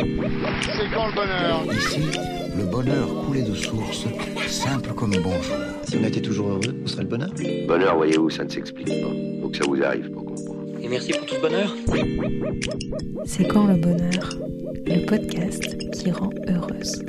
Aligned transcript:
C'est 0.00 0.94
quand 0.94 1.08
le 1.08 1.14
bonheur 1.14 1.66
Ici, 1.74 2.00
le 2.56 2.64
bonheur 2.64 3.06
coulait 3.26 3.42
de 3.42 3.54
source, 3.54 4.06
simple 4.46 4.94
comme 4.94 5.10
bonjour. 5.10 5.56
Si 5.82 5.98
on 5.98 6.04
était 6.04 6.22
toujours 6.22 6.48
heureux, 6.48 6.74
où 6.82 6.88
serait 6.88 7.02
le 7.02 7.08
bonheur 7.08 7.28
Bonheur, 7.68 7.96
voyez-vous, 7.96 8.30
ça 8.30 8.44
ne 8.44 8.48
s'explique 8.48 8.88
pas. 8.88 9.10
Faut 9.42 9.48
que 9.50 9.58
ça 9.58 9.64
vous 9.68 9.82
arrive 9.82 10.10
pour 10.10 10.24
comprendre. 10.24 10.64
Et 10.80 10.88
merci 10.88 11.12
pour 11.12 11.26
tout 11.26 11.34
ce 11.34 11.40
bonheur. 11.42 11.76
C'est 13.26 13.46
quand 13.46 13.66
le 13.66 13.76
bonheur 13.76 14.38
Le 14.86 15.04
podcast 15.04 15.76
qui 15.90 16.10
rend 16.10 16.30
heureuse. 16.48 17.02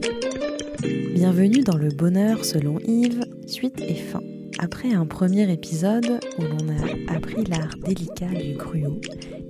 Bienvenue 1.13 1.61
dans 1.63 1.77
le 1.77 1.89
bonheur 1.89 2.43
selon 2.43 2.77
Yves, 2.79 3.23
suite 3.47 3.79
et 3.79 3.95
fin. 3.95 4.21
Après 4.59 4.93
un 4.93 5.05
premier 5.05 5.49
épisode 5.49 6.19
où 6.37 6.41
l'on 6.41 6.67
a 6.69 7.15
appris 7.15 7.45
l'art 7.45 7.73
délicat 7.85 8.27
du 8.27 8.53
gruau 8.55 8.99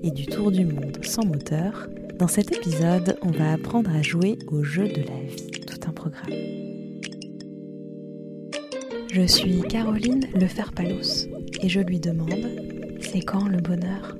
et 0.03 0.11
du 0.11 0.27
tour 0.27 0.51
du 0.51 0.63
monde 0.63 0.99
sans 1.01 1.25
moteur, 1.25 1.87
dans 2.21 2.27
cet 2.27 2.51
épisode, 2.51 3.17
on 3.23 3.31
va 3.31 3.53
apprendre 3.53 3.89
à 3.95 4.03
jouer 4.03 4.37
au 4.51 4.63
jeu 4.63 4.87
de 4.87 5.01
la 5.01 5.23
vie, 5.23 5.49
tout 5.65 5.79
un 5.87 5.91
programme. 5.91 6.29
Je 9.11 9.25
suis 9.25 9.63
Caroline 9.63 10.27
Leferpalos 10.35 11.25
et 11.61 11.67
je 11.67 11.79
lui 11.79 11.99
demande 11.99 12.47
c'est 13.01 13.21
quand 13.21 13.47
le 13.47 13.57
bonheur? 13.57 14.15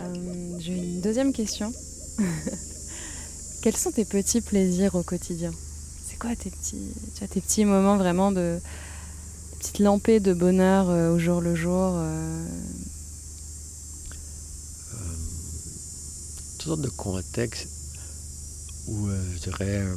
Euh, 0.00 0.58
J'ai 0.60 0.76
une 0.76 1.00
deuxième 1.00 1.32
question. 1.32 1.72
Quels 3.64 3.76
sont 3.76 3.90
tes 3.90 4.04
petits 4.04 4.42
plaisirs 4.42 4.94
au 4.94 5.02
quotidien? 5.02 5.50
C'est 6.04 6.20
quoi 6.20 6.36
tes 6.36 6.50
petits, 6.50 6.94
tes 7.18 7.40
petits 7.40 7.64
moments 7.64 7.96
vraiment 7.96 8.30
de 8.30 8.60
petites 9.64 9.78
lampées 9.78 10.20
de 10.20 10.34
bonheur 10.34 10.90
euh, 10.90 11.14
au 11.14 11.18
jour 11.18 11.40
le 11.40 11.54
jour 11.54 11.94
euh, 11.96 12.44
Toutes 16.58 16.66
sortes 16.68 16.80
de 16.82 16.88
contextes 16.90 17.68
où 18.88 19.08
euh, 19.08 19.22
je 19.34 19.38
dirais. 19.50 19.78
euh, 19.78 19.94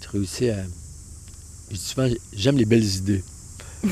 tu 0.00 0.08
réussis 0.08 0.48
à. 0.50 0.64
souvent, 1.74 2.08
j'aime 2.32 2.56
les 2.56 2.64
belles 2.64 2.84
idées. 2.96 3.22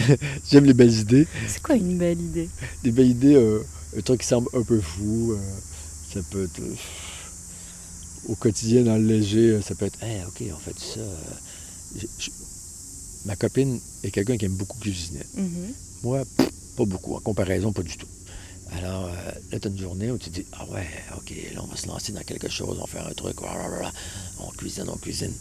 j'aime 0.50 0.64
les 0.64 0.74
belles 0.74 0.92
idées. 1.00 1.26
C'est 1.48 1.62
quoi 1.62 1.74
une 1.76 1.98
belle 1.98 2.20
idée? 2.20 2.48
Des 2.84 2.92
belles 2.92 3.10
idées, 3.10 3.34
euh, 3.34 3.62
un 3.96 4.00
truc 4.00 4.20
qui 4.20 4.26
semble 4.28 4.48
un 4.54 4.62
peu 4.62 4.80
fou. 4.80 5.32
euh, 5.32 5.38
ça 6.14 6.20
peut 6.30 6.44
être. 6.44 6.60
euh, 6.60 6.74
au 8.28 8.34
quotidien, 8.36 8.82
dans 8.82 8.96
le 8.96 9.04
léger, 9.06 9.50
euh, 9.50 9.62
ça 9.62 9.74
peut 9.74 9.86
être. 9.86 10.02
Hey, 10.02 10.22
OK, 10.26 10.42
on 10.52 10.58
fait 10.58 10.78
ça. 10.78 11.00
euh, 11.00 11.14
je- 11.96 12.06
je- 12.18 12.30
ma 13.28 13.36
copine 13.36 13.78
est 14.02 14.10
quelqu'un 14.10 14.38
qui 14.38 14.46
aime 14.46 14.56
beaucoup 14.56 14.78
cuisiner. 14.78 15.24
Mhm. 15.36 15.74
Moi, 16.02 16.24
pff, 16.36 16.48
pas 16.76 16.84
beaucoup. 16.86 17.14
En 17.14 17.20
comparaison, 17.20 17.72
pas 17.72 17.82
du 17.82 17.96
tout. 17.96 18.08
Alors, 18.72 19.04
euh, 19.04 19.32
là, 19.52 19.60
tu 19.60 19.68
as 19.68 19.70
une 19.70 19.78
journée 19.78 20.10
où 20.10 20.18
tu 20.18 20.30
dis 20.30 20.44
Ah 20.52 20.66
ouais, 20.70 20.86
OK, 21.16 21.32
là, 21.54 21.60
on 21.62 21.66
va 21.66 21.76
se 21.76 21.86
lancer 21.86 22.12
dans 22.12 22.22
quelque 22.22 22.48
chose, 22.48 22.76
on 22.78 22.80
va 22.80 22.86
faire 22.86 23.06
un 23.06 23.12
truc, 23.12 23.36
on 24.40 24.50
cuisine, 24.52 24.84
on 24.88 24.96
cuisine. 24.96 25.32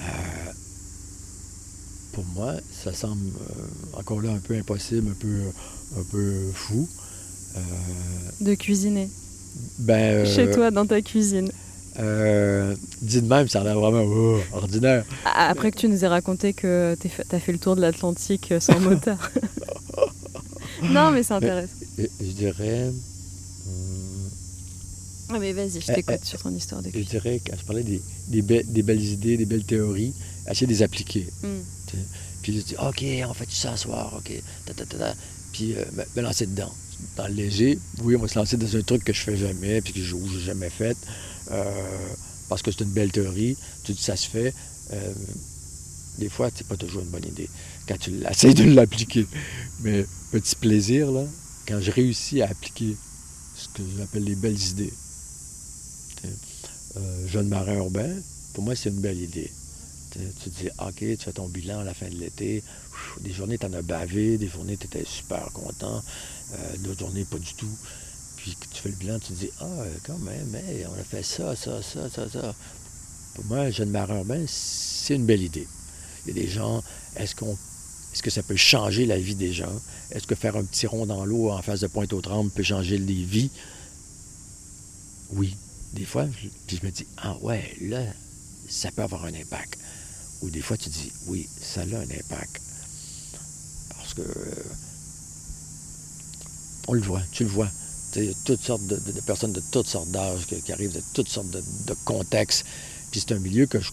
Euh, 0.00 0.02
pour 2.12 2.24
moi, 2.36 2.54
ça 2.84 2.92
semble 2.92 3.26
euh, 3.26 3.98
encore 3.98 4.20
là 4.22 4.30
un 4.30 4.38
peu 4.38 4.54
impossible, 4.54 5.10
un 5.10 5.14
peu, 5.14 5.42
un 5.98 6.04
peu 6.04 6.52
fou. 6.54 6.88
De 8.40 8.54
cuisiner 8.54 9.10
ben, 9.80 10.24
chez 10.24 10.50
toi 10.52 10.70
dans 10.70 10.86
ta 10.86 11.02
cuisine. 11.02 11.50
Euh, 11.98 12.74
dit 13.02 13.20
de 13.20 13.26
même, 13.26 13.48
ça 13.48 13.60
a 13.60 13.64
l'air 13.64 13.78
vraiment 13.78 14.04
oh, 14.04 14.38
ordinaire. 14.52 15.04
Après 15.24 15.70
que 15.70 15.76
tu 15.78 15.88
nous 15.88 16.04
aies 16.04 16.08
raconté 16.08 16.52
que 16.52 16.96
tu 17.00 17.08
as 17.32 17.40
fait 17.40 17.52
le 17.52 17.58
tour 17.58 17.76
de 17.76 17.80
l'Atlantique 17.80 18.52
euh, 18.52 18.60
sans 18.60 18.78
moteur. 18.80 19.30
non, 20.82 21.10
mais 21.10 21.22
c'est 21.22 21.34
intéressant. 21.34 21.72
Je 21.98 22.32
dirais. 22.32 22.88
hum, 23.66 24.30
Ah, 25.30 25.38
mais 25.38 25.52
vas-y, 25.52 25.80
je 25.80 25.90
Eh, 25.90 25.94
t'écoute 25.94 26.20
eh, 26.22 26.26
sur 26.26 26.42
ton 26.42 26.54
histoire 26.54 26.82
de 26.82 26.90
je 26.92 26.98
dirais, 27.00 27.40
quand 27.46 27.56
je 27.58 27.64
parlais 27.64 27.82
des, 27.82 28.00
des, 28.28 28.42
be- 28.42 28.64
des 28.66 28.82
belles 28.82 29.02
idées, 29.04 29.36
des 29.36 29.46
belles 29.46 29.64
théories, 29.64 30.12
essayer 30.50 30.66
de 30.66 30.72
les 30.72 30.82
appliquer. 30.82 31.26
Mm. 31.42 31.96
Puis 32.42 32.56
je 32.56 32.60
dis, 32.62 32.74
OK, 32.76 33.04
on 33.28 33.34
fait 33.34 33.50
ça 33.50 33.76
ce 33.76 33.82
soir, 33.84 34.14
OK, 34.16 34.32
ta, 34.64 34.72
ta, 34.74 34.86
ta, 34.86 34.96
ta. 34.96 35.14
Puis 35.52 35.74
euh, 35.76 35.84
me, 35.92 36.04
me 36.16 36.22
lancer 36.22 36.46
dedans. 36.46 36.72
Dans 37.16 37.26
le 37.28 37.34
léger, 37.34 37.78
oui, 38.02 38.14
on 38.16 38.20
va 38.20 38.28
se 38.28 38.38
lancer 38.38 38.56
dans 38.56 38.76
un 38.76 38.82
truc 38.82 39.04
que 39.04 39.12
je 39.12 39.20
fais 39.22 39.36
jamais, 39.36 39.80
puis 39.80 39.92
que 39.92 40.00
je 40.02 40.14
n'ai 40.16 40.40
jamais 40.40 40.68
fait, 40.70 40.96
parce 42.48 42.62
que 42.62 42.70
c'est 42.70 42.84
une 42.84 42.92
belle 42.92 43.12
théorie. 43.12 43.56
Tu 43.84 43.92
dis, 43.92 44.02
ça 44.02 44.16
se 44.16 44.28
fait. 44.28 44.54
Euh, 44.92 45.12
des 46.18 46.28
fois, 46.28 46.50
c'est 46.54 46.66
pas 46.66 46.76
toujours 46.76 47.02
une 47.02 47.08
bonne 47.08 47.26
idée 47.26 47.48
quand 47.88 47.98
tu 47.98 48.12
essaies 48.28 48.54
de 48.54 48.64
l'appliquer. 48.64 49.26
Mais 49.80 50.04
petit 50.32 50.56
plaisir, 50.56 51.10
là, 51.10 51.24
quand 51.66 51.80
je 51.80 51.90
réussis 51.90 52.42
à 52.42 52.48
appliquer 52.48 52.96
ce 53.56 53.68
que 53.68 53.82
j'appelle 53.96 54.24
les 54.24 54.34
belles 54.34 54.60
idées. 54.60 54.92
Euh, 56.96 57.28
jeune 57.28 57.48
marin 57.48 57.74
urbain, 57.74 58.10
pour 58.54 58.64
moi, 58.64 58.74
c'est 58.74 58.90
une 58.90 59.00
belle 59.00 59.20
idée. 59.20 59.50
Tu 60.12 60.50
te 60.50 60.60
dis, 60.60 60.68
OK, 60.80 60.96
tu 60.98 61.16
fais 61.16 61.32
ton 61.32 61.48
bilan 61.48 61.80
à 61.80 61.84
la 61.84 61.94
fin 61.94 62.08
de 62.08 62.16
l'été. 62.16 62.64
Des 63.20 63.32
journées, 63.32 63.58
tu 63.58 63.66
en 63.66 63.72
as 63.74 63.82
bavé. 63.82 64.38
Des 64.38 64.48
journées, 64.48 64.76
tu 64.76 64.86
étais 64.86 65.04
super 65.04 65.52
content. 65.52 66.02
Euh, 66.52 66.76
D'autres 66.78 66.98
journées, 67.00 67.24
pas 67.24 67.38
du 67.38 67.54
tout. 67.54 67.70
Puis 68.42 68.56
tu 68.72 68.80
fais 68.82 68.88
le 68.88 68.94
bilan, 68.96 69.18
tu 69.18 69.32
te 69.34 69.38
dis, 69.38 69.50
ah, 69.60 69.84
quand 70.04 70.18
même, 70.18 70.54
hey, 70.54 70.86
on 70.86 70.98
a 70.98 71.04
fait 71.04 71.22
ça, 71.22 71.54
ça, 71.54 71.82
ça, 71.82 72.08
ça, 72.08 72.28
ça. 72.28 72.54
Pour 73.34 73.44
moi, 73.44 73.70
jeune 73.70 73.90
marin 73.90 74.16
urbain, 74.18 74.44
c'est 74.48 75.14
une 75.14 75.26
belle 75.26 75.42
idée. 75.42 75.68
Il 76.24 76.28
y 76.28 76.38
a 76.38 76.42
des 76.42 76.48
gens, 76.48 76.82
est-ce 77.16 77.34
qu'on 77.34 77.56
est-ce 78.12 78.22
que 78.22 78.30
ça 78.30 78.42
peut 78.42 78.56
changer 78.56 79.06
la 79.06 79.18
vie 79.18 79.34
des 79.36 79.52
gens? 79.52 79.72
Est-ce 80.10 80.26
que 80.26 80.34
faire 80.34 80.56
un 80.56 80.64
petit 80.64 80.86
rond 80.86 81.06
dans 81.06 81.24
l'eau 81.24 81.50
en 81.50 81.62
face 81.62 81.80
de 81.80 81.86
Pointe-aux-Trembles 81.86 82.50
peut 82.50 82.62
changer 82.64 82.98
les 82.98 83.22
vies? 83.24 83.50
Oui. 85.32 85.56
Des 85.92 86.04
fois, 86.04 86.26
je- 86.26 86.48
puis 86.66 86.78
je 86.80 86.86
me 86.86 86.90
dis, 86.90 87.06
ah 87.18 87.36
ouais, 87.42 87.76
là, 87.80 88.02
ça 88.68 88.90
peut 88.90 89.02
avoir 89.02 89.24
un 89.26 89.34
impact. 89.34 89.78
Ou 90.42 90.50
des 90.50 90.60
fois, 90.60 90.76
tu 90.76 90.88
dis, 90.88 91.12
oui, 91.26 91.48
ça 91.60 91.82
a 91.82 91.84
un 91.84 92.02
impact. 92.02 92.60
Parce 93.96 94.14
que, 94.14 94.22
euh, 94.22 94.64
on 96.88 96.94
le 96.94 97.00
voit, 97.02 97.22
tu 97.30 97.44
le 97.44 97.50
vois. 97.50 97.70
Toutes 98.44 98.60
sortes 98.60 98.86
de, 98.86 98.96
personnes 99.24 99.52
de 99.52 99.62
toutes 99.70 99.86
sortes 99.86 100.10
d'âges 100.10 100.46
qui, 100.46 100.72
arrivent 100.72 100.92
de 100.92 101.02
toutes 101.14 101.28
sortes 101.28 101.50
de, 101.50 101.94
contextes. 102.04 102.64
Puis 103.10 103.20
c'est 103.20 103.34
un 103.34 103.38
milieu 103.38 103.66
que 103.66 103.80
je 103.80 103.90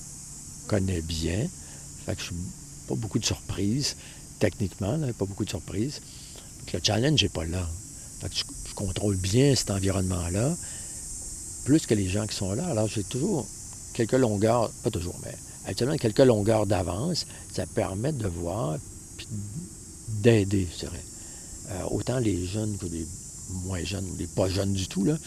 connais 0.67 1.01
bien. 1.01 1.47
Fait 2.05 2.15
que 2.15 2.21
je 2.21 2.25
suis 2.27 2.35
pas 2.87 2.95
beaucoup 2.95 3.19
de 3.19 3.25
surprises, 3.25 3.95
techniquement, 4.39 4.97
là, 4.97 5.07
pas 5.13 5.25
beaucoup 5.25 5.45
de 5.45 5.49
surprises. 5.49 6.01
Le 6.73 6.79
challenge 6.83 7.21
n'est 7.21 7.29
pas 7.29 7.45
là. 7.45 7.67
Fait 8.21 8.29
que 8.29 8.35
je, 8.35 8.43
je 8.69 8.73
contrôle 8.73 9.15
bien 9.17 9.55
cet 9.55 9.71
environnement-là, 9.71 10.55
plus 11.65 11.85
que 11.85 11.93
les 11.93 12.09
gens 12.09 12.25
qui 12.25 12.35
sont 12.35 12.53
là. 12.53 12.65
Alors 12.67 12.87
j'ai 12.87 13.03
toujours 13.03 13.45
quelques 13.93 14.13
longueurs, 14.13 14.71
pas 14.83 14.91
toujours, 14.91 15.15
mais 15.23 15.35
actuellement 15.65 15.97
quelques 15.97 16.19
longueurs 16.19 16.65
d'avance. 16.65 17.25
Ça 17.53 17.65
permet 17.65 18.13
de 18.13 18.27
voir, 18.27 18.77
puis 19.17 19.27
d'aider, 20.21 20.67
je 20.73 20.85
dirais. 20.85 21.03
Euh, 21.69 21.83
autant 21.91 22.19
les 22.19 22.45
jeunes 22.45 22.77
que 22.77 22.85
les 22.85 23.05
moins 23.49 23.83
jeunes, 23.83 24.05
ou 24.09 24.15
les 24.17 24.27
pas 24.27 24.49
jeunes 24.49 24.73
du 24.73 24.87
tout, 24.87 25.03
là. 25.03 25.17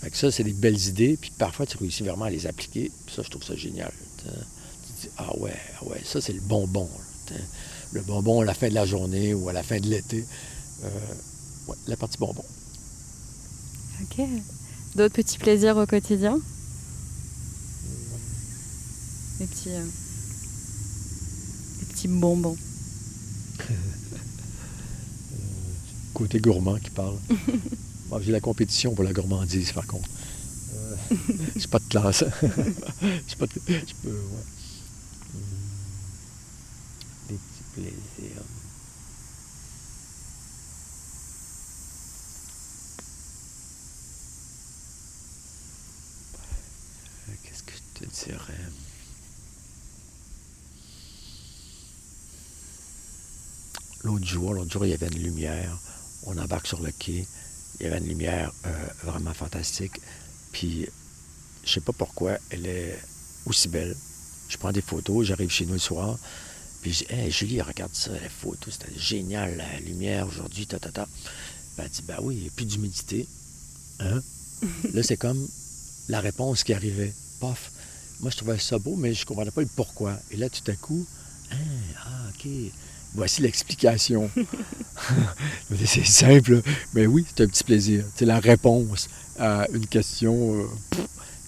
Fait 0.00 0.10
que 0.10 0.16
ça, 0.16 0.30
c'est 0.30 0.44
des 0.44 0.52
belles 0.52 0.86
idées, 0.88 1.16
puis 1.20 1.32
parfois 1.36 1.66
tu 1.66 1.76
réussis 1.78 2.02
vraiment 2.02 2.26
à 2.26 2.30
les 2.30 2.46
appliquer, 2.46 2.90
puis 3.06 3.14
ça, 3.14 3.22
je 3.22 3.30
trouve 3.30 3.42
ça 3.42 3.56
génial. 3.56 3.92
Tu 4.18 4.28
dis, 5.00 5.08
ah 5.16 5.36
ouais, 5.38 5.56
ah 5.80 5.84
ouais, 5.86 6.00
ça, 6.04 6.20
c'est 6.20 6.32
le 6.32 6.40
bonbon. 6.40 6.88
le 7.92 8.02
bonbon 8.02 8.40
à 8.40 8.44
la 8.44 8.54
fin 8.54 8.68
de 8.68 8.74
la 8.74 8.86
journée 8.86 9.34
ou 9.34 9.48
à 9.48 9.52
la 9.52 9.62
fin 9.62 9.80
de 9.80 9.86
l'été. 9.86 10.24
Euh, 10.84 10.88
ouais, 11.68 11.76
la 11.86 11.96
partie 11.96 12.18
bonbon. 12.18 12.44
Ok. 14.02 14.26
D'autres 14.94 15.14
petits 15.14 15.38
plaisirs 15.38 15.76
au 15.76 15.86
quotidien? 15.86 16.38
Les 19.40 19.46
petits, 19.46 19.70
euh, 19.70 19.84
les 21.80 21.86
petits 21.86 22.08
bonbons. 22.08 22.56
Côté 26.16 26.40
gourmand 26.40 26.78
qui 26.78 26.88
parle. 26.88 27.18
Moi, 28.08 28.20
j'ai 28.22 28.32
la 28.32 28.40
compétition 28.40 28.94
pour 28.94 29.04
la 29.04 29.12
gourmandise, 29.12 29.72
par 29.72 29.86
contre. 29.86 30.08
Euh, 30.74 30.96
j'ai 31.54 31.68
pas 31.68 31.78
de 31.78 31.84
classe. 31.90 32.24
j'ai 33.02 33.36
pas 33.36 33.44
de... 33.44 33.52
Je 33.66 33.94
peux, 34.02 34.08
ouais. 34.08 34.44
Hum. 35.34 35.40
Des 37.28 37.34
petits 37.34 37.64
plaisirs. 37.74 38.42
Euh, 47.28 47.32
Qu'est-ce 47.44 47.62
que 47.62 47.72
je 47.74 48.06
te 48.06 48.24
dirais? 48.24 48.70
L'autre 54.02 54.24
jour, 54.24 54.54
l'autre 54.54 54.72
jour, 54.72 54.86
il 54.86 54.92
y 54.92 54.94
avait 54.94 55.08
une 55.08 55.22
lumière. 55.22 55.78
On 56.24 56.36
embarque 56.38 56.66
sur 56.66 56.80
le 56.80 56.90
quai. 56.92 57.26
Il 57.78 57.84
y 57.84 57.86
avait 57.86 57.98
une 57.98 58.08
lumière 58.08 58.52
euh, 58.66 58.86
vraiment 59.04 59.34
fantastique. 59.34 60.00
Puis, 60.52 60.86
je 61.64 61.72
sais 61.72 61.80
pas 61.80 61.92
pourquoi, 61.92 62.38
elle 62.50 62.66
est 62.66 62.98
aussi 63.44 63.68
belle. 63.68 63.94
Je 64.48 64.56
prends 64.56 64.72
des 64.72 64.82
photos, 64.82 65.26
j'arrive 65.26 65.50
chez 65.50 65.66
nous 65.66 65.74
le 65.74 65.78
soir. 65.78 66.18
Puis 66.80 66.90
Puis 66.90 66.92
je 66.92 67.04
dis, 67.04 67.12
hey, 67.12 67.30
Julie, 67.30 67.60
regarde 67.60 67.94
ça, 67.94 68.12
la 68.12 68.28
photo, 68.28 68.70
c'était 68.70 68.98
génial, 68.98 69.56
la 69.56 69.80
lumière 69.80 70.26
aujourd'hui, 70.26 70.66
ta, 70.66 70.78
ta, 70.78 70.90
ta. 70.90 71.06
Ben, 71.76 71.84
elle 71.84 71.90
dit, 71.90 72.02
ben 72.06 72.16
oui, 72.22 72.36
il 72.36 72.42
n'y 72.42 72.48
a 72.48 72.50
plus 72.52 72.64
d'humidité. 72.64 73.28
Hein? 74.00 74.22
là, 74.94 75.02
c'est 75.02 75.16
comme 75.16 75.46
la 76.08 76.20
réponse 76.20 76.64
qui 76.64 76.72
arrivait. 76.72 77.12
Paf. 77.40 77.72
Moi, 78.20 78.30
je 78.30 78.36
trouvais 78.36 78.58
ça 78.58 78.78
beau, 78.78 78.96
mais 78.96 79.12
je 79.12 79.22
ne 79.22 79.26
comprenais 79.26 79.50
pas 79.50 79.60
le 79.60 79.68
pourquoi. 79.76 80.18
Et 80.30 80.36
là, 80.36 80.48
tout 80.48 80.70
à 80.70 80.74
coup, 80.74 81.06
hein, 81.50 81.56
ah, 82.04 82.28
OK. 82.30 82.48
Voici 83.16 83.40
l'explication. 83.42 84.30
c'est 85.86 86.06
simple, 86.06 86.62
mais 86.94 87.06
oui, 87.06 87.24
c'est 87.26 87.44
un 87.44 87.48
petit 87.48 87.64
plaisir. 87.64 88.04
C'est 88.14 88.26
la 88.26 88.38
réponse 88.38 89.08
à 89.38 89.66
une 89.72 89.86
question 89.86 90.60
euh, 90.60 90.66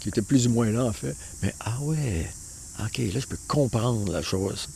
qui 0.01 0.09
était 0.09 0.23
plus 0.23 0.47
ou 0.47 0.51
moins 0.51 0.71
là, 0.71 0.85
en 0.85 0.93
fait. 0.93 1.15
Mais 1.43 1.55
ah 1.61 1.79
ouais, 1.83 2.27
OK, 2.81 2.99
là, 2.99 3.21
je 3.21 3.27
peux 3.27 3.39
comprendre 3.47 4.11
la 4.11 4.23
chose. 4.23 4.69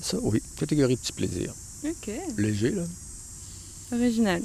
Ça, 0.00 0.16
oui, 0.22 0.42
catégorie 0.56 0.96
petit 0.96 1.12
plaisir. 1.12 1.52
Ok. 1.84 2.10
Léger, 2.38 2.70
là. 2.70 2.82
Original. 3.92 4.42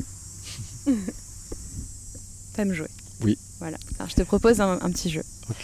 T'aimes 2.54 2.74
jouer 2.74 2.88
Oui. 3.22 3.38
Voilà. 3.60 3.78
Alors, 3.98 4.10
je 4.10 4.16
te 4.16 4.24
propose 4.24 4.62
un, 4.62 4.80
un 4.82 4.92
petit 4.92 5.10
jeu. 5.10 5.24
OK. 5.50 5.56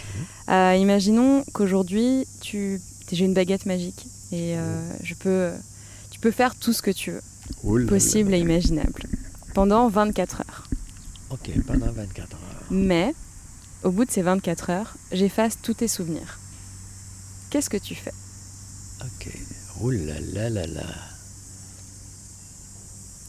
Euh, 0.48 0.76
imaginons 0.76 1.44
qu'aujourd'hui, 1.52 2.26
tu, 2.40 2.80
j'ai 3.12 3.24
une 3.24 3.34
baguette 3.34 3.66
magique 3.66 4.06
et 4.32 4.56
euh, 4.56 4.80
je 5.02 5.14
peux, 5.14 5.50
peux 6.20 6.30
faire 6.30 6.54
tout 6.54 6.72
ce 6.72 6.82
que 6.82 6.90
tu 6.90 7.10
veux, 7.12 7.22
Oh 7.64 7.76
là 7.76 7.84
là. 7.84 7.88
possible 7.90 8.34
et 8.34 8.38
imaginable, 8.38 9.02
pendant 9.54 9.88
24 9.88 10.40
heures. 10.40 10.68
OK, 11.30 11.50
pendant 11.66 11.90
24 11.92 12.32
heures. 12.34 12.62
Mais, 12.70 13.14
au 13.82 13.90
bout 13.90 14.04
de 14.04 14.10
ces 14.10 14.22
24 14.22 14.70
heures, 14.70 14.94
j'efface 15.12 15.56
tous 15.62 15.74
tes 15.74 15.88
souvenirs. 15.88 16.38
Qu'est-ce 17.50 17.70
que 17.70 17.76
tu 17.76 17.94
fais? 17.94 18.12
OK. 19.02 19.28
Oh 19.82 19.90
là 19.90 20.14
là 20.34 20.50
là 20.50 20.66
là. 20.66 20.82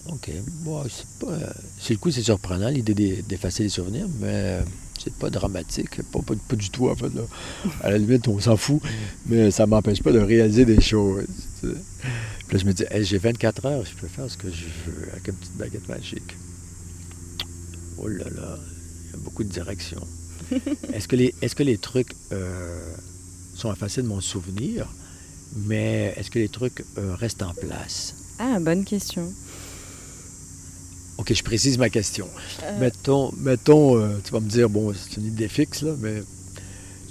OK. 0.09 0.31
Bon, 0.63 0.83
c'est 0.89 1.25
pas. 1.25 1.37
Sur 1.79 1.93
le 1.93 1.97
coup, 1.99 2.11
c'est 2.11 2.23
surprenant 2.23 2.69
l'idée 2.69 2.93
d'e- 2.93 3.21
d'effacer 3.27 3.63
les 3.63 3.69
souvenirs, 3.69 4.07
mais 4.19 4.59
c'est 5.01 5.13
pas 5.13 5.29
dramatique. 5.29 6.01
Pas, 6.11 6.19
pas, 6.21 6.33
pas 6.47 6.55
du 6.55 6.69
tout, 6.69 6.89
en 6.89 6.95
fait. 6.95 7.09
Là. 7.13 7.21
À 7.83 7.91
la 7.91 7.97
limite, 7.97 8.27
on 8.27 8.39
s'en 8.39 8.57
fout, 8.57 8.81
mais 9.27 9.51
ça 9.51 9.65
m'empêche 9.67 10.01
pas 10.01 10.11
de 10.11 10.19
réaliser 10.19 10.65
des 10.65 10.81
choses. 10.81 11.25
Puis 12.51 12.57
là, 12.57 12.63
je 12.63 12.67
me 12.67 12.73
dis, 12.73 12.83
Hey, 12.91 13.05
j'ai 13.05 13.17
24 13.17 13.65
heures, 13.65 13.85
je 13.85 13.95
peux 13.95 14.09
faire 14.09 14.29
ce 14.29 14.35
que 14.35 14.49
je 14.51 14.65
veux 14.85 15.07
avec 15.13 15.25
une 15.29 15.35
petite 15.35 15.55
baguette 15.55 15.87
magique. 15.87 16.35
Oh 17.97 18.09
là 18.09 18.25
là, 18.25 18.59
il 19.05 19.11
y 19.11 19.13
a 19.13 19.17
beaucoup 19.23 19.45
de 19.45 19.49
directions. 19.49 20.05
est-ce 20.93 21.07
que, 21.07 21.15
les, 21.15 21.33
est-ce 21.41 21.55
que 21.55 21.63
les 21.63 21.77
trucs 21.77 22.13
euh, 22.33 22.93
sont 23.55 23.71
effacés 23.71 24.01
de 24.01 24.07
mon 24.07 24.19
souvenir, 24.19 24.85
mais 25.65 26.13
est-ce 26.17 26.29
que 26.29 26.39
les 26.39 26.49
trucs 26.49 26.83
euh, 26.97 27.15
restent 27.15 27.41
en 27.43 27.53
place? 27.53 28.15
Ah, 28.37 28.59
bonne 28.59 28.83
question. 28.83 29.31
OK, 31.19 31.33
je 31.33 31.43
précise 31.43 31.77
ma 31.77 31.89
question. 31.89 32.27
Euh, 32.63 32.79
Mettons, 32.81 33.31
mettons 33.37 34.19
tu 34.25 34.31
vas 34.33 34.41
me 34.41 34.49
dire, 34.49 34.69
bon, 34.69 34.93
c'est 34.93 35.15
une 35.21 35.27
idée 35.27 35.47
fixe, 35.47 35.83
là, 35.83 35.95
mais 35.99 36.21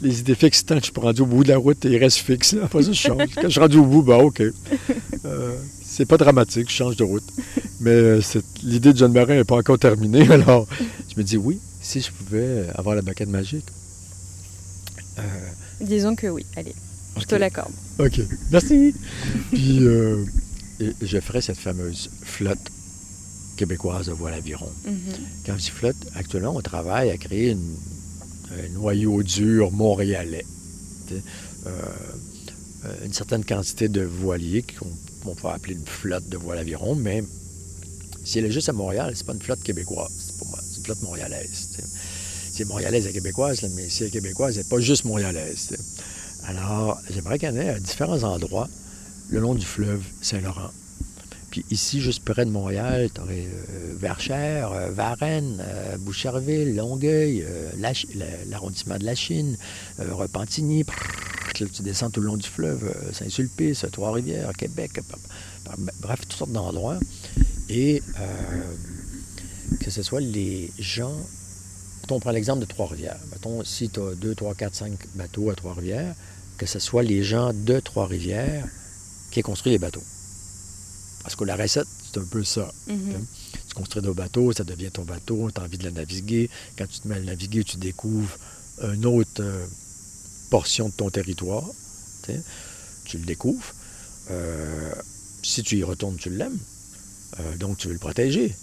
les 0.03 0.21
idées 0.21 0.35
fixes, 0.35 0.65
tant 0.65 0.77
que 0.77 0.81
je 0.87 0.91
suis 0.91 1.01
rendu 1.01 1.23
au 1.23 1.27
bout 1.27 1.45
de 1.45 1.49
la 1.51 1.59
route, 1.59 1.79
ils 1.85 1.97
restent 1.99 2.19
fixes. 2.19 2.53
Là. 2.55 2.65
Après 2.65 2.83
ça, 2.83 2.93
je 2.93 2.97
change. 2.99 3.29
Quand 3.35 3.43
je 3.45 3.49
suis 3.49 3.61
rendu 3.61 3.77
au 3.79 3.85
bout, 3.87 4.03
ben 4.03 4.17
OK. 4.19 4.43
Euh, 5.25 5.57
c'est 5.85 6.07
pas 6.07 6.17
dramatique, 6.17 6.69
je 6.71 6.75
change 6.75 6.97
de 6.97 7.05
route. 7.05 7.25
Mais 7.81 7.91
euh, 7.91 8.21
l'idée 8.63 8.93
de 8.93 8.99
John 8.99 9.13
Marin 9.13 9.37
n'est 9.37 9.45
pas 9.45 9.57
encore 9.57 9.79
terminée, 9.79 10.29
alors 10.31 10.67
je 11.13 11.19
me 11.19 11.23
dis, 11.25 11.37
oui, 11.37 11.59
si 11.83 12.01
je 12.01 12.11
pouvais 12.11 12.67
avoir 12.75 12.95
la 12.95 13.03
baguette 13.03 13.29
magique. 13.29 13.67
Euh, 15.19 15.23
Disons 15.81 16.15
que 16.15 16.27
oui, 16.29 16.45
allez, 16.57 16.75
je 17.19 17.25
te 17.25 17.35
l'accorde. 17.35 17.73
OK. 17.99 18.21
Merci. 18.53 18.95
Puis, 19.53 19.83
et 20.81 20.93
je 21.03 21.21
ferais 21.21 21.41
cette 21.43 21.59
fameuse 21.59 22.09
flotte 22.23 22.71
québécoise 23.57 24.07
de 24.07 24.13
voile 24.13 24.35
aviron. 24.35 24.71
Mhm. 24.87 24.95
Quand 25.45 25.53
je 25.59 25.65
dis 25.65 25.71
flotte, 25.71 25.97
actuellement, 26.15 26.55
on 26.57 26.61
travaille 26.63 27.11
à 27.11 27.17
créer 27.19 27.51
une- 27.51 27.59
un 27.59 28.00
noyau 28.73 29.23
dur 29.23 29.71
montréalais. 29.71 30.45
Euh, 31.67 31.71
une 33.05 33.13
certaine 33.13 33.45
quantité 33.45 33.89
de 33.89 34.03
voiliers 34.03 34.63
qu'on 34.63 34.87
on 35.27 35.35
peut 35.35 35.49
appeler 35.49 35.75
une 35.75 35.85
flotte 35.85 36.29
de 36.29 36.39
voile 36.39 36.59
aviron, 36.59 36.95
mais 36.95 37.23
si 38.25 38.39
elle 38.39 38.47
est 38.47 38.51
juste 38.51 38.69
à 38.69 38.73
Montréal, 38.73 39.13
c'est 39.15 39.27
pas 39.27 39.35
une 39.35 39.43
flotte 39.43 39.63
québécoise, 39.63 40.33
pour 40.39 40.49
moi, 40.49 40.59
c'est 40.63 40.79
une 40.79 40.85
flotte 40.85 41.03
montréalaise. 41.03 41.69
tu 41.75 41.83
sais. 41.83 41.89
C'est 42.53 42.65
montréalaise 42.65 43.07
et 43.07 43.13
québécoise, 43.13 43.63
mais 43.77 43.89
si 43.89 44.03
elle 44.03 44.09
est 44.09 44.13
québécoise, 44.13 44.57
elle 44.57 44.65
n'est 44.65 44.69
pas 44.69 44.81
juste 44.81 45.05
montréalaise. 45.05 45.77
Alors, 46.47 46.99
j'aimerais 47.11 47.39
qu'il 47.39 47.49
y 47.49 47.53
en 47.53 47.57
ait 47.57 47.69
à 47.69 47.79
différents 47.79 48.23
endroits 48.23 48.69
le 49.29 49.41
long 49.41 49.55
du 49.55 49.65
fleuve 49.65 50.03
Saint-Laurent. 50.21 50.71
Puis 51.51 51.65
ici, 51.71 52.01
juste 52.01 52.25
près 52.25 52.45
de 52.45 52.51
Montréal, 52.51 53.11
tu 53.13 53.21
aurais 53.21 53.47
Verchères, 54.01 54.73
euh, 54.73 54.91
Varennes, 54.91 55.59
euh, 55.61 55.99
Boucherville, 55.99 56.77
Longueuil, 56.77 57.45
euh, 57.47 57.71
l'arrondissement 58.49 58.99
de 58.99 59.05
la 59.05 59.15
Chine, 59.15 59.57
euh, 59.99 60.15
Repentigny. 60.15 60.85
Tu 61.55 61.67
descends 61.83 62.09
tout 62.11 62.21
le 62.21 62.27
long 62.27 62.37
du 62.37 62.49
fleuve, 62.49 62.85
euh, 62.85 63.13
Saint-Sulpice, 63.13 63.85
Trois-Rivières, 63.93 64.53
Québec, 64.57 65.01
bref, 66.01 66.21
toutes 66.23 66.33
sortes 66.33 66.53
d'endroits. 66.53 66.99
Et 67.69 68.03
euh, 68.19 68.63
que 69.81 69.91
ce 69.91 70.03
soit 70.03 70.21
les 70.21 70.73
gens. 70.79 71.15
On 72.13 72.19
prend 72.19 72.33
l'exemple 72.33 72.61
de 72.61 72.67
Trois-Rivières. 72.67 73.21
Mettons, 73.31 73.63
si 73.63 73.89
tu 73.89 74.01
as 74.01 74.17
2, 74.17 74.35
3, 74.35 74.55
4, 74.55 74.75
5 74.75 74.93
bateaux 75.15 75.51
à 75.51 75.55
Trois-Rivières, 75.55 76.15
que 76.59 76.67
ce 76.67 76.81
soit 76.81 77.05
les 77.05 77.23
gens 77.23 77.53
de 77.53 77.79
Trois-Rivières 77.79 78.67
qui 79.31 79.39
aient 79.39 79.43
construit 79.43 79.71
les 79.71 79.79
bateaux. 79.79 80.03
Parce 81.23 81.37
que 81.37 81.45
la 81.45 81.57
recette, 81.57 81.87
c'est 82.13 82.19
un 82.19 82.25
peu 82.25 82.45
ça. 82.45 82.73
Mhm. 82.87 83.25
Tu 83.69 83.75
construis 83.75 84.03
nos 84.03 84.15
bateaux, 84.15 84.53
ça 84.53 84.65
devient 84.65 84.91
ton 84.91 85.05
bateau, 85.05 85.51
tu 85.55 85.61
as 85.61 85.65
envie 85.65 85.79
de 85.79 85.85
le 85.85 85.91
naviguer. 85.91 86.51
Quand 86.77 86.87
tu 86.87 87.01
te 87.01 87.09
mets 87.09 87.17
à 87.17 87.19
le 87.19 87.27
naviguer, 87.27 87.63
tu 87.65 87.77
découvres 87.77 88.37
une 88.83 89.07
autre 89.07 89.41
euh, 89.41 89.67
portion 90.51 90.89
de 90.89 90.95
ton 90.95 91.11
territoire. 91.11 91.65
tu 93.05 93.19
le 93.19 93.25
découvres. 93.25 93.75
Euh, 94.31 94.93
si 95.43 95.63
tu 95.63 95.79
y 95.79 95.85
retournes, 95.85 96.17
tu 96.17 96.31
l'aimes. 96.31 96.59
Euh, 97.39 97.57
donc, 97.57 97.79
tu 97.79 97.89
veux 97.89 97.93
le 97.95 97.99
protéger. 97.99 98.55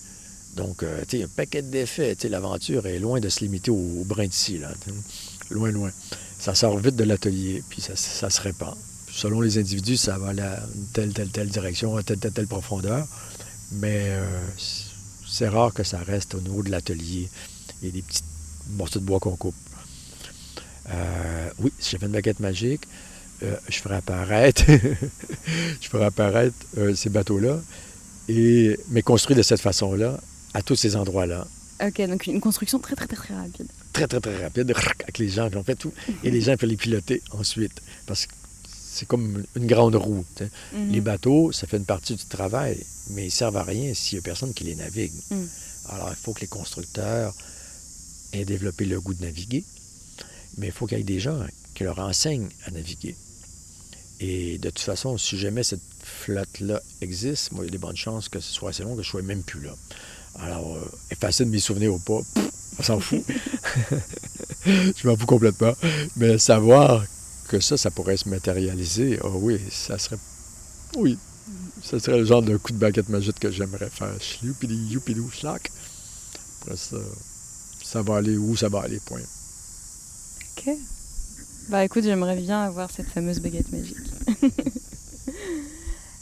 Donc, 0.55 0.83
tu 1.07 1.17
sais, 1.17 1.23
un 1.23 1.27
paquet 1.27 1.61
d'effets. 1.61 2.17
L'aventure 2.29 2.87
est 2.87 2.99
loin 2.99 3.19
de 3.19 3.29
se 3.29 3.41
limiter 3.41 3.69
au, 3.69 3.75
au 3.75 4.03
brin 4.03 4.25
d'ici. 4.25 4.59
Loin, 5.51 5.71
loin. 5.71 5.91
Ça 6.39 6.55
sort 6.55 6.77
vite 6.79 6.95
de 6.95 7.03
l'atelier, 7.03 7.63
puis 7.69 7.81
ça, 7.81 7.95
ça 7.95 8.29
se 8.29 8.41
répand. 8.41 8.75
Selon 9.17 9.41
les 9.41 9.57
individus, 9.57 9.97
ça 9.97 10.19
va 10.19 10.27
à 10.27 10.31
une 10.31 10.85
telle, 10.93 11.11
telle, 11.11 11.29
telle 11.29 11.49
direction, 11.49 11.97
à 11.97 12.03
telle, 12.03 12.19
telle, 12.19 12.33
telle 12.33 12.45
profondeur. 12.45 13.07
Mais 13.71 14.09
euh, 14.09 14.23
c'est 15.27 15.47
rare 15.47 15.73
que 15.73 15.81
ça 15.81 15.97
reste 15.97 16.35
au 16.35 16.39
niveau 16.39 16.61
de 16.61 16.69
l'atelier. 16.69 17.27
Il 17.81 17.87
y 17.87 17.89
a 17.89 17.93
des 17.93 18.03
petits 18.03 18.21
morceaux 18.73 18.99
de 18.99 19.05
bois 19.05 19.19
qu'on 19.19 19.35
coupe. 19.35 19.55
Euh, 20.91 21.49
oui, 21.57 21.73
si 21.79 21.93
j'avais 21.93 22.05
une 22.05 22.11
baguette 22.11 22.39
magique, 22.39 22.83
euh, 23.41 23.55
je 23.67 23.79
ferais 23.79 23.95
apparaître, 23.95 24.63
je 25.81 25.97
apparaître 25.97 26.55
ces 26.93 27.09
bateaux-là, 27.09 27.59
et 28.29 28.79
mais 28.89 29.01
construits 29.01 29.35
de 29.35 29.41
cette 29.41 29.61
façon-là, 29.61 30.19
à 30.53 30.61
tous 30.61 30.75
ces 30.75 30.95
endroits-là. 30.95 31.47
Ok, 31.83 31.99
donc 32.07 32.27
une 32.27 32.39
construction 32.39 32.77
très 32.77 32.95
très 32.95 33.07
très 33.07 33.17
très 33.17 33.35
rapide. 33.35 33.67
Très, 33.93 34.07
très, 34.07 34.19
très 34.19 34.43
rapide, 34.43 34.71
avec 35.01 35.17
les 35.17 35.29
gens 35.29 35.49
qui 35.49 35.57
ont 35.57 35.63
fait 35.63 35.75
tout. 35.75 35.91
Et 36.23 36.29
les 36.29 36.41
gens 36.41 36.55
peuvent 36.55 36.69
les 36.69 36.77
piloter 36.77 37.23
ensuite. 37.31 37.81
Parce 38.05 38.27
que 38.27 38.33
c'est 38.97 39.05
comme 39.05 39.43
une 39.55 39.67
grande 39.67 39.95
roue. 39.95 40.25
sais. 40.37 40.49
Mhm. 40.73 40.91
Les 40.91 41.01
bateaux, 41.01 41.51
ça 41.51 41.67
fait 41.67 41.77
une 41.77 41.85
partie 41.85 42.15
du 42.15 42.25
travail, 42.25 42.83
mais 43.11 43.27
ils 43.27 43.31
servent 43.31 43.57
à 43.57 43.63
rien 43.63 43.93
s'il 43.93 44.17
n'y 44.17 44.21
a 44.21 44.23
personne 44.23 44.53
qui 44.53 44.63
les 44.63 44.75
navigue. 44.75 45.13
Mm. 45.29 45.45
Alors, 45.89 46.09
il 46.09 46.15
faut 46.15 46.33
que 46.33 46.41
les 46.41 46.47
constructeurs 46.47 47.33
aient 48.33 48.45
développé 48.45 48.85
le 48.85 48.99
goût 48.99 49.13
de 49.13 49.23
naviguer, 49.23 49.63
mais 50.57 50.67
il 50.67 50.71
faut 50.71 50.87
qu'il 50.87 50.97
y 50.97 51.01
ait 51.01 51.03
des 51.03 51.19
gens 51.19 51.39
qui 51.75 51.83
leur 51.83 51.99
enseignent 51.99 52.49
à 52.65 52.71
naviguer. 52.71 53.15
Et 54.19 54.57
de 54.57 54.69
toute 54.69 54.79
façon, 54.79 55.17
si 55.17 55.37
jamais 55.37 55.63
cette 55.63 55.81
flotte-là 56.03 56.81
existe, 57.01 57.51
moi, 57.51 57.63
il 57.63 57.67
y 57.67 57.69
a 57.69 57.71
des 57.71 57.77
bonnes 57.77 57.95
chances 57.95 58.29
que 58.29 58.39
ce 58.39 58.51
soit 58.51 58.71
assez 58.71 58.83
long 58.83 58.95
que 58.95 59.03
je 59.03 59.07
ne 59.07 59.11
sois 59.11 59.21
même 59.21 59.43
plus 59.43 59.61
là. 59.61 59.75
Alors, 60.39 60.75
euh, 60.75 60.91
effacer 61.11 61.45
de 61.45 61.51
mes 61.51 61.59
souvenirs 61.59 61.93
ou 61.93 61.99
pas, 61.99 62.19
pff, 62.33 62.49
on 62.79 62.83
s'en 62.83 62.99
fout. 62.99 63.23
je 64.65 65.07
m'en 65.07 65.15
fous 65.15 65.25
complètement. 65.27 65.73
Mais 66.15 66.39
savoir 66.39 67.03
que 67.47 67.59
ça, 67.59 67.77
ça 67.77 67.91
pourrait 67.91 68.17
se 68.17 68.29
matérialiser, 68.29 69.19
ah 69.23 69.29
oui, 69.33 69.59
ça 69.71 69.97
serait. 69.97 70.17
Oui, 70.95 71.17
ça 71.83 71.99
serait 71.99 72.17
le 72.17 72.25
genre 72.25 72.41
de 72.41 72.57
coup 72.57 72.71
de 72.73 72.77
baguette 72.77 73.09
magique 73.09 73.39
que 73.39 73.51
j'aimerais 73.51 73.89
faire. 73.89 74.13
Chloupidi, 74.19 74.75
youpidou, 74.89 75.29
schlac. 75.29 75.71
Après 76.61 76.77
ça, 76.77 76.97
ça 77.83 78.01
va 78.01 78.17
aller 78.17 78.37
où 78.37 78.55
ça 78.55 78.69
va 78.69 78.81
aller, 78.81 78.99
point. 79.05 79.21
Ok. 80.57 80.69
Bah 81.69 81.83
écoute, 81.83 82.03
j'aimerais 82.03 82.37
bien 82.37 82.61
avoir 82.61 82.89
cette 82.91 83.07
fameuse 83.07 83.39
baguette 83.39 83.71
magique. 83.71 83.97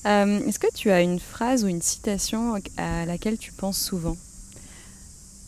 Euh, 0.07 0.45
Est-ce 0.45 0.59
que 0.59 0.71
tu 0.71 0.91
as 0.91 1.01
une 1.01 1.19
phrase 1.19 1.63
ou 1.63 1.67
une 1.67 1.81
citation 1.81 2.53
à 2.77 3.07
laquelle 3.07 3.39
tu 3.39 3.51
penses 3.51 3.79
souvent? 3.79 4.15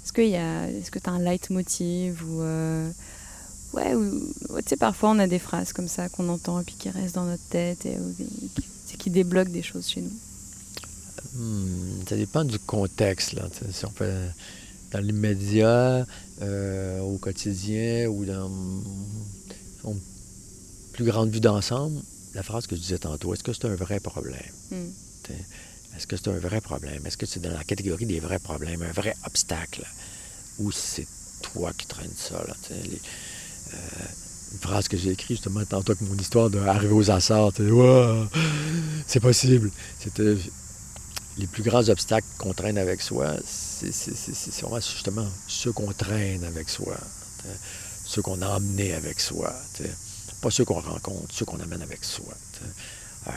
Est-ce 0.03 0.11
qu'il 0.11 0.29
y 0.29 0.35
a, 0.35 0.67
est-ce 0.71 0.89
que 0.89 0.97
tu 0.97 1.07
as 1.07 1.13
un 1.13 1.19
leitmotiv 1.19 2.23
ou 2.27 2.41
euh, 2.41 2.89
ouais, 3.73 3.95
ou 3.95 4.33
ouais, 4.49 4.63
tu 4.63 4.69
sais 4.69 4.77
parfois 4.77 5.11
on 5.11 5.19
a 5.19 5.27
des 5.27 5.39
phrases 5.39 5.73
comme 5.73 5.87
ça 5.87 6.09
qu'on 6.09 6.29
entend 6.29 6.61
et 6.61 6.63
puis 6.63 6.75
qui 6.77 6.89
restent 6.89 7.15
dans 7.15 7.25
notre 7.25 7.47
tête 7.49 7.85
et 7.85 7.97
qui, 8.87 8.97
qui 8.97 9.09
débloque 9.09 9.49
des 9.49 9.63
choses 9.63 9.87
chez 9.87 10.01
nous 10.01 10.11
Hmm, 11.35 12.01
ça 12.07 12.15
dépend 12.15 12.43
du 12.43 12.57
contexte. 12.57 13.33
Là. 13.33 13.47
Si 13.71 13.85
on 13.85 13.89
fait 13.91 14.31
dans 14.91 14.99
l'immédiat, 14.99 16.05
euh, 16.41 16.99
au 17.01 17.17
quotidien 17.17 18.07
ou 18.07 18.25
dans 18.25 18.49
une 19.85 19.99
plus 20.93 21.05
grande 21.05 21.29
vue 21.29 21.39
d'ensemble, 21.39 22.01
la 22.33 22.43
phrase 22.43 22.65
que 22.65 22.75
je 22.75 22.81
disais 22.81 22.97
tantôt, 22.97 23.33
est-ce 23.33 23.43
que 23.43 23.53
c'est 23.53 23.65
un 23.65 23.75
vrai 23.75 23.99
problème? 23.99 24.39
Hmm. 24.71 24.89
Est-ce 25.95 26.07
que 26.07 26.15
c'est 26.17 26.29
un 26.29 26.39
vrai 26.39 26.61
problème? 26.61 27.05
Est-ce 27.05 27.17
que 27.17 27.25
c'est 27.25 27.41
dans 27.41 27.51
la 27.53 27.63
catégorie 27.63 28.05
des 28.05 28.19
vrais 28.19 28.39
problèmes, 28.39 28.81
un 28.81 28.91
vrai 28.91 29.15
obstacle? 29.25 29.85
Ou 30.59 30.71
c'est 30.71 31.07
toi 31.41 31.71
qui 31.77 31.85
traînes 31.87 32.15
ça? 32.15 32.43
Là, 32.47 32.55
les- 32.69 33.01
une 34.53 34.59
phrase 34.59 34.87
que 34.87 34.97
j'ai 34.97 35.11
écrite 35.11 35.37
justement 35.37 35.63
tantôt 35.65 35.91
avec 35.91 36.01
mon 36.01 36.15
histoire 36.15 36.49
d'arriver 36.49 36.93
aux 36.93 37.11
Açores. 37.11 37.53
c'est 39.05 39.19
possible. 39.19 39.71
C'était 39.99 40.35
les 41.37 41.47
plus 41.47 41.63
grands 41.63 41.87
obstacles 41.89 42.27
qu'on 42.37 42.53
traîne 42.53 42.77
avec 42.77 43.01
soi, 43.01 43.35
c'est 43.45 43.91
justement 44.81 45.27
ceux 45.47 45.71
qu'on 45.71 45.91
traîne 45.93 46.43
avec 46.43 46.69
soi, 46.69 46.97
ceux 48.05 48.21
qu'on 48.21 48.41
a 48.41 48.47
emmenés 48.47 48.93
avec 48.93 49.19
soi. 49.19 49.53
Pas 50.41 50.51
ceux 50.51 50.65
qu'on 50.65 50.79
rencontre, 50.79 51.33
ceux 51.33 51.45
qu'on 51.45 51.59
amène 51.59 51.81
avec 51.81 52.03
soi. 52.03 52.33
Euh, 53.27 53.31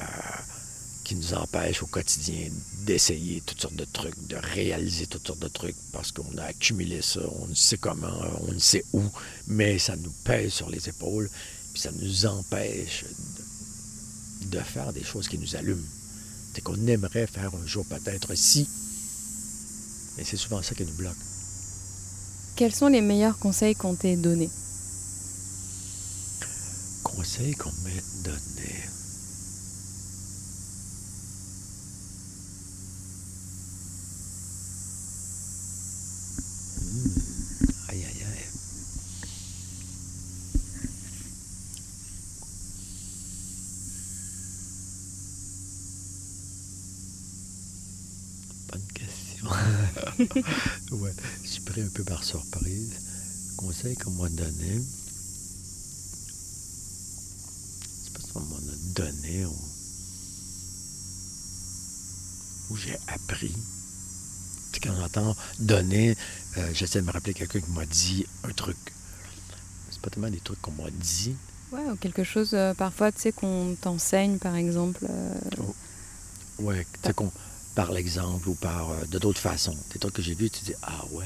qui 1.11 1.17
nous 1.17 1.35
empêchent 1.35 1.83
au 1.83 1.87
quotidien 1.89 2.49
d'essayer 2.87 3.43
toutes 3.45 3.61
sortes 3.61 3.75
de 3.75 3.85
trucs, 3.85 4.15
de 4.29 4.37
réaliser 4.37 5.09
toutes 5.09 5.27
sortes 5.27 5.41
de 5.41 5.49
trucs, 5.49 5.75
parce 5.91 6.13
qu'on 6.13 6.39
a 6.39 6.45
accumulé 6.45 7.03
ça, 7.03 7.19
on 7.41 7.49
ne 7.49 7.55
sait 7.55 7.79
comment, 7.79 8.13
on 8.47 8.53
ne 8.53 8.61
sait 8.61 8.85
où, 8.93 9.03
mais 9.49 9.81
ça 9.81 9.97
nous 9.97 10.13
pèse 10.23 10.53
sur 10.53 10.71
les 10.71 10.89
épaules, 10.89 11.29
puis 11.73 11.83
ça 11.83 11.91
nous 12.01 12.27
empêche 12.27 13.05
de, 14.43 14.57
de 14.57 14.63
faire 14.63 14.93
des 14.93 15.03
choses 15.03 15.27
qui 15.27 15.37
nous 15.37 15.57
allument. 15.57 15.83
C'est 16.55 16.61
qu'on 16.61 16.87
aimerait 16.87 17.27
faire 17.27 17.51
un 17.61 17.67
jour 17.67 17.85
peut-être 17.87 18.33
si, 18.37 18.69
mais 20.17 20.23
c'est 20.23 20.37
souvent 20.37 20.63
ça 20.63 20.77
qui 20.77 20.85
nous 20.85 20.95
bloque. 20.95 21.17
Quels 22.55 22.75
sont 22.75 22.87
les 22.87 23.01
meilleurs 23.01 23.39
conseils 23.41 23.75
qu'on 23.75 23.97
t'ait 23.97 24.15
donnés? 24.17 24.51
Conseil 27.03 27.57
qu'on 27.57 27.73
m'ait 27.83 28.05
donné. 28.23 28.85
Hmm, 36.81 37.09
Aïe, 37.89 38.05
aïe, 38.05 38.23
aïe. 38.25 38.47
Bonne 48.71 48.83
question. 48.95 49.49
ouais, 50.99 51.13
je 51.43 51.49
suis 51.49 51.61
pris 51.63 51.81
un 51.83 51.89
peu 51.89 52.05
par 52.05 52.23
surprise. 52.25 52.93
Conseil 53.81 53.97
qu'on 53.97 54.11
m'a 54.11 54.29
donné. 54.29 54.83
Je 57.81 58.05
sais 58.05 58.11
pas 58.13 58.21
si 58.21 58.31
on 58.35 58.41
m'en 58.41 58.57
a 58.57 58.77
donné 58.95 59.47
ou, 59.47 59.55
ou 62.71 62.77
j'ai 62.77 62.99
appris. 63.07 63.53
Tu 64.73 64.75
sais, 64.75 64.81
quand 64.83 64.95
j'entends 64.97 65.35
donner, 65.61 66.15
euh, 66.59 66.71
j'essaie 66.75 67.01
de 67.01 67.07
me 67.07 67.11
rappeler 67.13 67.33
quelqu'un 67.33 67.61
qui 67.61 67.71
m'a 67.71 67.87
dit 67.87 68.27
un 68.45 68.53
truc. 68.53 68.77
C'est 69.91 70.01
pas 70.03 70.11
tellement 70.11 70.29
des 70.31 70.41
trucs 70.41 70.61
qu'on 70.61 70.73
m'a 70.73 70.91
dit. 70.91 71.35
Ouais, 71.73 71.89
ou 71.91 71.97
quelque 71.97 72.25
chose, 72.25 72.51
euh, 72.53 72.75
parfois, 72.75 73.11
tu 73.13 73.21
sais, 73.23 73.33
qu'on 73.33 73.77
t'enseigne, 73.81 74.37
par 74.39 74.57
exemple. 74.57 75.07
euh, 75.09 75.35
Ouais, 76.59 76.87
tu 77.01 77.07
sais, 77.07 77.15
qu'on, 77.15 77.33
par 77.75 77.93
l'exemple 77.93 78.47
ou 78.51 78.55
par 78.55 79.07
de 79.07 79.19
d'autres 79.19 79.41
façons. 79.41 79.77
Des 79.95 79.99
trucs 79.99 80.13
que 80.15 80.23
j'ai 80.23 80.35
vus, 80.35 80.51
tu 80.51 80.65
dis 80.67 80.75
Ah 80.83 81.03
ouais, 81.13 81.25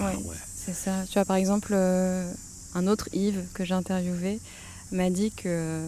ah 0.00 0.06
Ouais. 0.06 0.16
ouais. 0.24 0.36
C'est 0.64 0.74
ça. 0.74 1.04
Tu 1.06 1.14
vois, 1.14 1.24
par 1.26 1.36
exemple, 1.36 1.72
euh, 1.74 2.32
un 2.74 2.86
autre 2.86 3.08
Yves 3.12 3.44
que 3.52 3.64
j'ai 3.64 3.74
interviewé 3.74 4.40
m'a 4.92 5.10
dit 5.10 5.30
que. 5.30 5.82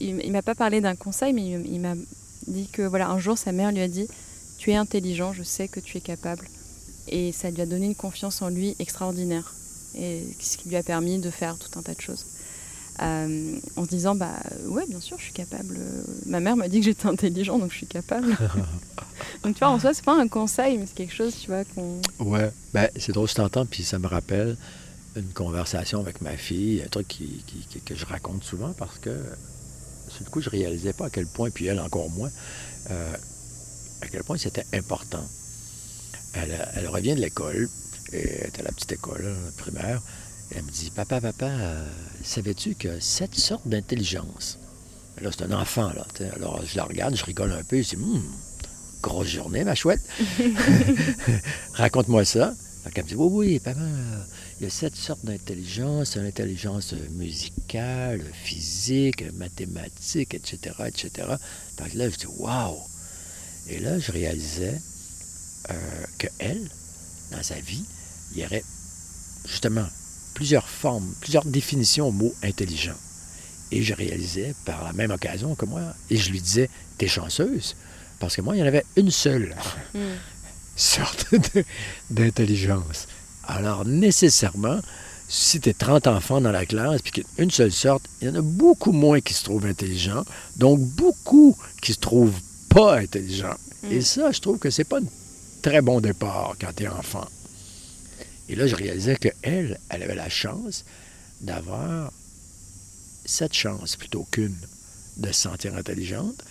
Il 0.00 0.32
m'a 0.32 0.42
pas 0.42 0.56
parlé 0.56 0.80
d'un 0.80 0.96
conseil, 0.96 1.32
mais 1.32 1.46
il, 1.46 1.66
il 1.74 1.80
m'a 1.80 1.94
dit 2.48 2.68
que 2.68 2.82
voilà, 2.82 3.10
un 3.10 3.18
jour 3.18 3.38
sa 3.38 3.52
mère 3.52 3.70
lui 3.70 3.80
a 3.80 3.88
dit 3.88 4.08
Tu 4.58 4.70
es 4.70 4.74
intelligent, 4.74 5.32
je 5.32 5.42
sais 5.42 5.68
que 5.68 5.80
tu 5.80 5.98
es 5.98 6.00
capable. 6.00 6.46
Et 7.08 7.32
ça 7.32 7.50
lui 7.50 7.60
a 7.60 7.66
donné 7.66 7.86
une 7.86 7.94
confiance 7.94 8.42
en 8.42 8.48
lui 8.48 8.74
extraordinaire. 8.78 9.54
Et 9.96 10.22
ce 10.40 10.58
qui 10.58 10.68
lui 10.68 10.76
a 10.76 10.82
permis 10.82 11.18
de 11.18 11.30
faire 11.30 11.56
tout 11.58 11.78
un 11.78 11.82
tas 11.82 11.94
de 11.94 12.00
choses. 12.00 12.24
Euh, 13.02 13.58
en 13.76 13.84
se 13.84 13.90
disant 13.90 14.14
Bah 14.14 14.40
ouais, 14.66 14.86
bien 14.88 15.00
sûr, 15.00 15.18
je 15.18 15.24
suis 15.24 15.32
capable. 15.32 15.78
Ma 16.26 16.40
mère 16.40 16.56
m'a 16.56 16.68
dit 16.68 16.78
que 16.80 16.86
j'étais 16.86 17.06
intelligent, 17.06 17.58
donc 17.58 17.70
je 17.72 17.76
suis 17.76 17.86
capable. 17.86 18.28
donc 19.44 19.54
tu 19.54 19.58
vois, 19.58 19.68
en 19.68 19.78
soi, 19.78 19.92
c'est 19.92 20.04
pas 20.04 20.18
un 20.18 20.28
conseil, 20.28 20.78
mais 20.78 20.86
c'est 20.86 20.94
quelque 20.94 21.14
chose, 21.14 21.34
tu 21.38 21.48
vois, 21.48 21.64
qu'on. 21.64 22.00
Ouais, 22.20 22.50
ben, 22.72 22.88
c'est 22.96 23.12
drôle, 23.12 23.28
je 23.28 23.34
t'entends, 23.34 23.66
puis 23.66 23.84
ça 23.84 23.98
me 23.98 24.06
rappelle 24.06 24.56
une 25.14 25.32
conversation 25.32 26.00
avec 26.00 26.20
ma 26.20 26.36
fille, 26.36 26.82
un 26.84 26.88
truc 26.88 27.08
qui, 27.08 27.42
qui- 27.46 27.66
qui- 27.68 27.80
que 27.80 27.94
je 27.94 28.04
raconte 28.06 28.44
souvent 28.44 28.72
parce 28.74 28.98
que, 28.98 29.16
sur 30.08 30.24
le 30.24 30.30
coup, 30.30 30.40
je 30.40 30.50
réalisais 30.50 30.92
pas 30.92 31.06
à 31.06 31.10
quel 31.10 31.26
point, 31.26 31.50
puis 31.50 31.66
elle 31.66 31.80
encore 31.80 32.10
moins, 32.10 32.30
euh, 32.90 33.14
à 34.02 34.06
quel 34.08 34.22
point 34.24 34.36
c'était 34.38 34.64
important. 34.74 35.24
Elle, 36.34 36.68
elle 36.74 36.88
revient 36.88 37.14
de 37.14 37.20
l'école, 37.20 37.68
et 38.12 38.20
elle 38.40 38.48
était 38.48 38.60
à 38.60 38.64
la 38.64 38.72
petite 38.72 38.92
école 38.92 39.22
là, 39.24 39.30
primaire, 39.56 40.02
elle 40.50 40.62
me 40.62 40.70
dit 40.70 40.90
Papa, 40.94 41.20
papa, 41.20 41.46
euh, 41.46 41.86
savais-tu 42.22 42.74
que 42.74 43.00
sept 43.00 43.34
sortes 43.34 43.66
d'intelligence? 43.66 44.58
Là, 45.20 45.30
c'est 45.32 45.44
un 45.44 45.52
enfant, 45.52 45.90
là. 45.94 46.06
Alors, 46.34 46.62
je 46.64 46.76
la 46.76 46.84
regarde, 46.84 47.16
je 47.16 47.24
rigole 47.24 47.52
un 47.52 47.62
peu, 47.62 47.80
je 47.82 47.90
dis 47.90 47.96
Hum, 47.96 48.22
grosse 49.02 49.28
journée, 49.28 49.64
ma 49.64 49.74
chouette. 49.74 50.02
Raconte-moi 51.72 52.24
ça. 52.24 52.54
Fait 52.84 52.92
qu'elle 52.92 53.04
me 53.04 53.08
dit, 53.08 53.14
oui, 53.16 53.28
oui, 53.32 53.58
papa, 53.58 53.80
euh, 53.80 54.22
il 54.60 54.64
y 54.64 54.66
a 54.66 54.70
sept 54.70 54.94
sortes 54.94 55.24
d'intelligence, 55.24 56.16
l'intelligence 56.16 56.94
musicale, 57.12 58.22
physique, 58.32 59.24
mathématique, 59.34 60.34
etc., 60.34 60.76
etc. 60.86 61.10
Que 61.76 61.98
là, 61.98 62.08
je 62.08 62.16
dis, 62.16 62.26
waouh! 62.38 62.78
Et 63.68 63.80
là, 63.80 63.98
je 63.98 64.12
réalisais 64.12 64.80
euh, 65.70 66.04
que 66.18 66.28
elle, 66.38 66.68
dans 67.32 67.42
sa 67.42 67.56
vie, 67.56 67.84
il 68.32 68.42
y 68.42 68.44
aurait 68.44 68.64
justement 69.46 69.86
plusieurs 70.36 70.68
formes, 70.68 71.08
plusieurs 71.22 71.46
définitions 71.46 72.08
au 72.08 72.12
mot 72.12 72.32
intelligent. 72.42 72.94
Et 73.72 73.82
je 73.82 73.94
réalisais 73.94 74.54
par 74.66 74.84
la 74.84 74.92
même 74.92 75.10
occasion 75.10 75.54
que 75.54 75.64
moi, 75.64 75.80
et 76.10 76.18
je 76.18 76.30
lui 76.30 76.40
disais, 76.42 76.68
t'es 76.98 77.08
chanceuse, 77.08 77.74
parce 78.20 78.36
que 78.36 78.42
moi, 78.42 78.54
il 78.54 78.58
y 78.60 78.62
en 78.62 78.66
avait 78.66 78.84
une 78.96 79.10
seule 79.10 79.56
sorte 80.76 81.26
de- 81.32 81.64
d'intelligence. 82.10 83.08
Alors, 83.48 83.84
nécessairement, 83.86 84.78
si 85.28 85.58
tu 85.60 85.72
30 85.72 86.06
enfants 86.06 86.40
dans 86.42 86.52
la 86.52 86.66
classe, 86.66 87.00
puis 87.02 87.12
qu'il 87.12 87.24
y 87.24 87.40
a 87.40 87.42
une 87.44 87.50
seule 87.50 87.72
sorte, 87.72 88.04
il 88.20 88.28
y 88.28 88.30
en 88.30 88.34
a 88.34 88.42
beaucoup 88.42 88.92
moins 88.92 89.20
qui 89.20 89.32
se 89.34 89.44
trouvent 89.44 89.66
intelligents, 89.66 90.24
donc 90.56 90.80
beaucoup 90.80 91.56
qui 91.80 91.92
se 91.94 91.98
trouvent 91.98 92.40
pas 92.68 92.98
intelligents. 92.98 93.56
Et 93.90 94.00
ça, 94.02 94.32
je 94.32 94.40
trouve 94.40 94.58
que 94.58 94.68
c'est 94.70 94.84
pas 94.84 94.98
un 94.98 95.04
très 95.62 95.80
bon 95.80 96.00
départ 96.00 96.54
quand 96.60 96.72
tu 96.76 96.84
es 96.84 96.88
enfant. 96.88 97.24
Et 98.48 98.54
là, 98.54 98.66
je 98.66 98.74
réalisais 98.74 99.16
qu'elle, 99.16 99.78
elle 99.88 100.02
avait 100.02 100.14
la 100.14 100.28
chance 100.28 100.84
d'avoir 101.40 102.12
cette 103.24 103.54
chance 103.54 103.96
plutôt 103.96 104.24
qu'une 104.30 104.56
de 105.16 105.28
se 105.28 105.40
sentir 105.42 105.74
intelligente. 105.74 106.42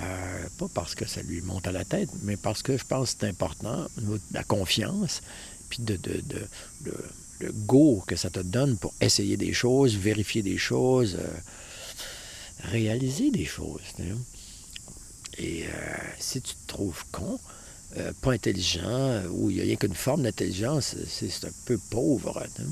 Euh, 0.00 0.46
pas 0.58 0.68
parce 0.72 0.94
que 0.94 1.06
ça 1.06 1.22
lui 1.22 1.42
monte 1.42 1.66
à 1.66 1.72
la 1.72 1.84
tête, 1.84 2.08
mais 2.22 2.36
parce 2.36 2.62
que 2.62 2.78
je 2.78 2.84
pense 2.84 3.12
que 3.12 3.20
c'est 3.20 3.28
important, 3.28 3.86
la 4.32 4.42
confiance, 4.42 5.20
puis 5.68 5.82
de, 5.82 5.98
le, 6.84 7.52
go 7.66 8.02
que 8.06 8.16
ça 8.16 8.30
te 8.30 8.38
donne 8.38 8.76
pour 8.78 8.94
essayer 9.00 9.36
des 9.36 9.52
choses, 9.52 9.96
vérifier 9.96 10.42
des 10.42 10.56
choses, 10.56 11.16
euh, 11.20 11.28
réaliser 12.70 13.30
des 13.30 13.44
choses. 13.44 13.82
Et 15.38 15.66
euh, 15.66 15.70
si 16.18 16.40
tu 16.40 16.54
te 16.54 16.66
trouves 16.68 17.04
con, 17.10 17.38
euh, 17.98 18.12
pas 18.20 18.32
intelligent, 18.32 19.22
ou 19.30 19.50
il 19.50 19.56
n'y 19.56 19.62
a 19.62 19.64
rien 19.64 19.76
qu'une 19.76 19.94
forme 19.94 20.22
d'intelligence, 20.22 20.96
c'est 21.08 21.44
un 21.44 21.52
peu 21.66 21.78
pauvre. 21.90 22.42
sais. 22.56 22.62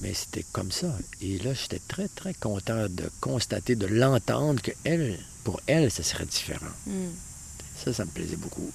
Mais 0.00 0.12
c'était 0.14 0.44
comme 0.52 0.72
ça. 0.72 0.88
Et 1.20 1.38
là, 1.38 1.54
j'étais 1.54 1.80
très, 1.86 2.08
très 2.08 2.34
content 2.34 2.88
de 2.88 3.04
constater, 3.20 3.76
de 3.76 3.86
l'entendre 3.86 4.60
que 4.60 4.72
elle, 4.84 5.18
pour 5.44 5.60
elle, 5.66 5.90
ça 5.90 6.02
serait 6.02 6.26
différent. 6.26 6.66
Hmm. 6.86 7.10
Ça, 7.76 7.92
ça 7.92 8.04
me 8.04 8.10
plaisait 8.10 8.36
beaucoup. 8.36 8.70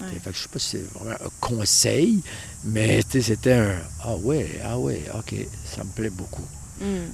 Ouais. 0.00 0.08
Fait 0.22 0.30
que 0.30 0.36
je 0.36 0.42
sais 0.42 0.48
pas 0.48 0.58
si 0.58 0.68
c'est 0.68 0.92
vraiment 0.94 1.16
un 1.16 1.30
conseil, 1.40 2.22
mais 2.64 3.00
c'était 3.08 3.52
un 3.52 3.76
Ah 4.02 4.16
ouais, 4.16 4.60
ah 4.64 4.78
ouais, 4.78 5.02
ok, 5.14 5.34
ça 5.64 5.84
me 5.84 5.90
plaît 5.90 6.10
beaucoup. 6.10 6.46
Hmm. 6.80 7.10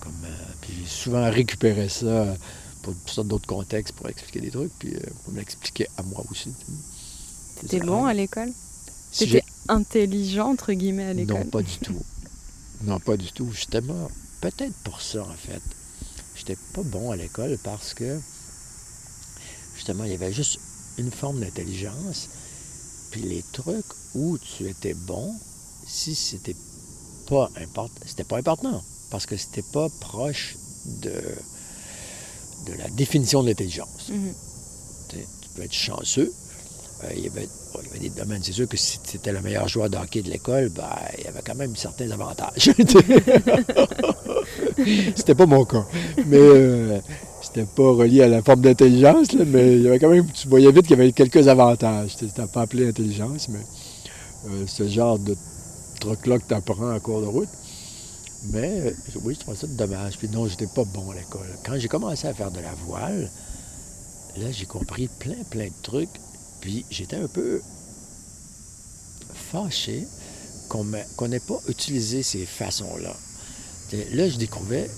Comme, 0.00 0.24
euh, 0.24 0.52
puis 0.60 0.72
j'ai 0.80 0.88
souvent 0.88 1.30
récupéré 1.30 1.88
ça 1.88 2.34
pour 2.82 2.94
sortes 3.06 3.28
d'autres 3.28 3.46
contextes 3.46 3.94
pour 3.94 4.08
expliquer 4.08 4.40
des 4.40 4.50
trucs, 4.50 4.72
puis 4.78 4.94
euh, 4.94 5.00
pour 5.24 5.32
me 5.32 5.38
l'expliquer 5.38 5.86
à 5.96 6.02
moi 6.02 6.24
aussi. 6.30 6.52
T'étais 7.60 7.80
bon 7.80 8.04
à 8.04 8.14
l'école? 8.14 8.52
Si 9.12 9.26
T'étais 9.26 9.44
intelligent, 9.68 10.50
entre 10.50 10.72
guillemets, 10.72 11.04
à 11.04 11.12
l'école? 11.12 11.38
Non, 11.38 11.44
pas 11.46 11.62
du 11.62 11.78
tout. 11.78 12.02
Non, 12.82 12.98
pas 13.00 13.16
du 13.16 13.32
tout. 13.32 13.50
Justement, 13.52 14.10
peut-être 14.40 14.74
pour 14.84 15.00
ça, 15.00 15.22
en 15.22 15.34
fait. 15.34 15.62
J'étais 16.36 16.56
pas 16.72 16.82
bon 16.82 17.10
à 17.10 17.16
l'école 17.16 17.58
parce 17.62 17.92
que 17.92 18.18
justement, 19.74 20.04
il 20.04 20.12
y 20.12 20.14
avait 20.14 20.32
juste 20.32 20.58
une 20.96 21.10
forme 21.10 21.40
d'intelligence. 21.40 22.28
Puis 23.10 23.22
les 23.22 23.44
trucs 23.52 23.84
où 24.14 24.38
tu 24.38 24.68
étais 24.68 24.94
bon, 24.94 25.34
si 25.86 26.14
c'était 26.14 26.56
pas 27.28 27.50
important, 27.56 28.00
c'était 28.06 28.24
pas 28.24 28.38
important, 28.38 28.82
parce 29.10 29.26
que 29.26 29.36
c'était 29.36 29.64
pas 29.72 29.88
proche 30.00 30.56
de, 31.02 31.12
de 32.66 32.74
la 32.78 32.88
définition 32.90 33.42
de 33.42 33.48
l'intelligence. 33.48 34.08
Mhm. 34.10 34.32
Tu 35.08 35.16
peux 35.54 35.62
être 35.62 35.72
chanceux. 35.72 36.32
Euh, 37.04 37.08
il, 37.16 37.24
y 37.24 37.28
avait, 37.28 37.48
bon, 37.72 37.80
il 37.82 37.86
y 37.86 37.90
avait 37.90 38.08
des 38.08 38.10
domaines, 38.10 38.42
c'est 38.42 38.52
sûr 38.52 38.68
que 38.68 38.76
si 38.76 38.98
tu 39.00 39.16
étais 39.16 39.32
le 39.32 39.40
meilleur 39.40 39.66
joueur 39.68 39.88
de 39.88 39.96
hockey 39.96 40.20
de 40.22 40.30
l'école, 40.30 40.68
ben, 40.68 40.84
il 41.18 41.24
y 41.24 41.28
avait 41.28 41.40
quand 41.44 41.54
même 41.54 41.74
certains 41.74 42.10
avantages. 42.10 42.70
c'était 45.16 45.34
pas 45.34 45.46
mon 45.46 45.64
cas. 45.64 45.86
Mais 46.26 46.36
euh, 46.36 46.98
c'était 47.40 47.64
pas 47.64 47.90
relié 47.90 48.22
à 48.22 48.28
la 48.28 48.42
forme 48.42 48.60
d'intelligence, 48.60 49.28
mais 49.46 49.76
il 49.76 49.82
y 49.82 49.88
avait 49.88 49.98
quand 49.98 50.10
même, 50.10 50.26
tu 50.30 50.46
voyais 50.48 50.70
vite 50.72 50.82
qu'il 50.86 50.98
y 50.98 51.00
avait 51.00 51.12
quelques 51.12 51.48
avantages. 51.48 52.16
C'était 52.18 52.46
pas 52.46 52.62
appelé 52.62 52.88
intelligence, 52.88 53.48
mais 53.48 53.60
euh, 54.48 54.64
ce 54.66 54.86
genre 54.88 55.18
de 55.18 55.34
truc-là 56.00 56.38
que 56.38 56.48
tu 56.48 56.54
apprends 56.54 56.94
en 56.94 57.00
cours 57.00 57.22
de 57.22 57.26
route. 57.26 57.48
Mais 58.44 58.80
euh, 58.80 58.94
oui, 59.22 59.34
je 59.34 59.40
trouvais 59.40 59.56
ça 59.56 59.66
dommage. 59.66 60.16
Puis 60.18 60.28
non, 60.28 60.48
j'étais 60.48 60.66
pas 60.66 60.84
bon 60.84 61.10
à 61.10 61.14
l'école. 61.14 61.46
Quand 61.64 61.78
j'ai 61.78 61.88
commencé 61.88 62.26
à 62.26 62.34
faire 62.34 62.50
de 62.50 62.60
la 62.60 62.72
voile, 62.86 63.30
là, 64.36 64.50
j'ai 64.50 64.66
compris 64.66 65.08
plein, 65.18 65.42
plein 65.50 65.66
de 65.66 65.82
trucs. 65.82 66.20
Puis 66.60 66.84
j'étais 66.90 67.16
un 67.16 67.28
peu 67.28 67.60
fâché 69.34 70.06
qu'on 70.68 70.84
n'ait 71.28 71.40
pas 71.40 71.58
utilisé 71.68 72.22
ces 72.22 72.46
façons-là. 72.46 73.14
Là, 74.12 74.28
je 74.28 74.36
découvrais, 74.36 74.88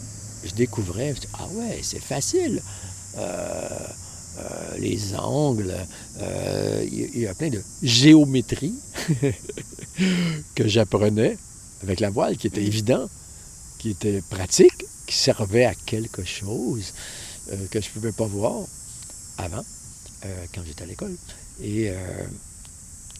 je 0.44 0.52
découvrais, 0.54 1.14
je 1.14 1.20
dis, 1.20 1.28
ah 1.34 1.46
ouais, 1.54 1.80
c'est 1.82 2.02
facile. 2.02 2.60
Euh, 3.16 3.68
euh, 4.38 4.78
les 4.78 5.14
angles, 5.14 5.74
euh, 6.20 6.86
il 6.90 6.94
y, 6.94 7.10
il 7.14 7.20
y 7.20 7.26
a 7.26 7.34
plein 7.34 7.50
de 7.50 7.62
géométrie 7.82 8.74
que 10.54 10.66
j'apprenais 10.66 11.36
avec 11.82 12.00
la 12.00 12.10
voile, 12.10 12.36
qui 12.36 12.46
était 12.46 12.62
évident, 12.62 13.08
qui 13.82 13.90
était 13.90 14.22
pratique, 14.30 14.84
qui 15.08 15.16
servait 15.16 15.64
à 15.64 15.74
quelque 15.74 16.22
chose 16.22 16.94
euh, 17.50 17.66
que 17.68 17.80
je 17.80 17.88
ne 17.88 17.92
pouvais 17.94 18.12
pas 18.12 18.26
voir 18.26 18.64
avant, 19.38 19.64
euh, 20.24 20.44
quand 20.54 20.62
j'étais 20.64 20.84
à 20.84 20.86
l'école, 20.86 21.16
et 21.60 21.90
euh, 21.90 21.96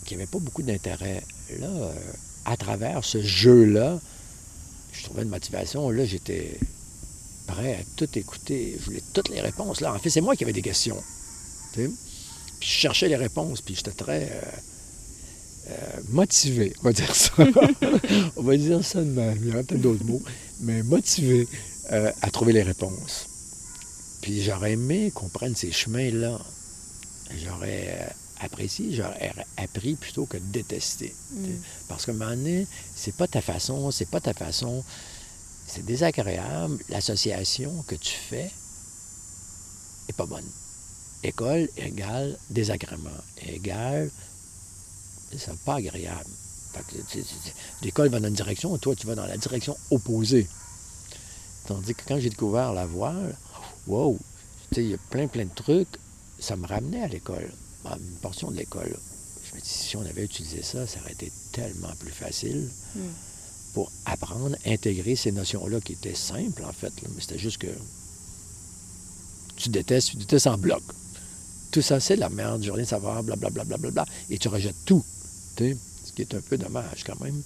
qui 0.05 0.15
n'avait 0.15 0.29
pas 0.29 0.39
beaucoup 0.39 0.63
d'intérêt. 0.63 1.25
Là, 1.59 1.69
à 2.45 2.57
travers 2.57 3.05
ce 3.05 3.21
jeu-là, 3.21 3.99
je 4.93 5.03
trouvais 5.03 5.23
une 5.23 5.31
motivation. 5.31 5.91
Là, 5.91 6.05
j'étais 6.05 6.57
prêt 7.49 7.75
à 7.75 7.85
tout 7.97 8.09
écouter. 8.17 8.77
Je 8.79 8.85
voulais 8.85 9.03
toutes 9.13 9.31
les 9.31 9.41
réponses. 9.41 9.81
Là, 9.81 9.93
en 9.93 9.99
fait, 9.99 10.11
c'est 10.11 10.21
moi 10.21 10.37
qui 10.37 10.45
avais 10.45 10.53
des 10.53 10.63
questions. 10.63 11.03
Puis 11.73 11.91
je 12.61 12.67
cherchais 12.67 13.09
les 13.09 13.17
réponses, 13.17 13.61
puis 13.63 13.75
j'étais 13.75 13.91
très 13.91 14.31
euh, 15.69 16.01
motivé, 16.09 16.73
on 16.81 16.85
va 16.85 16.93
dire 16.93 17.15
ça. 17.15 17.33
on 18.37 18.43
va 18.43 18.57
dire 18.57 18.85
ça 18.85 19.01
de 19.01 19.11
même. 19.11 19.39
Il 19.41 19.49
y 19.49 19.53
aura 19.53 19.63
peut-être 19.63 19.81
d'autres 19.81 20.05
mots, 20.05 20.23
mais 20.61 20.83
motivé 20.83 21.47
euh, 21.93 22.11
à 22.21 22.31
trouver 22.31 22.53
les 22.53 22.63
réponses. 22.63 23.27
Puis 24.23 24.43
j'aurais 24.43 24.73
aimé 24.73 25.13
qu'on 25.15 25.29
prenne 25.29 25.55
ces 25.55 25.71
chemins-là. 25.71 26.41
J'aurais 27.45 27.99
euh, 28.01 28.07
apprécié, 28.41 28.93
j'aurais 28.93 29.33
appris 29.57 29.95
plutôt 29.95 30.27
que 30.27 30.37
détesté. 30.37 31.15
Mm. 31.33 31.47
Parce 31.89 32.07
qu'à 32.07 32.13
un 32.13 32.17
moment 32.17 32.31
donné, 32.31 32.67
c'est 32.95 33.15
pas 33.15 33.29
ta 33.29 33.41
façon, 33.41 33.91
c'est 33.91 34.11
pas 34.11 34.21
ta 34.21 34.35
façon. 34.35 34.85
C'est 35.67 35.85
désagréable. 35.85 36.79
L'association 36.89 37.85
que 37.87 37.95
tu 37.95 38.15
fais 38.15 38.51
est 40.09 40.17
pas 40.17 40.27
bonne. 40.27 40.49
École 41.23 41.69
égale 41.77 42.37
désagrément. 42.51 43.11
Égale, 43.47 44.11
c'est 45.39 45.57
pas 45.61 45.77
agréable. 45.77 46.31
L'école 47.83 48.09
va 48.09 48.21
dans 48.21 48.29
une 48.29 48.35
direction, 48.35 48.77
toi, 48.79 48.95
tu 48.97 49.07
vas 49.07 49.15
dans 49.15 49.27
la 49.27 49.37
direction 49.37 49.77
opposée. 49.91 50.47
Tandis 51.67 51.95
que 51.95 52.03
quand 52.07 52.19
j'ai 52.19 52.31
découvert 52.31 52.73
la 52.73 52.87
voile, 52.87 53.37
wow, 53.87 54.19
il 54.77 54.89
y 54.91 54.95
a 54.95 54.99
plein, 55.11 55.27
plein 55.29 55.45
de 55.45 55.55
trucs. 55.55 55.89
Ça 56.39 56.57
me 56.57 56.67
ramenait 56.67 57.03
à 57.03 57.09
l'école, 57.09 57.53
à 57.85 57.97
une 57.97 58.17
portion 58.21 58.51
de 58.51 58.57
l'école. 58.57 58.97
Je 59.45 59.55
me 59.57 59.61
dis, 59.61 59.69
si 59.69 59.97
on 59.97 60.01
avait 60.01 60.25
utilisé 60.25 60.63
ça, 60.63 60.87
ça 60.87 60.99
aurait 61.01 61.13
été 61.13 61.31
tellement 61.53 61.93
plus 61.99 62.11
facile 62.13 62.69
Mm. 62.95 63.01
pour 63.75 63.91
apprendre, 64.05 64.57
intégrer 64.67 65.15
ces 65.17 65.33
notions-là 65.33 65.81
qui 65.81 65.93
étaient 65.93 66.15
simples, 66.15 66.65
en 66.65 66.73
fait. 66.73 66.93
là. 67.03 67.09
mais 67.15 67.21
c'était 67.21 67.39
juste 67.39 67.59
que 67.59 67.69
tu 69.57 69.69
détestes, 69.69 70.11
tu 70.11 70.17
détestes 70.17 70.47
en 70.47 70.59
bloc. 70.59 70.83
Tout 71.71 71.81
ça, 71.83 72.01
c'est 72.01 72.17
de 72.17 72.21
la 72.21 72.29
merde, 72.29 72.63
j'ai 72.63 72.71
rien 72.71 72.83
à 72.83 72.87
savoir, 72.87 73.23
blablabla, 73.23 73.65
bla, 73.65 73.77
bla, 73.79 73.91
bla, 73.91 74.07
et 74.29 74.39
tu 74.39 74.49
rejettes 74.49 74.77
tout. 74.85 75.03
Ce 75.59 76.13
qui 76.13 76.23
est 76.23 76.35
un 76.35 76.41
peu 76.41 76.57
dommage 76.59 77.05
quand 77.07 77.21
même. 77.21 77.41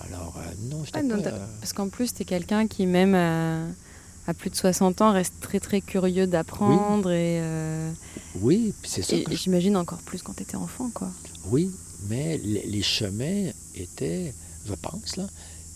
Alors, 0.00 0.34
euh, 0.38 0.50
non, 0.70 0.84
je 0.84 0.90
pas... 0.90 0.98
euh, 1.32 1.46
Parce 1.60 1.72
qu'en 1.72 1.88
plus, 1.88 2.12
tu 2.14 2.22
es 2.22 2.24
quelqu'un 2.24 2.66
qui, 2.66 2.86
même 2.86 3.14
à, 3.14 3.66
à 4.26 4.34
plus 4.34 4.50
de 4.50 4.56
60 4.56 5.00
ans, 5.00 5.12
reste 5.12 5.34
très 5.40 5.60
très 5.60 5.80
curieux 5.80 6.26
d'apprendre 6.26 7.10
et, 7.10 7.38
euh, 7.40 7.90
oui, 8.40 8.74
c'est 8.84 9.02
ça 9.02 9.16
je- 9.16 9.36
j'imagine 9.36 9.76
encore 9.76 10.00
plus 10.00 10.22
quand 10.22 10.34
tu 10.34 10.42
étais 10.42 10.56
enfant. 10.56 10.90
quoi. 10.92 11.10
Oui, 11.46 11.70
mais 12.08 12.38
les, 12.38 12.66
les 12.66 12.82
chemins 12.82 13.50
étaient, 13.76 14.32
je 14.66 14.74
pense, 14.74 15.16
là, 15.16 15.26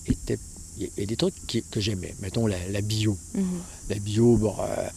étaient... 0.06 0.38
Il 0.78 0.90
y 0.98 1.02
a 1.04 1.06
des 1.06 1.16
trucs 1.16 1.34
qui- 1.46 1.62
que 1.62 1.80
j'aimais. 1.80 2.14
Mettons 2.20 2.46
la, 2.46 2.58
la 2.68 2.80
bio. 2.82 3.16
Mhm. 3.34 3.44
La 3.88 3.98
bio, 3.98 4.36
bon, 4.36 4.54
euh, 4.60 4.64
euh, 4.64 4.88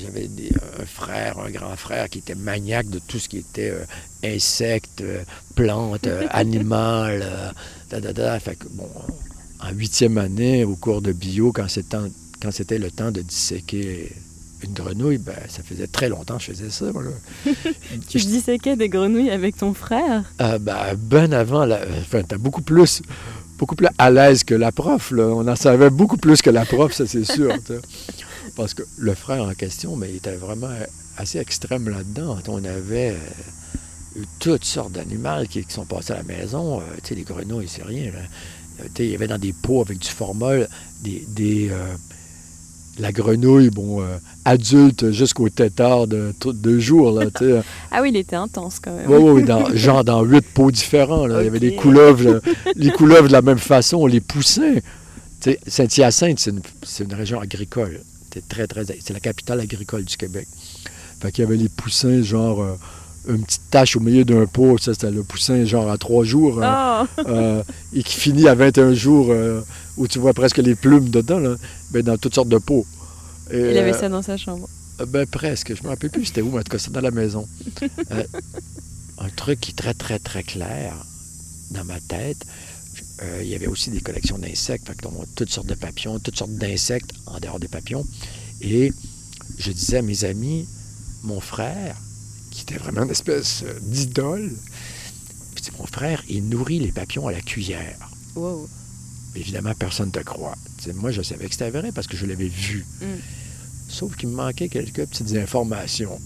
j'avais 0.00 0.28
des- 0.28 0.52
un 0.80 0.84
frère, 0.86 1.38
un 1.38 1.50
grand 1.50 1.76
frère 1.76 2.08
qui 2.08 2.18
était 2.18 2.34
maniaque 2.34 2.88
de 2.88 3.00
tout 3.06 3.18
ce 3.18 3.28
qui 3.28 3.38
était 3.38 3.70
euh, 3.70 3.84
insectes, 4.24 5.00
euh, 5.02 5.22
plantes, 5.54 6.06
euh, 6.06 6.26
animal, 6.30 7.22
euh, 7.24 7.50
da, 7.90 8.00
da, 8.00 8.12
da. 8.12 8.38
Fait 8.40 8.56
que, 8.56 8.66
bon, 8.70 8.88
en 9.60 9.70
huitième 9.72 10.18
année, 10.18 10.64
au 10.64 10.74
cours 10.76 11.02
de 11.02 11.12
bio, 11.12 11.52
quand 11.52 11.68
c'était, 11.68 12.78
le 12.78 12.90
temps 12.90 13.10
de 13.10 13.20
disséquer 13.22 14.12
une 14.64 14.72
grenouille, 14.72 15.18
ben, 15.18 15.34
ça 15.48 15.62
faisait 15.62 15.86
très 15.88 16.08
longtemps 16.08 16.36
que 16.38 16.42
je 16.44 16.50
faisais 16.52 16.70
ça. 16.70 16.86
moi. 16.92 17.02
Tu 18.08 18.18
disséquais 18.18 18.76
des 18.76 18.88
grenouilles 18.88 19.30
avec 19.30 19.56
ton 19.56 19.74
frère? 19.74 20.24
Ben, 20.38 20.58
ben 20.96 21.32
avant, 21.32 21.64
la... 21.64 21.80
enfin, 22.00 22.22
t'es 22.22 22.36
beaucoup 22.38 22.62
plus, 22.62 23.02
beaucoup 23.58 23.74
plus 23.74 23.88
à 23.98 24.10
l'aise 24.10 24.44
que 24.44 24.54
la 24.54 24.70
prof. 24.72 25.10
Là. 25.10 25.24
On 25.28 25.46
en 25.48 25.56
savait 25.56 25.90
beaucoup 25.90 26.16
plus 26.16 26.42
que 26.42 26.50
la 26.50 26.64
prof, 26.64 26.92
ça 26.92 27.06
c'est 27.06 27.24
sûr. 27.24 27.52
Parce 28.56 28.74
que 28.74 28.82
le 28.98 29.14
frère 29.14 29.42
en 29.44 29.54
question, 29.54 29.96
mais 29.96 30.10
il 30.10 30.16
était 30.16 30.34
vraiment 30.36 30.70
assez 31.16 31.38
extrême 31.38 31.88
là-dedans. 31.88 32.38
On 32.48 32.64
avait 32.64 33.10
euh, 33.10 34.20
eu 34.20 34.24
toutes 34.38 34.64
sortes 34.64 34.92
d'animaux 34.92 35.44
qui, 35.48 35.64
qui 35.64 35.72
sont 35.72 35.86
passés 35.86 36.12
à 36.12 36.16
la 36.16 36.22
maison. 36.22 36.80
Euh, 36.80 36.84
tu 37.02 37.08
sais, 37.10 37.14
les 37.14 37.22
grenouilles, 37.22 37.68
c'est 37.68 37.82
rien. 37.84 38.12
là. 38.12 38.18
Euh, 38.80 38.88
il 38.98 39.06
y 39.10 39.14
avait 39.14 39.28
dans 39.28 39.38
des 39.38 39.52
pots 39.52 39.82
avec 39.82 39.98
du 39.98 40.08
formol 40.08 40.68
des, 41.02 41.24
des, 41.28 41.68
euh, 41.70 41.94
la 42.98 43.10
grenouille, 43.12 43.70
bon, 43.70 44.02
euh, 44.02 44.16
adulte 44.44 45.12
jusqu'au 45.12 45.48
tétard 45.48 46.06
de 46.06 46.34
deux 46.52 46.78
jours. 46.78 47.12
Là. 47.18 47.26
Ah 47.90 48.00
oui, 48.02 48.10
il 48.10 48.16
était 48.16 48.36
intense 48.36 48.78
quand 48.80 48.94
même. 48.94 49.10
Oui, 49.10 49.18
oui, 49.30 49.42
dans, 49.46 49.74
genre 49.74 50.04
dans 50.04 50.22
huit 50.22 50.44
pots 50.54 50.70
différents. 50.70 51.26
là. 51.26 51.40
Il 51.42 51.44
y 51.44 51.48
avait 51.48 51.60
des 51.60 51.74
couleuvres, 51.74 52.34
là. 52.34 52.40
les 52.76 52.90
couleuvres 52.90 53.28
de 53.28 53.32
la 53.32 53.42
même 53.42 53.58
façon, 53.58 54.06
les 54.06 54.20
poussins. 54.20 54.76
Tu 55.40 55.50
sais, 55.52 55.58
Saint-Hyacinthe, 55.66 56.38
c'est 56.38 56.50
une, 56.50 56.62
c'est 56.84 57.04
une 57.04 57.14
région 57.14 57.40
agricole. 57.40 58.00
C'est 58.32 58.48
très, 58.48 58.66
très, 58.66 58.84
c'est 58.84 59.12
la 59.12 59.20
capitale 59.20 59.60
agricole 59.60 60.04
du 60.04 60.16
Québec. 60.16 60.46
Fait 61.20 61.30
qu'il 61.32 61.44
y 61.44 61.46
avait 61.46 61.56
les 61.56 61.68
poussins, 61.68 62.22
genre 62.22 62.62
euh, 62.62 62.74
une 63.28 63.44
petite 63.44 63.62
tache 63.70 63.94
au 63.96 64.00
milieu 64.00 64.24
d'un 64.24 64.46
pot, 64.46 64.78
ça 64.78 64.94
c'était 64.94 65.10
le 65.10 65.22
poussin 65.22 65.64
genre 65.64 65.88
à 65.90 65.96
trois 65.98 66.24
jours, 66.24 66.62
hein, 66.62 67.06
Oh 67.18 67.22
euh, 67.28 67.62
et 67.92 68.02
qui 68.02 68.16
finit 68.18 68.48
à 68.48 68.54
21 68.54 68.94
jours, 68.94 69.28
euh, 69.30 69.60
où 69.96 70.08
tu 70.08 70.18
vois 70.18 70.32
presque 70.32 70.58
les 70.58 70.74
plumes 70.74 71.08
dedans, 71.10 71.38
là, 71.38 71.54
ben, 71.90 72.02
dans 72.02 72.16
toutes 72.16 72.34
sortes 72.34 72.48
de 72.48 72.58
pots. 72.58 72.86
Et, 73.52 73.58
Il 73.72 73.78
avait 73.78 73.94
euh, 73.94 73.98
ça 73.98 74.08
dans 74.08 74.22
sa 74.22 74.36
chambre. 74.36 74.68
euh, 75.00 75.06
Ben 75.06 75.26
presque. 75.26 75.74
Je 75.76 75.82
me 75.84 75.88
rappelle 75.88 76.10
plus 76.10 76.24
c'était 76.26 76.40
où, 76.42 76.50
mais 76.50 76.58
en 76.60 76.62
tout 76.62 76.72
cas, 76.72 76.78
c'est 76.78 76.92
dans 76.92 77.00
la 77.00 77.10
maison. 77.10 77.46
Euh, 78.10 78.24
un 79.18 79.28
truc 79.36 79.60
qui 79.60 79.70
est 79.70 79.74
très, 79.74 79.94
très, 79.94 80.18
très 80.18 80.42
clair 80.42 80.94
dans 81.70 81.84
ma 81.84 82.00
tête. 82.00 82.38
Euh, 83.22 83.42
il 83.42 83.48
y 83.48 83.54
avait 83.54 83.66
aussi 83.66 83.90
des 83.90 84.00
collections 84.00 84.38
d'insectes, 84.38 84.86
fait 84.86 84.96
toutes 85.36 85.50
sortes 85.50 85.66
de 85.66 85.74
papillons, 85.74 86.18
toutes 86.18 86.36
sortes 86.36 86.54
d'insectes 86.54 87.12
en 87.26 87.38
dehors 87.40 87.60
des 87.60 87.68
papillons. 87.68 88.06
Et 88.60 88.92
je 89.58 89.72
disais 89.72 89.98
à 89.98 90.02
mes 90.02 90.24
amis, 90.24 90.66
mon 91.22 91.40
frère, 91.40 91.96
qui 92.50 92.62
était 92.62 92.76
vraiment 92.76 93.04
une 93.04 93.10
espèce 93.10 93.62
euh, 93.64 93.78
d'idole, 93.80 94.50
mon 95.78 95.86
frère, 95.86 96.22
il 96.28 96.48
nourrit 96.48 96.78
les 96.78 96.92
papillons 96.92 97.28
à 97.28 97.32
la 97.32 97.40
cuillère. 97.40 98.10
Wow. 98.34 98.68
Évidemment, 99.34 99.72
personne 99.78 100.08
ne 100.08 100.12
te 100.12 100.20
croit. 100.20 100.56
Moi, 100.94 101.12
je 101.12 101.22
savais 101.22 101.46
que 101.46 101.52
c'était 101.52 101.70
vrai 101.70 101.92
parce 101.92 102.06
que 102.06 102.16
je 102.16 102.26
l'avais 102.26 102.48
vu. 102.48 102.84
Mm. 103.00 103.06
Sauf 103.88 104.16
qu'il 104.16 104.28
me 104.30 104.34
manquait 104.34 104.68
quelques 104.68 105.06
petites 105.06 105.36
informations 105.36 106.18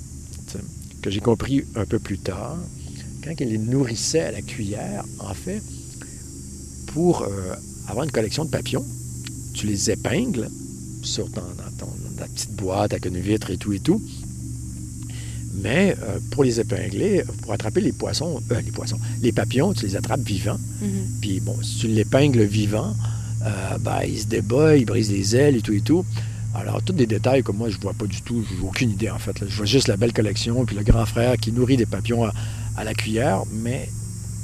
que 1.02 1.10
j'ai 1.10 1.20
compris 1.20 1.64
un 1.74 1.84
peu 1.84 1.98
plus 1.98 2.18
tard. 2.18 2.56
Quand 3.22 3.34
il 3.38 3.48
les 3.48 3.58
nourrissait 3.58 4.20
à 4.20 4.30
la 4.32 4.42
cuillère, 4.42 5.04
en 5.18 5.34
fait, 5.34 5.62
pour 6.96 7.20
euh, 7.24 7.28
avoir 7.88 8.06
une 8.06 8.10
collection 8.10 8.46
de 8.46 8.50
papillons, 8.50 8.82
tu 9.52 9.66
les 9.66 9.90
épingles 9.90 10.48
sur 11.02 11.30
ton, 11.30 11.42
dans, 11.42 11.76
ton- 11.86 11.92
dans 11.92 12.16
ta 12.22 12.24
petite 12.26 12.52
boîte 12.52 12.92
avec 12.94 13.04
une 13.04 13.18
vitre 13.20 13.50
et 13.50 13.58
tout 13.58 13.74
et 13.74 13.80
tout. 13.80 14.00
Mais 15.60 15.94
euh, 16.02 16.18
pour 16.30 16.42
les 16.42 16.58
épingler, 16.58 17.22
pour 17.42 17.52
attraper 17.52 17.82
les 17.82 17.92
poissons, 17.92 18.40
euh, 18.50 18.60
les 18.62 18.70
poissons, 18.72 18.98
les 19.20 19.30
papillons, 19.32 19.74
tu 19.74 19.84
les 19.84 19.94
attrapes 19.94 20.22
vivants. 20.22 20.58
Mhm. 20.80 20.88
Puis 21.20 21.40
bon, 21.40 21.54
si 21.62 21.80
tu 21.80 21.88
l'épingles 21.88 22.44
vivant, 22.44 22.94
euh, 23.44 23.76
ben, 23.78 24.00
il 24.08 24.18
se 24.18 24.24
débat, 24.26 24.74
il 24.74 24.86
brise 24.86 25.10
les 25.10 25.36
ailes 25.36 25.56
et 25.56 25.60
tout 25.60 25.74
et 25.74 25.82
tout. 25.82 26.02
Alors, 26.54 26.80
tous 26.82 26.94
des 26.94 27.06
détails 27.06 27.42
que 27.42 27.52
moi, 27.52 27.68
je 27.68 27.76
vois 27.78 27.92
pas 27.92 28.06
du 28.06 28.22
tout, 28.22 28.42
j'ai 28.48 28.66
aucune 28.66 28.90
idée 28.90 29.10
en 29.10 29.18
fait. 29.18 29.38
là. 29.38 29.46
Je 29.50 29.54
vois 29.58 29.66
juste 29.66 29.88
la 29.88 29.98
belle 29.98 30.14
collection, 30.14 30.64
puis 30.64 30.74
le 30.76 30.82
grand 30.82 31.04
frère 31.04 31.36
qui 31.36 31.52
nourrit 31.52 31.76
des 31.76 31.84
papillons 31.84 32.24
à, 32.24 32.32
à 32.78 32.84
la 32.84 32.94
cuillère, 32.94 33.42
mais 33.52 33.86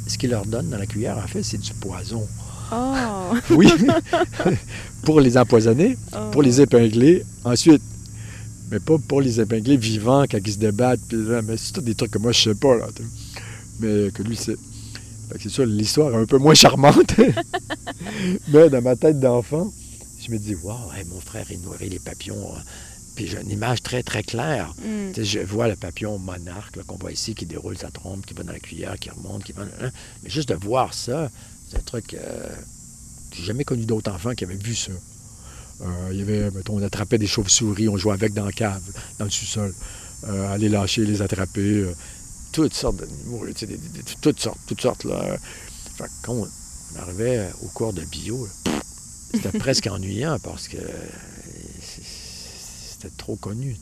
ce 0.07 0.19
qu'il 0.19 0.29
leur 0.31 0.45
donne 0.45 0.69
dans 0.69 0.77
la 0.77 0.85
cuillère, 0.87 1.17
en 1.17 1.27
fait, 1.27 1.43
c'est 1.43 1.57
du 1.59 1.73
poison. 1.75 2.27
Oh. 2.73 3.37
Oui, 3.51 3.69
pour 5.05 5.21
les 5.21 5.37
empoisonner, 5.37 5.97
pour 6.33 6.43
les 6.43 6.61
épingler 6.61 7.25
ensuite. 7.45 7.83
Mais 8.71 8.81
pas 8.81 8.97
pour 9.07 9.21
les 9.21 9.41
épingler 9.41 9.77
vivants 9.77 10.25
quand 10.31 10.39
ils 10.45 10.53
se 10.53 10.59
débattent. 10.59 11.01
Puis 11.09 11.19
là, 11.25 11.43
mais 11.43 11.57
c'est 11.57 11.73
tout 11.73 11.81
des 11.83 11.95
trucs 11.95 12.11
que 12.11 12.19
moi, 12.19 12.33
je 12.33 12.41
sais 12.51 12.55
pas. 12.55 12.75
Là, 12.77 12.89
mais 13.81 14.11
que 14.13 14.23
lui, 14.23 14.37
c'est. 14.37 14.57
C'est 15.41 15.49
sûr, 15.49 15.65
l'histoire 15.67 16.13
est 16.13 16.17
un 16.23 16.27
peu 16.27 16.37
moins 16.39 16.55
charmante. 16.55 17.15
mais 18.49 18.69
dans 18.69 18.83
ma 18.83 18.97
tête 18.97 19.19
d'enfant, 19.19 19.73
je 20.25 20.31
me 20.31 20.39
dis, 20.39 20.55
waouh, 20.55 20.93
hey, 20.97 21.05
mon 21.07 21.21
frère, 21.21 21.47
il 21.51 21.61
nourrit 21.63 21.89
les 21.89 21.99
papillons. 21.99 22.51
hein. 22.57 22.61
Puis 23.15 23.27
j'ai 23.29 23.41
une 23.41 23.51
image 23.51 23.83
très, 23.83 24.03
très 24.03 24.23
claire. 24.23 24.75
Mm. 24.85 25.23
Je 25.23 25.41
vois 25.41 25.69
le 25.69 25.77
papillon 25.77 26.19
monarque 26.19 26.83
qu'on 26.85 26.97
voit 26.97 27.13
ici, 27.13 27.35
qui 27.35 27.47
déroule 27.47 27.77
sa 27.79 27.91
trompe, 27.91 28.25
qui 28.27 28.35
va 28.35 28.43
dans 28.43 28.53
la 28.53 28.59
cuillère, 28.61 28.99
qui 28.99 29.11
remonte, 29.11 29.45
qui 29.45 29.53
va. 29.53 29.63
hein. 29.63 29.91
Mais 30.23 30.31
juste 30.31 30.49
de 30.51 30.55
voir 30.55 30.93
ça, 30.95 31.31
c'est 31.73 31.79
un 31.79 31.83
truc. 31.83 32.15
Euh, 32.15 32.55
j'ai 33.33 33.45
jamais 33.45 33.65
connu 33.65 33.85
d'autres 33.87 34.13
enfants 34.13 34.35
qui 34.35 34.45
avaient 34.45 34.57
vu 34.57 34.75
ça. 34.75 34.93
Euh, 35.81 35.87
il 36.13 36.19
y 36.19 36.23
avait, 36.23 36.51
mettons, 36.51 36.77
on 36.79 36.83
attrapait 36.83 37.17
des 37.19 37.27
chauves-souris, 37.27 37.89
on 37.89 37.97
jouait 37.97 38.13
avec 38.13 38.35
dans 38.35 38.45
la 38.45 38.53
cave, 38.53 38.83
dans 39.19 39.25
le 39.25 39.31
sous-sol. 39.31 39.75
Euh, 40.29 40.53
aller 40.53 40.69
lâcher, 40.69 41.05
les 41.07 41.23
attraper. 41.23 41.61
euh, 41.61 41.95
toutes 42.53 42.75
sortes 42.75 42.97
d'animaux, 42.97 43.47
toutes 44.21 44.39
sortes, 44.41 44.59
toutes 44.67 44.81
sortes. 44.83 45.05
Là. 45.05 45.39
Fait 45.97 46.05
que 46.05 46.11
quand 46.23 46.35
on, 46.35 46.47
on 46.47 46.99
arrivait 47.01 47.49
au 47.63 47.69
cours 47.69 47.95
de 47.95 48.03
bio, 48.05 48.47
c'était 49.33 49.59
presque 49.59 49.87
ennuyant 49.87 50.39
parce 50.43 50.69
que 50.69 50.77
c'était 51.81 53.11
trop 53.17 53.37
connu. 53.37 53.77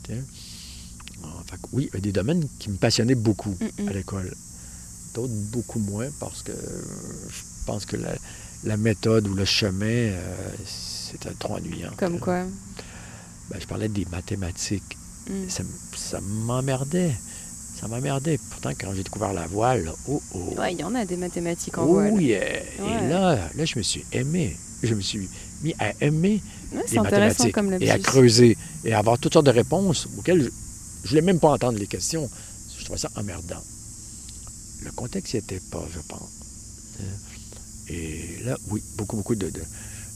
Ah, 1.23 1.27
fait 1.45 1.57
que 1.57 1.67
oui, 1.73 1.89
il 1.91 1.95
y 1.95 1.97
a 1.97 2.01
des 2.01 2.11
domaines 2.13 2.47
qui 2.59 2.69
me 2.69 2.77
passionnaient 2.77 3.13
beaucoup 3.15 3.55
Mm, 3.59 3.83
mm. 3.83 3.87
à 3.89 3.93
l'école. 3.93 4.33
D'autres 5.13 5.33
beaucoup 5.51 5.79
moins 5.79 6.07
parce 6.21 6.41
que 6.41 6.53
euh, 6.53 6.83
je 7.61 7.65
pense 7.65 7.85
que 7.85 7.95
la, 7.95 8.13
la 8.63 8.77
méthode 8.77 9.27
ou 9.27 9.33
le 9.33 9.45
chemin, 9.45 9.85
euh, 9.85 10.35
c'était 10.65 11.33
trop 11.37 11.55
ennuyant. 11.55 11.91
Comme 11.97 12.19
quoi? 12.19 12.43
Ben, 13.49 13.59
je 13.59 13.67
parlais 13.67 13.89
des 13.89 14.05
mathématiques. 14.11 14.97
Mm. 15.29 15.49
Ça, 15.95 16.19
m'emmerdait. 16.21 17.13
Ça 17.79 17.87
m'emmerdait. 17.87 18.39
Pourtant, 18.49 18.71
quand 18.79 18.93
j'ai 18.95 19.03
découvert 19.03 19.33
la 19.33 19.45
voile, 19.47 19.91
oh 20.07 20.21
oh. 20.33 20.53
Ouais, 20.57 20.73
il 20.73 20.79
y 20.79 20.83
en 20.83 20.95
a 20.95 21.05
des 21.05 21.17
mathématiques 21.17 21.77
en 21.77 21.83
oh 21.83 21.93
voile. 21.93 22.21
yeah. 22.21 22.39
Ouais. 22.79 23.05
Et 23.05 23.09
là, 23.09 23.49
là, 23.55 23.65
je 23.65 23.77
me 23.77 23.83
suis 23.83 24.05
aimé. 24.11 24.55
Je 24.83 24.95
me 24.95 25.01
suis 25.01 25.29
mis 25.63 25.75
à 25.79 25.91
aimer 26.01 26.41
Ouais, 26.73 26.83
les 26.89 26.99
mathématiques 26.99 27.53
comme 27.53 27.73
et 27.73 27.91
à 27.91 27.99
creuser 27.99 28.57
et 28.83 28.93
à 28.93 28.99
avoir 28.99 29.19
toutes 29.19 29.33
sortes 29.33 29.45
de 29.45 29.51
réponses 29.51 30.07
auxquelles 30.17 30.41
je 30.41 30.47
ne 30.47 31.09
voulais 31.09 31.21
même 31.21 31.39
pas 31.39 31.49
entendre 31.49 31.77
les 31.77 31.87
questions. 31.87 32.27
Je 32.79 32.83
trouvais 32.85 32.97
ça 32.99 33.09
emmerdant. 33.15 33.61
Le 34.83 34.91
contexte 34.91 35.33
n'y 35.33 35.39
était 35.39 35.61
pas, 35.71 35.85
je 35.93 35.99
pense. 36.07 36.29
Et 37.91 38.43
là, 38.45 38.57
oui, 38.69 38.81
beaucoup, 38.97 39.17
beaucoup 39.17 39.35
de, 39.35 39.49
de- 39.49 39.61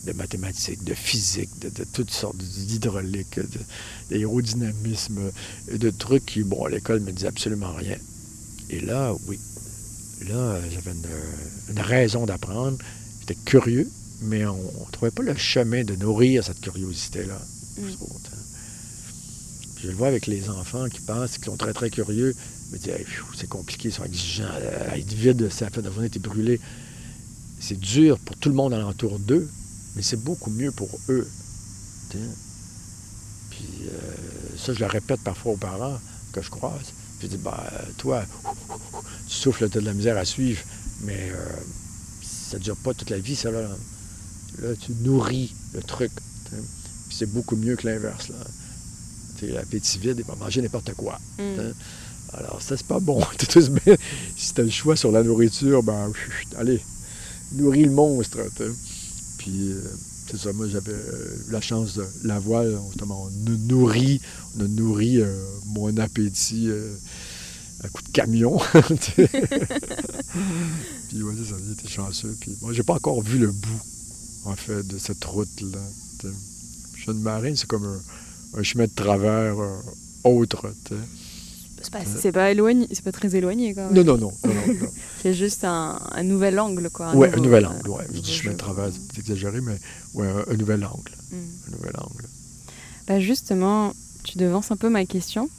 de 0.05 0.13
mathématiques, 0.13 0.83
de 0.83 0.93
physique, 0.93 1.49
de, 1.59 1.69
de 1.69 1.83
toutes 1.83 2.11
sortes 2.11 2.37
d'hydraulique, 2.37 3.39
d'aérodynamisme, 4.09 5.19
de 5.73 5.89
trucs 5.89 6.25
qui, 6.25 6.43
bon, 6.43 6.65
à 6.65 6.69
l'école, 6.69 6.99
ne 7.01 7.05
me 7.07 7.11
disaient 7.11 7.27
absolument 7.27 7.73
rien. 7.73 7.97
Et 8.69 8.79
là, 8.81 9.13
oui, 9.27 9.39
là, 10.27 10.59
j'avais 10.71 10.91
une, 10.91 11.73
une 11.75 11.79
raison 11.81 12.25
d'apprendre. 12.25 12.77
J'étais 13.21 13.35
curieux, 13.45 13.89
mais 14.21 14.45
on 14.45 14.55
ne 14.57 14.91
trouvait 14.91 15.11
pas 15.11 15.23
le 15.23 15.35
chemin 15.35 15.83
de 15.83 15.95
nourrir 15.95 16.43
cette 16.43 16.61
curiosité-là. 16.61 17.39
Mm. 17.77 17.87
je 17.87 17.93
hein. 17.93 18.39
Je 19.81 19.87
le 19.89 19.93
vois 19.95 20.07
avec 20.07 20.25
les 20.27 20.49
enfants 20.49 20.87
qui 20.89 21.01
pensent, 21.01 21.37
qui 21.37 21.45
sont 21.45 21.57
très, 21.57 21.73
très 21.73 21.89
curieux. 21.89 22.35
Je 22.69 22.75
me 22.75 22.79
dis, 22.81 22.89
Hey, 22.89 23.05
c'est 23.35 23.49
compliqué, 23.49 23.89
ils 23.89 23.93
sont 23.93 24.03
exigeants. 24.03 24.49
Être 24.95 25.13
vide, 25.13 25.49
ça 25.51 25.69
fait 25.69 25.81
de 25.81 25.87
la 25.87 25.93
journée, 25.93 26.09
t'es 26.09 26.19
brûlé. 26.19 26.59
C'est 27.59 27.79
dur 27.79 28.19
pour 28.19 28.35
tout 28.37 28.49
le 28.49 28.55
monde 28.55 28.73
alentour 28.73 29.19
d'eux, 29.19 29.49
mais 29.95 30.01
c'est 30.01 30.21
beaucoup 30.21 30.51
mieux 30.51 30.71
pour 30.71 30.89
eux. 31.09 31.27
Puis 33.49 33.67
euh, 33.87 34.57
ça, 34.57 34.73
je 34.73 34.79
le 34.79 34.85
répète 34.85 35.21
parfois 35.21 35.53
aux 35.53 35.57
parents 35.57 35.99
que 36.31 36.41
je 36.41 36.49
croise. 36.49 36.93
Je 37.21 37.27
dis, 37.27 37.37
ben, 37.37 37.57
toi, 37.97 38.23
tu 39.27 39.33
souffles, 39.33 39.69
tu 39.69 39.77
as 39.77 39.81
de 39.81 39.85
la 39.85 39.93
misère 39.93 40.17
à 40.17 40.25
suivre, 40.25 40.61
mais 41.01 41.31
euh, 41.31 41.45
ça 42.21 42.57
ne 42.57 42.63
dure 42.63 42.77
pas 42.77 42.93
toute 42.93 43.09
la 43.09 43.19
vie, 43.19 43.35
ça. 43.35 43.51
Là, 43.51 43.67
Là, 44.61 44.69
tu 44.75 44.93
nourris 45.01 45.53
le 45.73 45.81
truc. 45.81 46.11
Puis 46.49 47.17
c'est 47.17 47.31
beaucoup 47.31 47.55
mieux 47.55 47.75
que 47.75 47.87
l'inverse. 47.87 48.29
Là. 48.29 48.35
Tu 49.37 49.47
sais, 49.47 49.51
L'appétit 49.51 49.99
vide, 49.99 50.17
il 50.19 50.25
va 50.25 50.35
manger 50.35 50.61
n'importe 50.61 50.93
quoi. 50.93 51.19
Mm. 51.37 51.71
Alors, 52.33 52.61
ça, 52.61 52.77
c'est 52.77 52.87
pas 52.87 52.99
bon. 52.99 53.21
T'es 53.37 53.61
si 54.37 54.53
tu 54.53 54.61
as 54.61 54.63
le 54.63 54.69
choix 54.69 54.95
sur 54.95 55.11
la 55.11 55.23
nourriture, 55.23 55.83
ben, 55.83 56.11
allez, 56.57 56.81
nourris 57.53 57.85
le 57.85 57.91
monstre. 57.91 58.39
Puis, 59.37 59.71
euh, 59.71 59.81
c'est 60.29 60.37
ça, 60.37 60.53
moi, 60.53 60.67
j'avais 60.67 60.91
euh, 60.93 61.37
eu 61.47 61.51
la 61.51 61.61
chance 61.61 61.95
de 61.95 62.05
la 62.23 62.39
voile. 62.39 62.75
on- 62.81 62.87
Justement, 62.91 63.23
on 63.23 63.27
a 63.27 63.57
nourri, 63.67 64.19
on 64.57 64.61
a 64.65 64.67
nourri 64.67 65.21
euh, 65.21 65.33
mon 65.67 65.95
appétit 65.97 66.67
euh, 66.69 66.93
à 67.83 67.89
coup 67.89 68.01
de 68.01 68.09
camion. 68.09 68.57
puis, 71.09 71.21
ouais, 71.23 71.33
c'est 71.37 71.45
ça, 71.49 71.55
été 71.71 71.87
chanceux. 71.87 72.35
Puis, 72.39 72.55
moi, 72.61 72.73
j'ai 72.73 72.83
pas 72.83 72.95
encore 72.95 73.21
vu 73.21 73.37
le 73.39 73.51
bout, 73.51 73.81
en 74.45 74.55
fait, 74.55 74.85
de 74.87 74.97
cette 74.97 75.23
route-là. 75.23 75.79
Jeune 77.05 77.19
marin, 77.19 77.53
c'est 77.55 77.67
comme 77.67 77.85
un, 77.85 78.59
un 78.59 78.63
chemin 78.63 78.85
de 78.85 78.91
travers 78.95 79.55
autre. 80.23 80.65
C'est 81.85 81.91
pas, 81.91 82.05
c'est 82.05 82.31
pas 82.31 82.51
éloigné, 82.51 82.87
c'est 82.91 83.03
pas 83.03 83.11
très 83.11 83.35
éloigné 83.35 83.73
quand 83.73 83.85
même. 83.89 83.93
Non, 83.93 84.03
non, 84.03 84.17
non. 84.17 84.31
non, 84.43 84.53
non, 84.53 84.73
non. 84.81 84.87
C'est 85.21 85.33
juste 85.33 85.63
un, 85.63 85.99
un 86.11 86.23
nouvel 86.23 86.59
angle 86.59 86.89
quoi. 86.91 87.15
ouais, 87.15 87.27
nouveau- 87.29 87.39
un 87.39 87.43
nouvel 87.43 87.65
euh, 87.65 87.69
angle. 87.69 87.89
Ouais. 87.89 88.05
Je 88.13 88.19
dis 88.19 88.31
chemin 88.33 88.53
de 88.53 88.91
c'est 89.13 89.19
exagéré, 89.19 89.59
mais 89.61 89.79
ouais, 90.13 90.27
un, 90.27 90.51
un 90.51 90.55
nouvel 90.55 90.83
angle. 90.85 91.11
Mm. 91.31 91.35
Un 91.67 91.71
nouvel 91.77 91.93
angle. 91.97 92.25
Bah 93.07 93.19
justement, 93.19 93.93
tu 94.23 94.37
devances 94.37 94.69
un 94.71 94.77
peu 94.77 94.89
ma 94.89 95.05
question. 95.05 95.49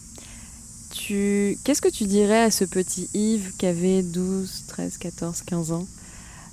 Tu... 0.93 1.59
Qu'est-ce 1.65 1.83
que 1.83 1.89
tu 1.89 2.05
dirais 2.05 2.43
à 2.43 2.51
ce 2.51 2.65
petit 2.65 3.09
Yves 3.13 3.53
qui 3.59 3.67
avait 3.67 4.03
12, 4.03 4.65
13, 4.69 4.99
14, 4.99 5.43
15 5.43 5.73
ans, 5.73 5.87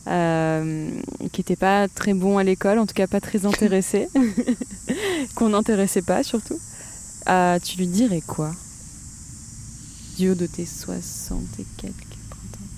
euh, 0.08 0.90
qui 1.32 1.40
n'était 1.42 1.56
pas 1.56 1.88
très 1.88 2.14
bon 2.14 2.38
à 2.38 2.44
l'école, 2.44 2.80
en 2.80 2.86
tout 2.86 2.94
cas 2.96 3.08
pas 3.08 3.22
très 3.22 3.46
intéressé, 3.46 4.08
qu'on 5.36 5.50
n'intéressait 5.50 6.02
pas 6.02 6.24
surtout? 6.24 6.60
Euh, 7.30 7.58
Tu 7.64 7.78
lui 7.78 7.88
dirais 7.88 8.22
quoi? 8.26 8.52
De 10.24 10.48
tes 10.48 10.66
60 10.66 11.60
et 11.60 11.66
quelques 11.76 12.08
printemps 12.30 12.70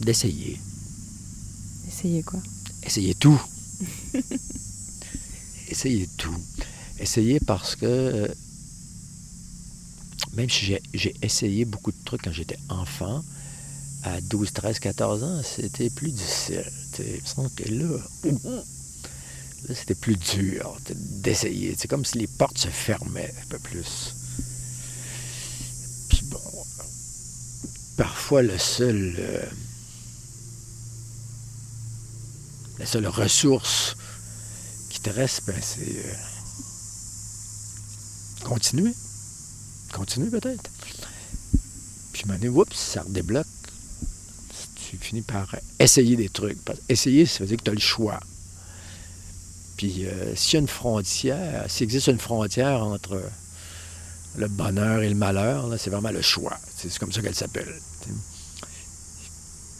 D'essayer. 0.00 0.60
Essayez 1.88 2.22
quoi? 2.22 2.40
Essayez 2.82 3.14
tout. 3.14 3.40
Essayez 5.68 6.08
tout. 6.18 6.36
Essayez 6.98 7.40
parce 7.40 7.74
que 7.76 7.86
euh, 7.86 8.28
même 10.34 10.50
si 10.50 10.76
j'ai- 10.92 11.14
essayé 11.22 11.64
beaucoup 11.64 11.90
de 11.92 11.96
trucs 12.04 12.22
quand 12.22 12.32
j'étais 12.32 12.58
enfant, 12.68 13.24
à 14.02 14.20
12, 14.20 14.52
13, 14.52 14.78
14 14.80 15.22
ans, 15.24 15.40
c'était 15.42 15.88
plus 15.88 16.10
difficile. 16.10 16.64
semble 17.24 17.50
que 17.50 17.64
là 17.70 17.96
c'était 19.72 19.94
plus 19.94 20.16
dur 20.16 20.76
d'essayer. 20.90 21.74
C'est 21.78 21.88
comme 21.88 22.04
si 22.04 22.18
les 22.18 22.26
portes 22.26 22.58
se 22.58 22.68
fermaient 22.68 23.32
un 23.42 23.46
peu 23.48 23.58
plus. 23.58 24.14
Puis 26.08 26.22
bon, 26.24 26.40
parfois 27.96 28.42
le 28.42 28.58
seul... 28.58 29.14
euh, 29.18 29.46
la 32.78 32.86
seule 32.86 33.06
ressource 33.06 33.96
qui 34.90 35.00
te 35.00 35.10
reste, 35.10 35.42
ben, 35.46 35.56
c'est 35.60 36.04
euh, 36.04 36.14
continuer. 38.44 38.94
Continuer 39.92 40.28
peut-être. 40.30 40.70
Puis, 42.12 42.24
m'en 42.26 42.34
oups, 42.34 42.76
ça 42.76 43.02
redébloque. 43.02 43.46
Tu 44.74 44.98
finis 44.98 45.22
par 45.22 45.54
essayer 45.78 46.16
des 46.16 46.28
trucs. 46.28 46.58
Essayer, 46.88 47.26
ça 47.26 47.40
veut 47.40 47.46
dire 47.46 47.58
que 47.58 47.64
tu 47.64 47.70
as 47.70 47.74
le 47.74 47.80
choix. 47.80 48.20
Puis, 49.76 50.06
euh, 50.06 50.34
s'il 50.36 50.54
y 50.54 50.56
a 50.56 50.60
une 50.60 50.68
frontière, 50.68 51.64
s'il 51.68 51.84
existe 51.84 52.06
une 52.06 52.18
frontière 52.18 52.82
entre 52.84 53.20
le 54.36 54.48
bonheur 54.48 55.02
et 55.02 55.08
le 55.08 55.14
malheur, 55.14 55.68
c'est 55.78 55.90
vraiment 55.90 56.10
le 56.10 56.22
choix. 56.22 56.56
C'est 56.76 56.96
comme 56.98 57.12
ça 57.12 57.20
qu'elle 57.22 57.34
s'appelle. 57.34 57.72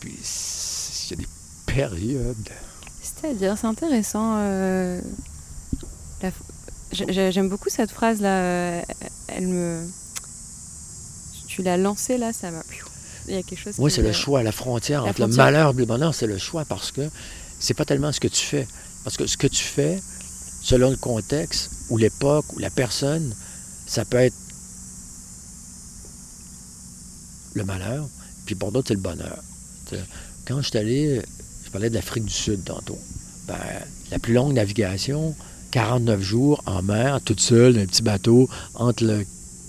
Puis, 0.00 0.16
s'il 0.22 1.18
y 1.18 1.20
a 1.20 1.24
des 1.24 1.28
périodes 1.66 2.48
C'était 3.02 3.28
ça 3.28 3.28
à 3.28 3.34
dire. 3.34 3.56
C'est 3.60 3.66
intéressant. 3.66 4.34
euh, 4.38 5.00
J'aime 6.92 7.48
beaucoup 7.48 7.68
cette 7.70 7.90
phrase 7.90 8.20
là. 8.20 8.28
euh, 8.38 8.82
Elle 9.28 9.48
me. 9.48 9.86
Tu 11.48 11.62
l'as 11.62 11.76
lancée 11.76 12.18
là, 12.18 12.32
ça 12.32 12.50
m'a. 12.50 12.62
Il 13.26 13.34
y 13.34 13.38
a 13.38 13.42
quelque 13.42 13.58
chose. 13.58 13.74
Oui, 13.78 13.90
c'est 13.90 14.02
le 14.02 14.12
choix, 14.12 14.42
la 14.42 14.52
frontière 14.52 15.02
La 15.04 15.10
entre 15.10 15.20
le 15.22 15.28
malheur 15.28 15.70
et 15.70 15.74
le 15.74 15.84
bonheur, 15.86 16.14
c'est 16.14 16.26
le 16.26 16.38
choix 16.38 16.64
parce 16.64 16.92
que 16.92 17.08
c'est 17.58 17.74
pas 17.74 17.84
tellement 17.84 18.12
ce 18.12 18.20
que 18.20 18.28
tu 18.28 18.44
fais. 18.44 18.66
Parce 19.04 19.16
que 19.16 19.26
ce 19.26 19.36
que 19.36 19.46
tu 19.46 19.62
fais, 19.62 20.02
selon 20.62 20.90
le 20.90 20.96
contexte 20.96 21.70
ou 21.90 21.98
l'époque 21.98 22.46
ou 22.54 22.58
la 22.58 22.70
personne, 22.70 23.34
ça 23.86 24.04
peut 24.04 24.16
être 24.16 24.34
le 27.54 27.64
malheur, 27.64 28.08
puis 28.46 28.54
pour 28.54 28.72
d'autres, 28.72 28.88
c'est 28.88 28.94
le 28.94 29.00
bonheur. 29.00 29.38
Quand 30.46 30.60
je 30.60 30.68
suis 30.68 30.78
allé, 30.78 31.22
je 31.64 31.70
parlais 31.70 31.90
de 31.90 31.94
l'Afrique 31.94 32.24
du 32.24 32.32
Sud 32.32 32.64
tantôt. 32.64 32.98
Ben, 33.46 33.56
la 34.10 34.18
plus 34.18 34.34
longue 34.34 34.54
navigation, 34.54 35.34
49 35.70 36.20
jours 36.20 36.62
en 36.66 36.82
mer, 36.82 37.20
toute 37.22 37.40
seule, 37.40 37.78
un 37.78 37.86
petit 37.86 38.02
bateau, 38.02 38.48
entre 38.74 39.04
le 39.04 39.26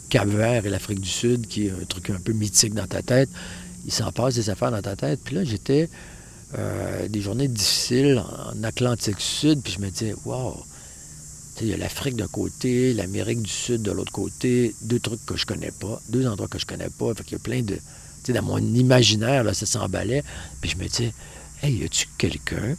Cap-Vert 0.10 0.66
et 0.66 0.70
l'Afrique 0.70 1.02
du 1.02 1.10
Sud, 1.10 1.48
qui 1.48 1.68
est 1.68 1.72
un 1.72 1.86
truc 1.88 2.10
un 2.10 2.20
peu 2.20 2.32
mythique 2.32 2.74
dans 2.74 2.88
ta 2.88 3.02
tête. 3.02 3.30
Il 3.86 3.92
s'en 3.92 4.12
passe 4.12 4.36
des 4.36 4.50
affaires 4.50 4.72
dans 4.72 4.82
ta 4.82 4.96
tête. 4.96 5.20
Puis 5.24 5.36
là, 5.36 5.44
j'étais 5.44 5.90
euh, 6.58 7.08
des 7.08 7.22
journées 7.22 7.48
difficiles 7.48 8.24
en 8.54 8.64
Atlantique 8.64 9.20
Sud, 9.20 9.62
puis 9.62 9.74
je 9.74 9.80
me 9.80 9.90
disais, 9.90 10.16
wow, 10.26 10.56
il 11.62 11.68
y 11.68 11.74
a 11.74 11.78
l'Afrique 11.78 12.16
d'un 12.16 12.28
côté, 12.28 12.94
l'Amérique 12.94 13.42
du 13.42 13.50
Sud 13.50 13.82
de 13.82 13.92
l'autre 13.92 14.12
côté, 14.12 14.76
deux 14.82 15.00
trucs 15.00 15.26
que 15.26 15.38
je 15.38 15.46
connais 15.46 15.72
pas, 15.72 16.02
deux 16.10 16.28
endroits 16.28 16.48
que 16.48 16.60
je 16.60 16.66
connais 16.66 16.90
pas. 16.90 17.14
Fait 17.14 17.24
qu'il 17.24 17.34
y 17.34 17.36
a 17.36 17.40
plein 17.40 17.62
de. 17.62 17.76
Tu 17.76 17.82
sais, 18.24 18.34
dans 18.34 18.44
mon 18.44 18.58
imaginaire, 18.58 19.44
là, 19.44 19.54
ça 19.54 19.66
s'emballait. 19.66 20.24
Puis 20.62 20.72
je 20.72 20.78
me 20.78 20.88
disais, 20.88 21.14
hey, 21.62 21.78
y 21.78 21.86
a-tu 21.86 22.08
quelqu'un, 22.18 22.76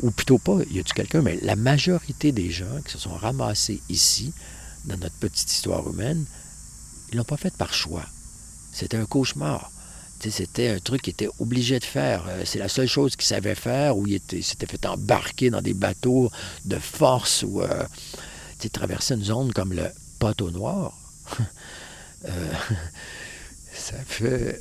ou 0.00 0.10
plutôt 0.10 0.38
pas, 0.38 0.58
y 0.70 0.78
a-tu 0.78 0.94
quelqu'un, 0.94 1.22
mais 1.22 1.38
la 1.42 1.56
majorité 1.56 2.32
des 2.32 2.50
gens 2.50 2.80
qui 2.84 2.92
se 2.92 2.98
sont 2.98 3.14
ramassés 3.14 3.80
ici, 3.88 4.32
dans 4.84 4.96
notre 4.96 5.16
petite 5.16 5.50
histoire 5.50 5.88
humaine, 5.88 6.24
ils 7.10 7.16
l'ont 7.16 7.24
pas 7.24 7.36
fait 7.36 7.54
par 7.54 7.72
choix. 7.74 8.04
C'était 8.72 8.96
un 8.96 9.06
cauchemar. 9.06 9.70
C'était 10.30 10.68
un 10.68 10.78
truc 10.78 11.02
qu'il 11.02 11.12
était 11.12 11.28
obligé 11.40 11.78
de 11.78 11.84
faire. 11.84 12.24
Euh, 12.28 12.42
C'est 12.44 12.58
la 12.58 12.68
seule 12.68 12.88
chose 12.88 13.16
qu'il 13.16 13.26
savait 13.26 13.54
faire, 13.54 13.96
où 13.96 14.06
il 14.06 14.14
était- 14.14 14.38
il 14.38 14.44
s'était 14.44 14.66
fait 14.66 14.84
embarquer 14.86 15.50
dans 15.50 15.62
des 15.62 15.74
bateaux 15.74 16.30
de 16.64 16.78
force 16.78 17.42
ou 17.46 17.60
euh, 17.62 17.84
traverser 18.72 19.14
une 19.14 19.24
zone 19.24 19.52
comme 19.52 19.72
le 19.72 19.86
poteau 20.18 20.50
noir. 20.50 20.92
Euh, 22.24 22.52
ça 23.74 23.96
fait 24.06 24.60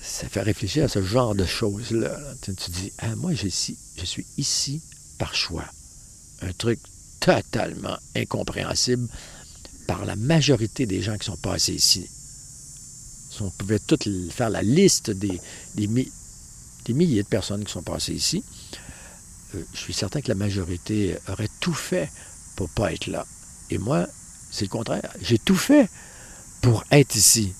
ça 0.00 0.28
fait 0.28 0.42
réfléchir 0.42 0.84
à 0.84 0.88
ce 0.88 1.02
genre 1.02 1.34
de 1.34 1.44
choses-là. 1.44 2.08
là. 2.16 2.34
Tu, 2.42 2.54
tu 2.54 2.70
dis, 2.70 2.92
ah, 2.98 3.16
moi, 3.16 3.32
je 3.34 3.48
suis 3.48 3.76
ici 4.38 4.80
par 5.18 5.34
choix. 5.34 5.64
Un 6.42 6.52
truc 6.52 6.78
totalement 7.18 7.96
incompréhensible 8.16 9.08
par 9.88 10.04
la 10.04 10.14
majorité 10.16 10.86
des 10.86 11.02
gens 11.02 11.16
qui 11.18 11.24
sont 11.26 11.36
passés 11.36 11.74
ici. 11.74 12.08
On 13.40 13.50
pouvait 13.50 13.78
tout 13.78 13.98
faire 14.30 14.50
la 14.50 14.62
liste 14.62 15.10
des, 15.10 15.40
des, 15.74 15.86
mi- 15.86 16.12
des 16.84 16.92
milliers 16.92 17.22
de 17.22 17.28
personnes 17.28 17.64
qui 17.64 17.72
sont 17.72 17.82
passées 17.82 18.12
ici, 18.14 18.44
euh, 19.54 19.64
je 19.72 19.78
suis 19.78 19.94
certain 19.94 20.20
que 20.20 20.28
la 20.28 20.34
majorité 20.34 21.16
aurait 21.28 21.48
tout 21.60 21.74
fait 21.74 22.10
pour 22.56 22.68
pas 22.68 22.92
être 22.92 23.06
là. 23.06 23.26
Et 23.70 23.78
moi, 23.78 24.06
c'est 24.50 24.66
le 24.66 24.70
contraire. 24.70 25.10
J'ai 25.22 25.38
tout 25.38 25.56
fait 25.56 25.88
pour 26.60 26.84
être 26.90 27.16
ici. 27.16 27.52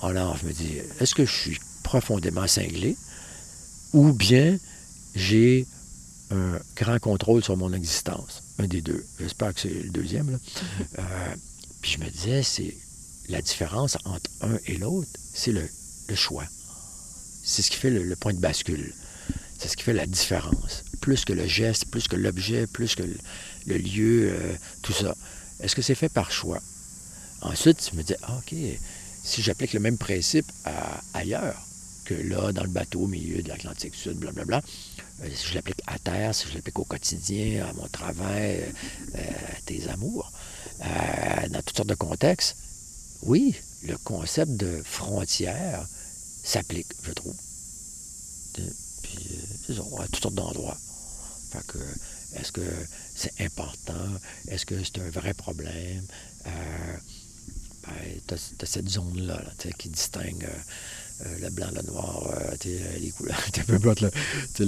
Alors, 0.00 0.36
je 0.38 0.46
me 0.46 0.52
dis, 0.52 0.74
est-ce 1.00 1.14
que 1.14 1.26
je 1.26 1.34
suis 1.34 1.58
profondément 1.82 2.46
cinglé 2.46 2.96
ou 3.92 4.12
bien 4.12 4.58
j'ai 5.14 5.66
un 6.30 6.58
grand 6.76 7.00
contrôle 7.00 7.42
sur 7.42 7.56
mon 7.56 7.72
existence? 7.72 8.42
Un 8.58 8.68
des 8.68 8.80
deux. 8.80 9.04
J'espère 9.18 9.52
que 9.54 9.60
c'est 9.60 9.68
le 9.70 9.90
deuxième. 9.90 10.38
Euh, 10.98 11.34
puis 11.82 11.92
je 11.92 11.98
me 11.98 12.08
disais, 12.08 12.42
c'est 12.42 12.76
la 13.30 13.42
différence 13.42 13.96
entre 14.04 14.30
un 14.42 14.58
et 14.66 14.76
l'autre, 14.76 15.08
c'est 15.32 15.52
le, 15.52 15.68
choix. 16.14 16.44
C'est 17.44 17.62
ce 17.62 17.70
qui 17.70 17.76
fait 17.76 17.90
le, 17.90 18.16
point 18.16 18.34
de 18.34 18.40
bascule. 18.40 18.92
C'est 19.58 19.68
ce 19.68 19.76
qui 19.76 19.84
fait 19.84 19.92
la 19.92 20.06
différence. 20.06 20.82
Plus 21.00 21.24
que 21.24 21.32
le 21.32 21.46
geste, 21.46 21.86
plus 21.86 22.08
que 22.08 22.16
l'objet, 22.16 22.66
plus 22.66 22.94
que 22.94 23.04
le, 23.66 23.76
lieu, 23.76 24.32
euh, 24.32 24.54
tout 24.82 24.92
ça. 24.92 25.14
Est-ce 25.60 25.76
que 25.76 25.82
c'est 25.82 25.94
fait 25.94 26.08
par 26.08 26.32
choix? 26.32 26.60
Ensuite, 27.42 27.90
je 27.90 27.96
me 27.96 28.02
disais, 28.02 28.18
ah, 28.22 28.38
OK, 28.38 28.54
si 29.22 29.42
j'applique 29.42 29.72
le 29.72 29.80
même 29.80 29.98
principe 29.98 30.46
ailleurs 31.14 31.56
que 32.04 32.14
là, 32.14 32.52
dans 32.52 32.64
le 32.64 32.68
bateau 32.68 33.02
au 33.02 33.06
milieu 33.06 33.42
de 33.42 33.48
l'Atlantique 33.48 33.94
Sud, 33.94 34.16
blablabla, 34.16 34.62
euh, 35.22 35.28
si 35.32 35.48
je 35.48 35.54
l'applique 35.54 35.80
à 35.86 35.98
terre, 35.98 36.34
si 36.34 36.48
je 36.48 36.54
l'applique 36.54 36.78
au 36.78 36.84
quotidien, 36.84 37.66
à 37.66 37.72
mon 37.74 37.86
travail, 37.88 38.64
euh, 39.14 39.18
à 39.18 39.60
tes 39.64 39.88
amours, 39.88 40.32
dans 40.80 41.62
toutes 41.62 41.76
sortes 41.76 41.88
de 41.88 41.94
contextes, 41.94 42.56
oui, 43.22 43.54
le 43.82 43.96
concept 43.98 44.52
de 44.52 44.82
frontière 44.84 45.86
s'applique, 46.42 46.92
je 47.02 47.12
trouve. 47.12 47.36
Puis, 49.02 49.18
euh, 49.70 50.02
à 50.02 50.06
toutes 50.06 50.22
sortes 50.22 50.34
d'endroits. 50.34 50.76
Fait 51.50 51.66
que, 51.66 51.78
est-ce 52.36 52.52
que 52.52 52.60
c'est 53.14 53.40
important? 53.40 54.06
Est-ce 54.48 54.64
que 54.64 54.82
c'est 54.84 54.98
un 55.00 55.10
vrai 55.10 55.34
problème? 55.34 56.04
Euh, 56.46 56.96
ben, 57.82 58.20
t'as, 58.26 58.36
t'as 58.58 58.66
cette 58.66 58.88
zone-là, 58.88 59.42
tu 59.58 59.72
qui 59.74 59.88
distingue 59.88 60.44
euh, 60.44 61.26
euh, 61.26 61.38
le 61.40 61.50
blanc, 61.50 61.68
le 61.74 61.82
noir, 61.82 62.32
tu 62.60 62.68
les 62.68 63.10
couleurs. 63.10 63.42
Tu 63.52 63.64
peu 63.64 63.74
importe 63.74 64.04
tu 64.54 64.64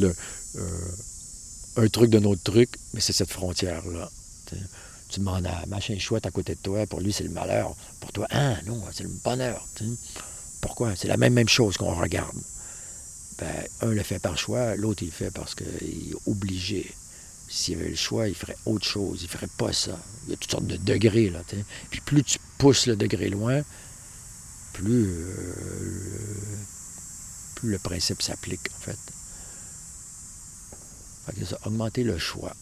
un 1.74 1.88
truc 1.88 2.10
d'un 2.10 2.24
autre 2.24 2.42
truc, 2.42 2.68
mais 2.92 3.00
c'est 3.00 3.14
cette 3.14 3.30
frontière-là. 3.30 4.10
Tu 5.12 5.20
demandes 5.20 5.46
à 5.46 5.64
machin 5.66 5.98
chouette 5.98 6.26
à 6.26 6.30
côté 6.30 6.54
de 6.54 6.60
toi, 6.60 6.86
pour 6.86 7.00
lui 7.00 7.12
c'est 7.12 7.24
le 7.24 7.30
malheur. 7.30 7.74
Pour 8.00 8.12
toi, 8.12 8.26
ah 8.30 8.56
non, 8.66 8.82
c'est 8.92 9.04
le 9.04 9.10
bonheur. 9.24 9.66
Pourquoi? 10.60 10.96
C'est 10.96 11.08
la 11.08 11.16
même, 11.16 11.34
même 11.34 11.48
chose 11.48 11.76
qu'on 11.76 11.94
regarde. 11.94 12.36
Ben, 13.38 13.66
un 13.80 13.90
le 13.90 14.02
fait 14.02 14.18
par 14.18 14.38
choix, 14.38 14.76
l'autre 14.76 15.02
il 15.02 15.06
le 15.06 15.12
fait 15.12 15.30
parce 15.30 15.54
qu'il 15.54 15.66
est 15.66 16.16
obligé. 16.26 16.90
S'il 17.48 17.78
avait 17.78 17.90
le 17.90 17.96
choix, 17.96 18.28
il 18.28 18.34
ferait 18.34 18.56
autre 18.64 18.86
chose. 18.86 19.20
Il 19.22 19.28
ferait 19.28 19.48
pas 19.58 19.72
ça. 19.72 19.98
Il 20.24 20.30
y 20.30 20.32
a 20.32 20.36
toutes 20.36 20.50
sortes 20.50 20.66
de 20.66 20.76
degrés. 20.76 21.28
Là. 21.28 21.40
Puis 21.90 22.00
plus 22.00 22.22
tu 22.22 22.38
pousses 22.56 22.86
le 22.86 22.96
degré 22.96 23.28
loin, 23.28 23.60
plus, 24.72 25.06
euh, 25.06 26.56
plus 27.56 27.70
le 27.70 27.78
principe 27.78 28.22
s'applique, 28.22 28.70
en 28.74 28.80
fait. 28.80 28.98
Ça, 31.44 31.58
augmenter 31.66 32.04
le 32.04 32.18
choix. 32.18 32.54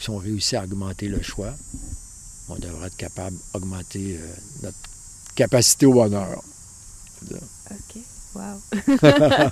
Si 0.00 0.10
on 0.10 0.16
réussit 0.18 0.54
à 0.54 0.64
augmenter 0.64 1.08
le 1.08 1.20
choix, 1.22 1.54
on 2.48 2.56
devrait 2.56 2.86
être 2.88 2.96
capable 2.96 3.36
d'augmenter 3.52 4.18
euh, 4.20 4.26
notre 4.62 4.76
capacité 5.34 5.86
au 5.86 5.92
bonheur. 5.92 6.42
Ok, 7.32 8.02
waouh. 8.34 8.60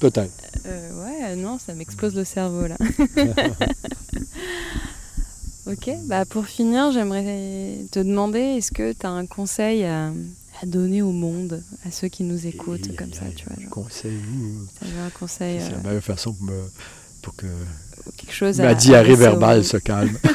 Peut-être. 0.00 0.32
Euh, 0.66 1.04
ouais, 1.04 1.36
non, 1.36 1.58
ça 1.58 1.74
m'explose 1.74 2.14
le 2.14 2.24
cerveau 2.24 2.66
là. 2.66 2.76
ok, 5.66 5.90
bah 6.06 6.24
pour 6.24 6.46
finir, 6.46 6.90
j'aimerais 6.92 7.84
te 7.90 7.98
demander 8.00 8.40
est-ce 8.40 8.72
que 8.72 8.92
tu 8.92 9.06
as 9.06 9.10
un 9.10 9.26
conseil 9.26 9.84
à, 9.84 10.08
à 10.62 10.66
donner 10.66 11.02
au 11.02 11.12
monde, 11.12 11.62
à 11.86 11.90
ceux 11.90 12.08
qui 12.08 12.24
nous 12.24 12.46
écoutent, 12.46 12.86
Aïe, 12.88 12.96
comme 12.96 13.12
ça, 13.12 13.24
tu 13.36 13.44
vois 13.46 13.60
genre, 13.62 13.70
Conseil, 13.70 14.18
avais 14.82 14.98
un 14.98 15.10
conseil, 15.10 15.60
c'est 15.60 15.70
la 15.70 15.76
euh, 15.78 15.82
meilleure 15.82 16.02
façon 16.02 16.32
pour, 16.32 16.44
me- 16.46 16.70
pour 17.22 17.34
que 17.36 17.46
quelque 18.16 18.32
chose 18.34 18.60
à. 18.60 18.64
ma 18.64 18.70
à 18.70 18.74
diarrhée 18.74 19.12
au 19.12 19.16
verbale 19.16 19.64
se 19.64 19.76
calme. 19.76 20.16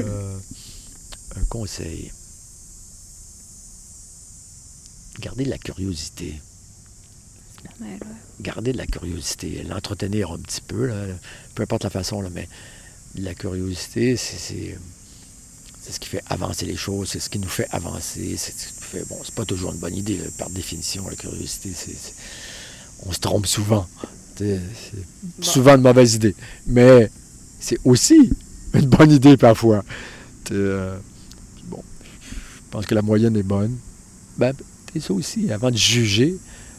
Euh, 0.00 0.38
un 1.36 1.44
conseil. 1.48 2.12
Gardez 5.20 5.44
de 5.44 5.50
la 5.50 5.58
curiosité. 5.58 6.40
Pas 7.64 7.70
mal, 7.84 7.92
ouais. 7.94 8.16
Garder 8.40 8.72
de 8.72 8.78
la 8.78 8.86
curiosité. 8.86 9.62
L'entretenir 9.64 10.30
un 10.30 10.38
petit 10.38 10.60
peu, 10.60 10.86
là, 10.86 10.94
peu 11.54 11.62
importe 11.64 11.84
la 11.84 11.90
façon, 11.90 12.20
là, 12.20 12.28
mais 12.32 12.48
la 13.16 13.34
curiosité, 13.34 14.16
c'est, 14.16 14.36
c'est, 14.38 14.78
c'est 15.82 15.92
ce 15.92 15.98
qui 16.00 16.08
fait 16.08 16.22
avancer 16.28 16.66
les 16.66 16.76
choses, 16.76 17.10
c'est 17.10 17.20
ce 17.20 17.28
qui 17.30 17.38
nous 17.40 17.48
fait 17.48 17.66
avancer. 17.70 18.36
C'est 18.36 18.52
ce 18.52 18.66
qui 18.68 18.74
nous 18.76 18.80
fait. 18.86 19.04
Bon, 19.08 19.18
c'est 19.24 19.34
pas 19.34 19.44
toujours 19.44 19.72
une 19.72 19.78
bonne 19.78 19.96
idée, 19.96 20.18
là, 20.18 20.24
par 20.38 20.50
définition, 20.50 21.08
la 21.08 21.16
curiosité, 21.16 21.72
c'est, 21.74 21.96
c'est- 21.96 22.14
on 23.06 23.12
se 23.12 23.18
trompe 23.20 23.46
souvent. 23.46 23.86
C'est 24.38 24.60
Bon. 25.38 25.42
souvent 25.42 25.74
une 25.76 25.82
mauvaise 25.82 26.14
idée. 26.14 26.34
Mais 26.66 27.10
c'est 27.60 27.78
aussi 27.84 28.30
une 28.74 28.86
bonne 28.86 29.10
idée 29.10 29.36
parfois. 29.36 29.84
Euh, 30.52 30.96
bon, 31.66 31.82
je 32.20 32.70
pense 32.70 32.86
que 32.86 32.94
la 32.94 33.02
moyenne 33.02 33.36
est 33.36 33.42
bonne. 33.42 33.76
Ben, 34.38 34.52
c'est 34.92 35.00
ça 35.00 35.12
aussi. 35.12 35.50
Avant 35.52 35.70
de 35.70 35.76
juger, 35.76 36.36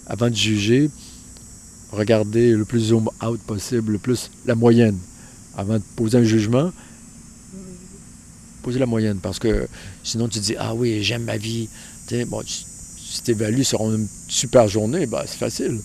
avant 0.08 0.30
de 0.30 0.36
juger, 0.36 0.90
regardez 1.92 2.52
le 2.54 2.66
plus 2.66 2.80
zoom 2.88 3.10
out 3.26 3.40
possible, 3.42 3.92
le 3.94 3.98
plus 4.00 4.32
la 4.46 4.56
moyenne. 4.56 4.98
Avant 5.58 5.76
de 5.78 5.84
poser 5.96 6.18
un 6.20 6.24
jugement, 6.24 6.72
posez 8.64 8.80
la 8.80 8.86
moyenne. 8.86 9.20
Parce 9.22 9.40
que 9.40 9.68
sinon, 10.04 10.28
tu 10.28 10.40
dis 10.40 10.56
Ah 10.58 10.74
oui, 10.74 11.04
j'aime 11.04 11.24
ma 11.26 11.38
vie. 11.38 11.68
Bon, 12.28 12.42
si 12.46 13.22
tu 13.24 13.32
évalues 13.32 13.64
sur 13.64 13.82
une 13.82 14.08
super 14.28 14.68
journée, 14.68 15.06
ben, 15.06 15.22
c'est 15.28 15.38
facile. 15.38 15.80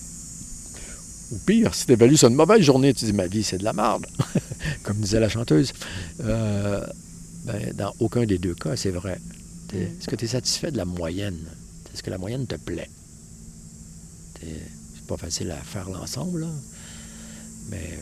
Ou 1.34 1.38
pire, 1.46 1.74
si 1.74 1.86
tu 1.86 1.92
évalues 1.92 2.16
sur 2.16 2.28
une 2.28 2.34
mauvaise 2.34 2.62
journée, 2.62 2.94
tu 2.94 3.04
dis 3.04 3.12
ma 3.12 3.26
vie, 3.26 3.42
c'est 3.42 3.58
de 3.58 3.64
la 3.64 3.72
merde, 3.72 4.06
comme 4.82 4.98
disait 4.98 5.20
la 5.20 5.28
chanteuse. 5.28 5.72
Euh, 6.20 6.86
ben, 7.44 7.72
dans 7.74 7.92
aucun 8.00 8.24
des 8.24 8.38
deux 8.38 8.54
cas, 8.54 8.76
c'est 8.76 8.90
vrai. 8.90 9.18
Est-ce 9.72 10.06
que 10.06 10.14
tu 10.14 10.26
es 10.26 10.28
satisfait 10.28 10.70
de 10.70 10.76
la 10.76 10.84
moyenne? 10.84 11.38
Est-ce 11.92 12.02
que 12.02 12.10
la 12.10 12.18
moyenne 12.18 12.46
te 12.46 12.54
plaît? 12.54 12.90
C'est 14.40 15.06
pas 15.08 15.16
facile 15.16 15.50
à 15.50 15.56
faire 15.56 15.90
l'ensemble. 15.90 16.46
Mais 17.70 17.98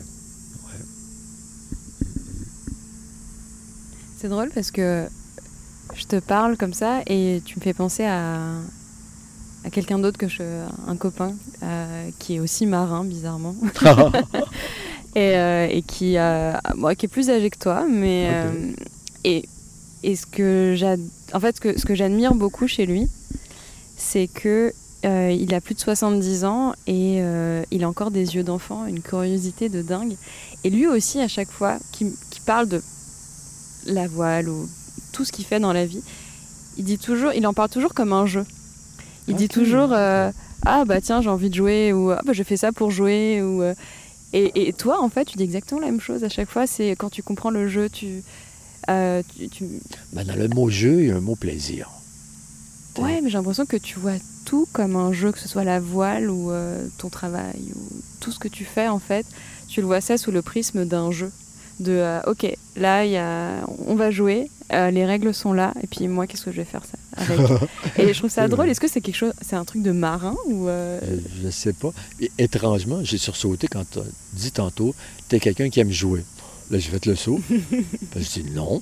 C'est 4.23 4.29
drôle 4.29 4.51
parce 4.55 4.71
que 4.71 5.05
je 5.93 6.05
te 6.05 6.15
parle 6.17 6.55
comme 6.55 6.73
ça 6.73 7.01
et 7.07 7.41
tu 7.43 7.59
me 7.59 7.61
fais 7.61 7.73
penser 7.73 8.05
à, 8.05 8.53
à 9.65 9.69
quelqu'un 9.69 9.99
d'autre 9.99 10.17
que 10.17 10.27
je. 10.27 10.43
un 10.87 10.95
copain 10.95 11.33
euh, 11.63 12.09
qui 12.19 12.35
est 12.35 12.39
aussi 12.39 12.65
marin, 12.65 13.03
bizarrement. 13.05 13.55
et, 15.15 15.37
euh, 15.37 15.67
et 15.69 15.81
qui, 15.81 16.17
euh, 16.17 16.53
moi, 16.75 16.95
qui 16.95 17.05
est 17.05 17.09
plus 17.09 17.29
âgé 17.29 17.49
que 17.49 17.57
toi, 17.57 17.85
mais. 17.89 18.29
Et, 19.23 19.45
et 20.03 20.15
ce 20.17 20.25
que 20.25 20.73
j'ad- 20.75 20.99
en 21.33 21.39
fait, 21.39 21.55
ce 21.55 21.61
que, 21.61 21.79
ce 21.79 21.85
que 21.85 21.95
j'admire 21.95 22.33
beaucoup 22.35 22.67
chez 22.67 22.85
lui, 22.85 23.07
c'est 23.95 24.27
que 24.27 24.73
il 25.05 25.53
a 25.53 25.59
plus 25.59 25.75
de 25.75 25.79
70 25.81 26.45
ans 26.45 26.73
et 26.87 27.17
il 27.71 27.83
a 27.83 27.89
encore 27.89 28.11
des 28.11 28.35
yeux 28.35 28.43
d'enfant, 28.43 28.85
une 28.85 29.01
curiosité 29.01 29.69
de 29.69 29.81
dingue. 29.81 30.15
Et 30.63 30.69
lui 30.69 30.87
aussi, 30.87 31.19
à 31.19 31.27
chaque 31.27 31.51
fois, 31.51 31.77
qui, 31.91 32.05
qui 32.29 32.39
parle 32.41 32.67
de 32.69 32.81
la 33.85 34.07
voile 34.07 34.47
ou 34.49 34.67
tout 35.11 35.25
ce 35.25 35.31
qu'il 35.31 35.45
fait 35.45 35.59
dans 35.59 35.73
la 35.73 35.85
vie, 35.85 36.01
il 36.77 36.85
dit 36.85 36.97
toujours, 36.97 37.33
il 37.33 37.45
en 37.47 37.53
parle 37.53 37.69
toujours 37.69 37.93
comme 37.93 38.13
un 38.13 38.25
jeu. 38.25 38.45
Il 39.27 39.35
dit 39.35 39.45
Ok. 39.45 39.51
toujours 39.51 39.93
euh, 39.93 40.31
ah 40.65 40.83
bah 40.85 40.99
tiens 41.01 41.21
j'ai 41.21 41.29
envie 41.29 41.49
de 41.49 41.55
jouer 41.55 41.93
ou 41.93 42.11
ah 42.11 42.21
bah 42.25 42.33
je 42.33 42.43
fais 42.43 42.57
ça 42.57 42.71
pour 42.71 42.91
jouer 42.91 43.41
ou 43.41 43.61
euh, 43.63 43.73
et, 44.33 44.67
et 44.67 44.73
toi 44.73 45.01
en 45.01 45.09
fait 45.09 45.25
tu 45.25 45.37
dis 45.37 45.43
exactement 45.43 45.79
la 45.81 45.87
même 45.87 46.01
chose 46.01 46.23
à 46.23 46.29
chaque 46.29 46.49
fois. 46.49 46.67
C'est 46.67 46.91
quand 46.97 47.09
tu 47.09 47.23
comprends 47.23 47.51
le 47.51 47.67
jeu, 47.67 47.89
tu 47.89 48.21
euh, 48.89 49.21
tu, 49.37 49.47
tu- 49.49 49.65
ben, 50.11 50.25
dans 50.25 50.35
le 50.35 50.47
mot 50.49 50.69
jeu, 50.69 51.01
il 51.01 51.07
y 51.07 51.11
a 51.11 51.15
un 51.15 51.21
mot 51.21 51.35
plaisir. 51.35 51.89
ouais 52.99 53.21
mais 53.21 53.29
j'ai 53.29 53.37
l'impression 53.37 53.65
que 53.65 53.77
tu 53.77 53.99
vois 53.99 54.13
tout 54.45 54.67
comme 54.73 54.95
un 54.97 55.13
jeu, 55.13 55.31
que 55.31 55.39
ce 55.39 55.47
soit 55.47 55.63
la 55.63 55.79
voile 55.79 56.29
ou 56.29 56.51
euh, 56.51 56.85
ton 56.97 57.09
travail 57.09 57.71
ou 57.75 57.79
tout 58.19 58.31
ce 58.31 58.39
que 58.39 58.47
tu 58.49 58.65
fais 58.65 58.87
en 58.87 58.99
fait, 58.99 59.25
tu 59.69 59.79
le 59.81 59.87
vois 59.87 60.01
ça 60.01 60.17
sous 60.17 60.31
le 60.31 60.41
prisme 60.41 60.85
d'un 60.85 61.11
jeu. 61.11 61.31
De 61.79 61.91
euh, 61.93 62.19
ok 62.27 62.45
là 62.75 63.05
y 63.05 63.17
a, 63.17 63.65
on 63.87 63.95
va 63.95 64.11
jouer, 64.11 64.49
euh, 64.73 64.91
les 64.91 65.05
règles 65.05 65.33
sont 65.33 65.53
là 65.53 65.73
et 65.81 65.87
puis 65.87 66.07
moi 66.07 66.27
qu'est-ce 66.27 66.45
que 66.45 66.51
je 66.51 66.57
vais 66.57 66.65
faire 66.65 66.85
ça? 66.85 66.97
Avec 67.15 67.39
Et 67.97 68.13
je 68.13 68.19
trouve 68.19 68.29
ça 68.29 68.47
drôle. 68.47 68.65
vrai. 68.65 68.71
Est-ce 68.71 68.79
que 68.79 68.87
c'est 68.87 69.01
quelque 69.01 69.15
chose, 69.15 69.33
c'est 69.41 69.55
un 69.55 69.65
truc 69.65 69.81
de 69.81 69.91
marin 69.91 70.35
ou 70.47 70.67
euh, 70.67 70.99
Je 71.39 71.45
ne 71.45 71.51
sais 71.51 71.73
pas. 71.73 71.91
Et 72.19 72.31
étrangement, 72.37 72.99
j'ai 73.03 73.17
sursauté 73.17 73.67
quand 73.67 73.83
tu 73.89 73.99
as 73.99 74.03
dit 74.33 74.51
tantôt, 74.51 74.95
tu 75.29 75.35
es 75.35 75.39
quelqu'un 75.39 75.69
qui 75.69 75.79
aime 75.79 75.91
jouer. 75.91 76.23
Là, 76.71 76.79
j'ai 76.79 76.89
fait 76.89 77.05
le 77.05 77.15
saut. 77.15 77.39
Je 78.15 78.41
dis 78.41 78.51
non. 78.51 78.81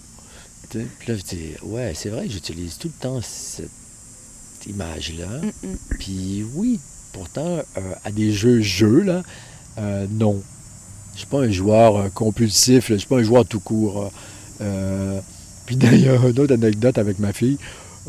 Puis 0.69 1.07
là, 1.07 1.15
je 1.17 1.23
dis, 1.23 1.51
ouais, 1.63 1.91
c'est 1.93 2.07
vrai, 2.07 2.27
j'utilise 2.29 2.77
tout 2.77 2.87
le 2.87 3.01
temps 3.01 3.19
cette 3.21 3.67
image-là. 4.67 5.27
mm, 5.41 5.67
mm. 5.67 5.77
Puis 5.99 6.45
oui, 6.55 6.79
pourtant, 7.11 7.57
euh, 7.77 7.93
à 8.05 8.11
des 8.11 8.31
jeux-jeux, 8.31 9.01
là, 9.01 9.23
euh, 9.77 10.05
non. 10.09 10.41
Je 11.13 11.19
suis 11.19 11.27
pas 11.27 11.39
un 11.39 11.51
joueur 11.51 11.97
euh, 11.97 12.09
compulsif, 12.09 12.87
je 12.87 12.95
suis 12.95 13.07
pas 13.07 13.17
un 13.17 13.23
joueur 13.23 13.45
tout 13.45 13.59
court. 13.59 14.11
Euh, 14.61 15.19
puis 15.65 15.75
d'ailleurs, 15.75 16.27
une 16.27 16.39
autre 16.39 16.53
anecdote 16.53 16.97
avec 16.97 17.19
ma 17.19 17.33
fille, 17.33 17.57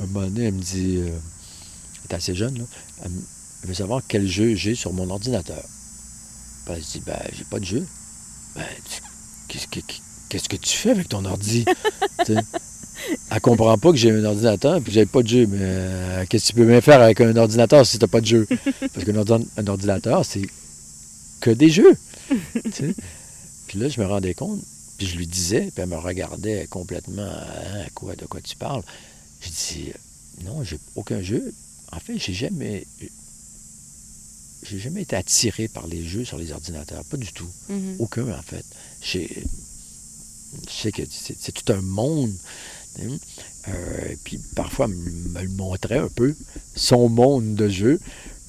un 0.00 0.06
moment 0.06 0.26
elle 0.36 0.54
me 0.54 0.60
dit, 0.60 0.96
euh, 0.98 1.08
elle 1.08 2.10
est 2.10 2.14
assez 2.14 2.34
jeune, 2.34 2.58
là, 2.58 2.64
elle, 3.04 3.10
veut 3.64 3.74
savoir 3.74 4.02
quel 4.06 4.26
jeu 4.26 4.54
j'ai 4.54 4.74
sur 4.74 4.92
mon 4.92 5.08
ordinateur. 5.10 5.62
Puis 6.64 6.74
elle 6.74 6.80
dit, 6.80 7.02
ben, 7.04 7.18
j'ai 7.36 7.44
pas 7.44 7.58
de 7.58 7.64
jeu. 7.64 7.86
Ben, 8.54 8.64
qu'est-ce 9.48 10.48
que, 10.48 10.56
tu 10.56 10.76
fais 10.76 10.90
avec 10.90 11.08
ton 11.08 11.24
ordi? 11.24 11.64
Elle 13.30 13.40
comprend 13.40 13.76
pas 13.78 13.90
que 13.90 13.96
j'ai 13.96 14.10
un 14.12 14.24
ordinateur 14.24 14.76
et 14.76 14.80
que 14.82 14.90
j'ai 14.90 15.06
pas 15.06 15.22
de 15.22 15.28
jeu. 15.28 15.46
Mais 15.48 15.58
euh, 15.60 16.24
qu'est-ce 16.28 16.48
que 16.48 16.48
tu 16.50 16.54
peux 16.54 16.66
bien 16.66 16.80
faire 16.80 17.00
avec 17.00 17.20
un 17.20 17.34
ordinateur 17.36 17.84
si 17.84 17.98
tu 17.98 18.04
n'as 18.04 18.08
pas 18.08 18.20
de 18.20 18.26
jeu? 18.26 18.46
Parce 18.94 19.04
qu'un 19.04 19.14
ordi- 19.14 19.46
un 19.56 19.66
ordinateur, 19.66 20.24
c'est 20.24 20.42
que 21.40 21.50
des 21.50 21.68
jeux. 21.68 21.96
Puis 23.66 23.78
là, 23.78 23.88
je 23.88 24.00
me 24.00 24.06
rendais 24.06 24.34
compte, 24.34 24.60
puis 24.98 25.06
je 25.06 25.16
lui 25.16 25.26
disais, 25.26 25.70
puis 25.74 25.82
elle 25.82 25.88
me 25.88 25.96
regardait 25.96 26.66
complètement, 26.68 27.22
Hein, 27.22 27.86
quoi, 27.94 28.14
de 28.14 28.26
quoi 28.26 28.40
tu 28.40 28.54
parles? 28.56 28.82
Je 29.42 29.48
dis, 29.50 29.92
non, 30.44 30.62
j'ai 30.64 30.78
aucun 30.94 31.20
jeu. 31.20 31.52
En 31.90 31.98
fait, 31.98 32.18
j'ai 32.18 32.32
jamais, 32.32 32.86
j'ai 34.62 34.78
jamais 34.78 35.02
été 35.02 35.16
attiré 35.16 35.68
par 35.68 35.86
les 35.86 36.06
jeux 36.06 36.24
sur 36.24 36.38
les 36.38 36.52
ordinateurs, 36.52 37.04
pas 37.04 37.16
du 37.16 37.32
tout. 37.32 37.50
Mhm. 37.68 37.96
Aucun, 37.98 38.28
en 38.28 38.42
fait. 38.42 38.64
Je 39.02 39.18
sais 40.70 40.92
que 40.92 41.02
c'est 41.10 41.52
tout 41.52 41.72
un 41.72 41.82
monde. 41.82 42.32
Euh, 43.68 44.14
puis 44.24 44.38
parfois, 44.54 44.88
me 44.88 45.42
le 45.42 45.48
montrait 45.48 45.98
un 45.98 46.08
peu, 46.08 46.34
son 46.74 47.08
monde 47.08 47.54
de 47.54 47.68
jeu 47.68 48.00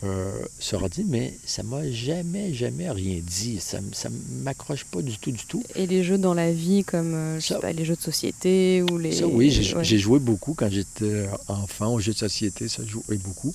euh, 0.04 0.32
sur 0.60 0.82
ordi, 0.82 1.04
mais 1.08 1.38
ça 1.46 1.64
m'a 1.64 1.90
jamais, 1.92 2.54
jamais 2.54 2.90
rien 2.92 3.20
dit. 3.26 3.60
Ça 3.60 3.80
ne 3.80 4.44
m'accroche 4.44 4.84
pas 4.86 5.02
du 5.02 5.18
tout, 5.18 5.32
du 5.32 5.46
tout. 5.46 5.64
Et 5.76 5.88
les 5.88 6.04
jeux 6.04 6.18
dans 6.18 6.34
la 6.34 6.52
vie, 6.52 6.84
comme 6.84 7.14
euh, 7.14 7.40
je 7.40 7.48
sais 7.48 7.54
Ça- 7.56 7.60
pas, 7.60 7.72
les 7.72 7.86
jeux 7.86 7.96
de 7.96 8.02
société 8.02 8.84
ou 8.92 8.98
les. 8.98 9.14
Ça, 9.14 9.28
oui, 9.28 9.50
j'ai 9.52 9.76
ouais. 9.76 9.84
joué 9.98 10.20
beaucoup 10.20 10.54
quand 10.54 10.70
j'étais 10.70 11.28
enfant 11.48 11.94
aux 11.94 12.00
jeux 12.00 12.14
de 12.14 12.18
société, 12.18 12.68
ça, 12.68 12.84
je 12.86 12.92
jouais 12.92 13.18
beaucoup. 13.18 13.54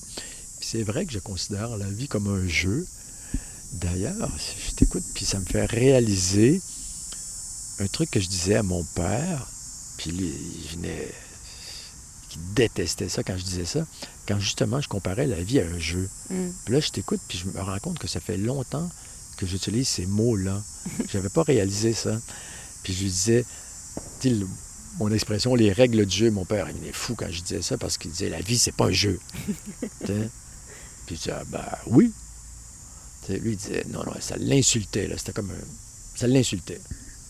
C'est 0.61 0.83
vrai 0.83 1.05
que 1.07 1.13
je 1.13 1.19
considère 1.19 1.77
la 1.77 1.87
vie 1.89 2.09
comme 2.09 2.29
un 2.29 2.47
jeu. 2.49 2.87
D'ailleurs, 3.75 4.31
si 4.39 4.55
je 4.71 4.75
t'écoute, 4.75 5.05
puis 5.15 5.25
ça 5.25 5.39
me 5.39 5.45
fait 5.45 5.67
réaliser 5.67 6.61
un 7.81 7.87
truc 7.87 8.11
que 8.11 8.21
je 8.21 8.29
disais 8.29 8.55
à 8.57 8.63
mon 8.63 8.83
père, 8.95 9.47
puis 9.99 10.11
il 10.11 10.77
venait. 10.77 11.09
Qui 12.39 12.55
détestait 12.55 13.09
ça 13.09 13.23
quand 13.23 13.37
je 13.37 13.45
disais 13.45 13.65
ça, 13.65 13.87
quand 14.27 14.39
justement 14.41 14.81
je 14.81 14.89
comparais 14.89 15.27
la 15.27 15.41
vie 15.43 15.61
à 15.61 15.67
un 15.67 15.79
jeu. 15.79 16.09
Mm. 16.31 16.49
Puis 16.65 16.75
là, 16.75 16.81
je 16.81 16.89
t'écoute, 16.91 17.21
puis 17.29 17.39
je 17.39 17.47
me 17.47 17.61
rends 17.61 17.79
compte 17.79 17.99
que 17.99 18.09
ça 18.09 18.21
fait 18.21 18.37
longtemps 18.37 18.89
que 19.37 19.47
j'utilise 19.47 19.89
ces 19.89 20.07
mots-là. 20.07 20.61
J'avais 21.13 21.29
pas 21.29 21.43
réalisé 21.43 21.93
ça. 21.93 22.19
Puis 22.83 22.93
je 22.95 23.03
lui 23.03 23.11
disais, 23.11 23.45
le- 24.25 24.47
mon 24.99 25.13
expression, 25.13 25.55
les 25.55 25.73
règles 25.73 26.05
du 26.07 26.17
jeu, 26.17 26.31
mon 26.31 26.45
père, 26.45 26.69
il 26.71 26.89
est 26.89 26.93
fou 26.93 27.15
quand 27.15 27.31
je 27.31 27.41
disais 27.43 27.63
ça 27.63 27.79
parce 27.79 27.99
qu'il 27.99 28.11
disait, 28.11 28.29
la 28.29 28.41
vie, 28.41 28.59
c'est 28.59 28.73
pas 28.75 28.87
un 28.87 28.93
jeu. 28.93 29.19
Puis 30.07 30.17
je 31.11 31.15
disais, 31.15 31.31
ah, 31.33 31.45
ben 31.49 31.65
oui. 31.87 32.13
Lui, 33.29 33.53
il 33.53 33.57
disait, 33.57 33.85
non, 33.91 34.05
non, 34.05 34.13
ça 34.21 34.37
l'insultait, 34.39 35.07
là. 35.07 35.17
C'était 35.19 35.33
comme 35.33 35.51
un. 35.51 35.65
Ça 36.17 36.27
l'insultait. 36.27 36.81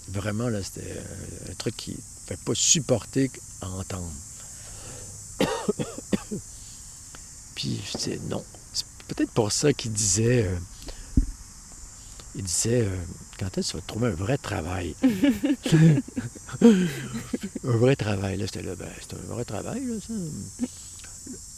Vraiment, 0.08 0.48
là, 0.48 0.62
c'était 0.62 0.88
euh, 0.96 1.50
un 1.50 1.54
truc 1.54 1.76
qui 1.76 1.90
ne 1.90 1.96
fait 2.28 2.38
pas 2.44 2.54
supporter 2.54 3.30
à 3.60 3.68
entendre. 3.68 4.10
Puis 7.54 7.80
je 7.92 7.98
disais, 7.98 8.20
non. 8.28 8.44
C'est 8.72 8.84
peut-être 9.08 9.30
pour 9.32 9.50
ça 9.52 9.72
qu'il 9.72 9.92
disait. 9.92 10.44
euh, 10.46 10.56
il 12.34 12.44
disait, 12.44 12.82
euh, 12.82 12.96
quand 13.38 13.56
est-ce 13.58 13.72
que 13.72 13.72
tu 13.72 13.76
vas 13.78 13.82
trouver 13.86 14.08
un 14.08 14.14
vrai 14.14 14.38
travail? 14.38 14.94
un 16.62 17.76
vrai 17.76 17.96
travail, 17.96 18.36
là, 18.36 18.46
c'était 18.46 18.62
là, 18.62 18.74
ben, 18.76 18.88
c'est 19.00 19.14
un 19.14 19.34
vrai 19.34 19.44
travail, 19.44 19.84
là, 19.84 19.94
ça. 20.06 20.14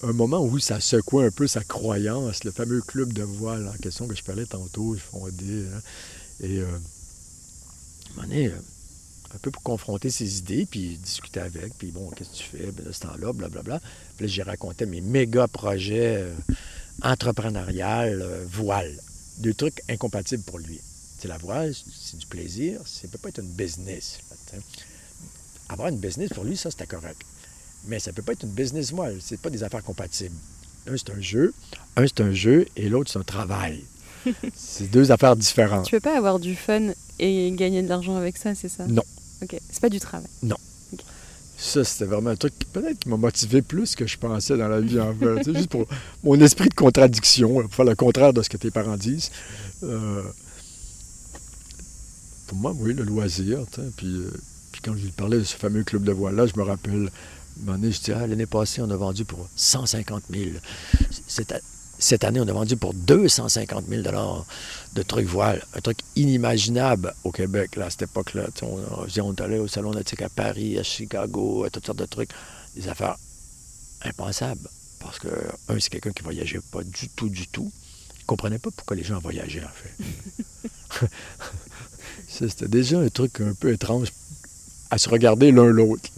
Un 0.03 0.13
moment 0.15 0.41
où 0.43 0.59
ça 0.59 0.81
secouait 0.81 1.27
un 1.27 1.31
peu 1.31 1.47
sa 1.47 1.63
croyance, 1.63 2.43
le 2.45 2.51
fameux 2.53 2.81
club 2.81 3.13
de 3.13 3.23
voile 3.23 3.69
en 3.69 3.77
question 3.83 4.09
que 4.09 4.17
je 4.17 4.25
parlais 4.25 4.47
tantôt, 4.47 4.97
fondais. 4.97 5.67
hein, 5.75 5.81
et 6.41 6.59
euh, 6.61 6.65
à 6.65 6.69
un 6.69 8.17
moment 8.17 8.29
donné, 8.29 8.47
euh, 8.49 8.57
un 9.35 9.39
peu 9.39 9.51
pour 9.51 9.63
confronter 9.63 10.11
ses 10.11 10.39
idées, 10.39 10.67
puis 10.69 10.99
discuter 10.99 11.41
avec, 11.41 11.75
puis 11.79 11.91
bon, 11.93 12.11
qu'est-ce 12.11 12.31
que 12.31 12.37
tu 12.37 12.43
fais? 12.45 12.73
Ben, 12.73 12.87
de 12.87 12.93
ce 12.93 13.01
temps-là, 13.01 13.33
blablabla. 13.33 13.81
Puis 14.17 14.27
là, 14.27 14.33
j'ai 14.33 14.43
raconté 14.43 14.87
mes 14.87 15.01
méga 15.01 15.47
projets 15.47 16.17
euh, 16.17 16.35
entrepreneurial, 17.03 18.23
euh, 18.23 18.45
voile. 18.49 18.99
Deux 19.39 19.55
trucs 19.55 19.83
incompatibles 19.89 20.43
pour 20.43 20.59
lui. 20.59 20.81
C'est 21.19 21.29
la 21.29 21.39
voile, 21.39 21.73
c'est 21.75 22.17
du 22.17 22.27
plaisir, 22.27 22.81
ça 22.85 23.07
ne 23.07 23.13
peut 23.13 23.19
pas 23.19 23.29
être 23.29 23.41
une 23.41 23.53
business. 23.53 24.19
là. 24.53 24.59
Avoir 25.69 25.89
une 25.89 25.99
business, 25.99 26.31
pour 26.31 26.45
lui, 26.45 26.57
ça, 26.57 26.71
c'était 26.71 26.87
correct. 26.87 27.21
Mais 27.87 28.01
ça 28.01 28.11
ne 28.11 28.17
peut 28.17 28.23
pas 28.23 28.33
être 28.33 28.43
une 28.43 28.51
business 28.51 28.93
voile, 28.93 29.19
c'est 29.21 29.41
pas 29.41 29.51
des 29.51 29.63
affaires 29.63 29.85
compatibles. 29.85 30.35
Un, 30.89 30.97
c'est 30.97 31.11
un 31.11 31.21
jeu, 31.21 31.55
un, 31.97 32.07
c'est 32.07 32.21
un 32.21 32.33
jeu, 32.33 32.67
et 32.75 32.89
l'autre, 32.89 33.11
c'est 33.13 33.19
un 33.19 33.23
travail. 33.23 33.85
c'est 34.55 34.91
deux 34.91 35.13
affaires 35.13 35.37
différentes. 35.37 35.85
Tu 35.87 35.93
peux 35.93 36.01
pas 36.01 36.17
avoir 36.17 36.41
du 36.41 36.57
fun 36.57 36.91
et 37.19 37.51
gagner 37.53 37.83
de 37.83 37.89
l'argent 37.89 38.17
avec 38.17 38.37
ça, 38.37 38.55
c'est 38.55 38.69
ça? 38.69 38.87
Non. 38.87 39.05
Ok, 39.43 39.59
c'est 39.71 39.81
pas 39.81 39.89
du 39.89 40.01
travail. 40.01 40.29
Ça, 41.63 41.85
c'était 41.85 42.07
vraiment 42.07 42.31
un 42.31 42.37
truc 42.37 42.59
qui 42.59 42.65
peut-être 42.65 42.99
qui 43.01 43.09
m'a 43.11 43.19
motivé 43.19 43.61
plus 43.61 43.95
que 43.95 44.07
je 44.07 44.17
pensais 44.17 44.57
dans 44.57 44.69
la 44.69 44.81
vie 44.81 44.99
en 44.99 45.15
fait. 45.15 45.45
Juste 45.55 45.69
pour 45.69 45.87
mon 46.25 46.41
esprit 46.41 46.69
de 46.71 46.75
contradiction, 46.75 47.61
pour 47.63 47.75
faire 47.75 47.85
le 47.85 47.95
contraire 47.95 48.33
de 48.33 48.41
ce 48.43 48.49
que 48.49 48.57
tes 48.57 48.71
parents 48.71 48.97
disent. 48.97 49.31
Euh, 49.83 50.23
pour 52.47 52.57
moi, 52.59 52.73
oui, 52.79 52.95
le 52.95 53.05
loisir. 53.05 53.61
Puis, 53.97 54.07
euh, 54.07 54.31
puis 54.73 54.81
quand 54.83 54.97
je 54.97 55.03
lui 55.05 55.11
parlais 55.11 55.39
de 55.39 55.45
ce 55.45 55.55
fameux 55.55 55.85
club 55.85 56.03
de 56.05 56.13
voile-là, 56.13 56.47
je 56.47 56.59
me 56.59 56.63
rappelle, 56.65 56.93
un 56.93 57.65
moment 57.65 57.79
donné, 57.79 57.93
je 57.93 58.01
dis, 58.01 58.13
ah, 58.13 58.27
l'année 58.27 58.47
passée, 58.47 58.81
on 58.83 58.91
a 58.91 58.97
vendu 58.97 59.25
pour 59.25 59.47
150 59.57 60.23
000. 60.31 60.45
Cette, 61.29 61.53
a- 61.53 61.61
cette 62.01 62.25
année, 62.25 62.41
on 62.41 62.49
a 62.49 62.53
vendu 62.53 62.77
pour 62.77 62.95
250 62.95 63.85
000 63.89 64.03
de 64.95 65.03
trucs 65.03 65.27
voiles. 65.27 65.63
Un 65.75 65.81
truc 65.81 65.99
inimaginable 66.17 67.15
au 67.25 67.31
Québec, 67.31 67.77
là, 67.77 67.87
à 67.87 67.91
cette 67.91 68.03
époque-là. 68.03 68.47
On, 68.63 68.81
on 69.23 69.35
allé 69.35 69.59
au 69.59 69.69
Salon 69.69 69.93
nautique 69.93 70.23
à 70.23 70.29
Paris, 70.29 70.79
à 70.79 70.83
Chicago, 70.83 71.65
à 71.65 71.71
toutes 71.71 71.87
sortes 71.87 71.99
de 71.99 72.07
trucs. 72.07 72.31
Des 72.75 72.89
affaires 72.89 73.17
impensables. 74.03 74.69
Parce 74.99 75.19
que, 75.19 75.29
un, 75.69 75.79
c'est 75.79 75.91
quelqu'un 75.91 76.13
qui 76.13 76.23
voyageait 76.23 76.61
pas 76.73 76.83
du 76.83 77.09
tout, 77.11 77.29
du 77.29 77.47
tout. 77.49 77.71
Il 78.19 78.25
comprenait 78.25 78.59
pas 78.59 78.71
pourquoi 78.75 78.97
les 78.97 79.05
gens 79.05 79.19
voyageaient, 79.19 79.65
en 79.65 79.69
fait. 79.69 81.07
C'était 82.29 82.69
déjà 82.69 82.99
un 82.99 83.09
truc 83.09 83.41
un 83.41 83.53
peu 83.53 83.73
étrange 83.73 84.09
à 84.91 84.99
se 84.99 85.09
regarder 85.09 85.53
l'un 85.53 85.67
l'autre. 85.67 86.09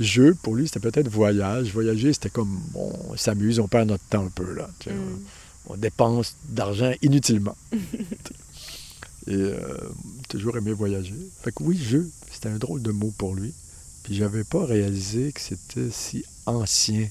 Jeu, 0.00 0.34
pour 0.42 0.56
lui, 0.56 0.66
c'était 0.66 0.80
peut-être 0.80 1.08
voyage. 1.08 1.72
Voyager, 1.72 2.12
c'était 2.14 2.30
comme, 2.30 2.60
bon, 2.72 2.90
on 3.10 3.16
s'amuse, 3.16 3.60
on 3.60 3.68
perd 3.68 3.88
notre 3.88 4.04
temps 4.04 4.24
un 4.24 4.30
peu, 4.30 4.54
là. 4.54 4.68
Mm. 4.86 4.90
On 5.66 5.76
dépense 5.76 6.36
d'argent 6.48 6.92
inutilement. 7.02 7.56
Et 9.26 9.34
euh, 9.34 9.76
toujours 10.28 10.56
aimé 10.56 10.72
voyager. 10.72 11.14
Fait 11.42 11.52
que 11.52 11.62
oui, 11.62 11.76
jeu, 11.76 12.10
c'était 12.32 12.48
un 12.48 12.56
drôle 12.56 12.80
de 12.80 12.90
mot 12.90 13.12
pour 13.18 13.34
lui. 13.34 13.52
Puis 14.02 14.14
j'avais 14.14 14.44
pas 14.44 14.64
réalisé 14.64 15.32
que 15.32 15.40
c'était 15.40 15.90
si 15.90 16.24
ancien 16.46 17.06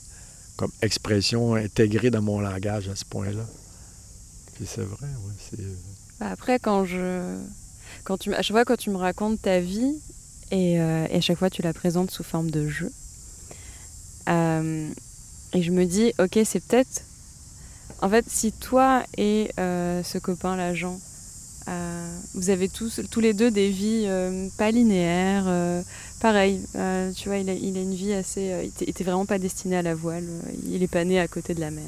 comme 0.57 0.71
expression 0.81 1.53
intégrée 1.53 2.09
dans 2.09 2.23
mon 2.23 2.39
langage 2.39 2.89
à 2.89 2.95
ce 2.95 3.05
point-là. 3.05 3.45
Puis 4.55 4.65
c'est 4.67 4.81
vrai, 4.81 5.07
oui. 5.25 5.33
C'est... 5.37 5.59
euh, 5.61 6.31
après, 6.31 6.57
quand 6.59 6.85
je. 6.85 7.37
Quand 8.03 8.17
tu, 8.17 8.33
à 8.33 8.41
chaque 8.41 8.55
fois, 8.55 8.65
quand 8.65 8.77
tu 8.77 8.89
me 8.89 8.97
racontes 8.97 9.41
ta 9.41 9.59
vie, 9.59 9.95
et, 10.51 10.79
euh, 10.79 11.05
et 11.09 11.15
à 11.17 11.21
chaque 11.21 11.37
fois, 11.37 11.49
tu 11.49 11.61
la 11.61 11.73
présentes 11.73 12.11
sous 12.11 12.23
forme 12.23 12.49
de 12.51 12.67
jeu. 12.67 12.91
euh, 14.29 14.87
et 15.53 15.61
je 15.63 15.71
me 15.71 15.85
dis, 15.85 16.13
ok, 16.19 16.39
c'est 16.45 16.59
peut-être. 16.63 17.01
En 18.01 18.09
fait, 18.09 18.25
si 18.27 18.51
toi 18.51 19.03
et 19.17 19.49
euh, 19.59 20.03
ce 20.03 20.17
copain-là, 20.19 20.73
Jean, 20.73 20.99
euh, 21.67 22.17
vous 22.35 22.49
avez 22.49 22.69
tous, 22.69 23.01
tous 23.11 23.19
les 23.19 23.33
deux 23.33 23.51
des 23.51 23.69
vies 23.69 24.05
euh, 24.07 24.47
pas 24.57 24.71
linéaires, 24.71 25.45
euh, 25.47 25.81
pareil, 26.21 26.61
tu 27.15 27.29
vois, 27.29 27.37
il 27.39 27.49
a, 27.49 27.53
il 27.53 27.77
a 27.77 27.81
une 27.81 27.93
vie 27.95 28.13
assez. 28.13 28.69
il 28.77 28.83
était- 28.87 29.03
vraiment 29.03 29.25
pas 29.25 29.39
destiné 29.39 29.75
à 29.77 29.81
la 29.81 29.95
voile, 29.95 30.23
il 30.65 30.81
est 30.83 30.87
pas 30.87 31.03
né 31.03 31.19
à 31.19 31.27
côté 31.27 31.53
de 31.55 31.59
la 31.59 31.71
mer. 31.71 31.83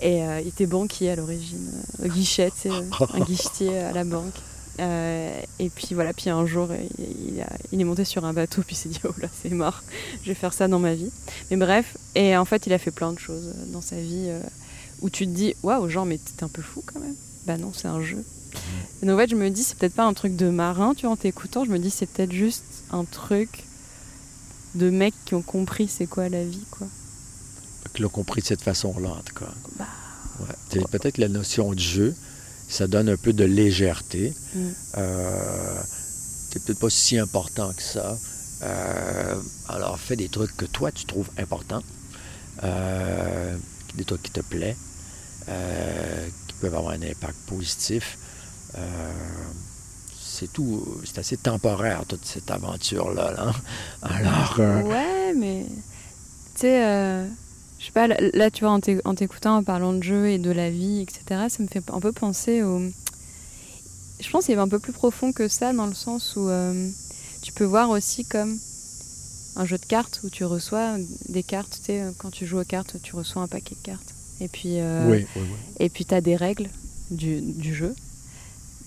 et 0.00 0.18
il 0.42 0.48
était 0.48 0.66
banquier 0.66 1.10
à 1.10 1.16
l'origine, 1.16 1.70
au 2.04 2.08
guichet, 2.08 2.50
tu 2.50 2.62
sais, 2.62 2.70
euh, 2.70 2.82
un 3.14 3.20
guichetier 3.24 3.78
à 3.78 3.92
la 3.92 4.04
banque. 4.04 4.34
Euh, 4.78 5.40
et 5.58 5.70
puis 5.70 5.94
voilà, 5.94 6.12
puis 6.12 6.28
un 6.30 6.44
jour, 6.46 6.68
il, 6.98 7.34
il 7.34 7.40
a- 7.40 7.48
il 7.72 7.80
est 7.80 7.84
monté 7.84 8.04
sur 8.04 8.24
un 8.24 8.32
bateau, 8.32 8.62
puis 8.62 8.74
il 8.74 8.78
s'est 8.78 8.88
dit, 8.90 9.00
oh 9.04 9.12
là, 9.20 9.28
c'est 9.42 9.50
mort, 9.50 9.82
je 10.22 10.28
vais 10.28 10.34
faire 10.34 10.52
ça 10.52 10.68
dans 10.68 10.78
ma 10.78 10.94
vie. 10.94 11.10
Mais 11.50 11.56
bref, 11.56 11.96
et 12.14 12.36
en 12.36 12.44
fait, 12.44 12.66
il 12.66 12.72
a 12.72 12.78
fait 12.78 12.90
plein 12.90 13.12
de 13.12 13.18
choses 13.18 13.54
dans 13.72 13.80
sa 13.80 13.96
vie 13.96 14.26
euh, 14.28 14.40
où 15.00 15.08
tu 15.10 15.26
te 15.26 15.32
dis, 15.32 15.54
waouh, 15.62 15.88
genre, 15.88 16.04
mais 16.06 16.18
t'es 16.18 16.44
un 16.44 16.48
peu 16.48 16.62
fou 16.62 16.82
quand 16.84 17.00
même. 17.00 17.14
Bah 17.46 17.56
non, 17.56 17.72
c'est 17.74 17.88
un 17.88 18.02
jeu. 18.02 18.24
Et 19.02 19.06
donc, 19.06 19.16
en 19.16 19.18
fait, 19.22 19.30
je 19.30 19.36
me 19.36 19.50
dis, 19.50 19.62
c'est 19.62 19.76
peut-être 19.78 19.94
pas 19.94 20.04
un 20.04 20.14
truc 20.14 20.34
de 20.36 20.48
marin, 20.48 20.94
tu 20.94 21.02
vois, 21.02 21.12
en 21.12 21.16
t'écoutant, 21.16 21.64
je 21.64 21.70
me 21.70 21.78
dis, 21.78 21.90
c'est 21.90 22.06
peut-être 22.06 22.32
juste 22.32 22.64
un 22.90 23.04
truc 23.04 23.64
de 24.74 24.90
mecs 24.90 25.14
qui 25.24 25.34
ont 25.34 25.42
compris 25.42 25.88
c'est 25.88 26.06
quoi 26.06 26.28
la 26.28 26.44
vie, 26.44 26.64
quoi. 26.70 26.86
qui 27.94 28.02
l'ont 28.02 28.08
compris 28.10 28.42
de 28.42 28.46
cette 28.46 28.62
façon-là, 28.62 29.08
en 29.10 29.20
tout 29.22 29.34
cas. 29.34 29.50
Bah. 29.78 29.86
Ouais. 30.40 30.54
C'est 30.70 30.86
Peut-être 30.90 31.16
la 31.18 31.28
notion 31.28 31.72
de 31.72 31.78
jeu, 31.78 32.14
ça 32.68 32.86
donne 32.86 33.08
un 33.08 33.16
peu 33.16 33.32
de 33.32 33.44
légèreté. 33.44 34.34
Mm. 34.54 34.60
Euh, 34.98 35.80
c'est 36.50 36.62
peut-être 36.64 36.78
pas 36.80 36.90
si 36.90 37.18
important 37.18 37.72
que 37.72 37.82
ça. 37.82 38.16
Euh, 38.62 39.34
alors, 39.68 39.98
fais 39.98 40.16
des 40.16 40.28
trucs 40.28 40.56
que 40.56 40.64
toi, 40.64 40.90
tu 40.90 41.04
trouves 41.04 41.28
importants, 41.38 41.82
euh, 42.64 43.56
des 43.94 44.04
trucs 44.04 44.22
qui 44.22 44.30
te 44.30 44.40
plaisent, 44.40 44.76
qui 45.46 46.54
peuvent 46.60 46.74
avoir 46.74 46.94
un 46.94 47.02
impact 47.02 47.38
positif. 47.46 48.18
C'est 50.36 50.52
tout. 50.52 51.00
C'est 51.04 51.18
assez 51.18 51.38
temporaire, 51.38 52.04
toute 52.06 52.26
cette 52.26 52.50
aventure-là. 52.50 53.32
là. 53.32 53.52
Alors, 54.02 54.56
euh, 54.58 54.82
Ouais, 54.82 55.32
mais 55.34 55.64
tu 56.54 56.60
sais, 56.60 56.84
euh, 56.84 57.26
je 57.78 57.86
sais 57.86 57.92
pas, 57.92 58.06
là, 58.08 58.50
tu 58.50 58.64
vois, 58.64 58.72
en 58.72 58.80
t'é- 58.80 59.00
en 59.04 59.14
t'écoutant, 59.14 59.56
en 59.58 59.62
parlant 59.62 59.92
de 59.92 60.02
jeu 60.02 60.28
et 60.28 60.38
de 60.38 60.50
la 60.50 60.70
vie, 60.70 61.00
etc., 61.00 61.46
ça 61.48 61.62
me 61.62 61.68
fait 61.68 61.82
un 61.92 62.00
peu 62.00 62.12
penser 62.12 62.62
au. 62.62 62.80
Je 64.20 64.30
pense 64.30 64.44
qu'il 64.46 64.52
y 64.52 64.56
avait 64.56 64.62
un 64.64 64.68
peu 64.68 64.78
plus 64.78 64.92
profond 64.94 65.32
que 65.32 65.46
ça, 65.48 65.72
dans 65.74 65.86
le 65.86 65.94
sens 65.94 66.34
où 66.36 66.48
euh, 66.48 66.88
tu 67.42 67.52
peux 67.52 67.64
voir 67.64 67.90
aussi 67.90 68.24
comme 68.24 68.58
un 69.56 69.64
jeu 69.66 69.76
de 69.78 69.84
cartes 69.84 70.20
où 70.24 70.30
tu 70.30 70.44
reçois 70.44 70.96
des 71.28 71.42
cartes, 71.42 71.78
tu 71.80 71.86
sais, 71.92 72.02
quand 72.18 72.30
tu 72.30 72.46
joues 72.46 72.60
aux 72.60 72.64
cartes, 72.64 72.96
tu 73.02 73.14
reçois 73.14 73.42
un 73.42 73.46
paquet 73.46 73.74
de 73.74 73.82
cartes. 73.82 74.14
Et 74.40 74.48
puis, 74.48 74.80
euh, 74.80 75.10
oui, 75.10 75.26
oui, 75.36 75.42
oui. 75.42 75.56
et 75.80 75.88
puis 75.90 76.04
tu 76.06 76.14
as 76.14 76.20
des 76.22 76.36
règles 76.36 76.68
du, 77.10 77.40
du 77.42 77.74
jeu. 77.74 77.94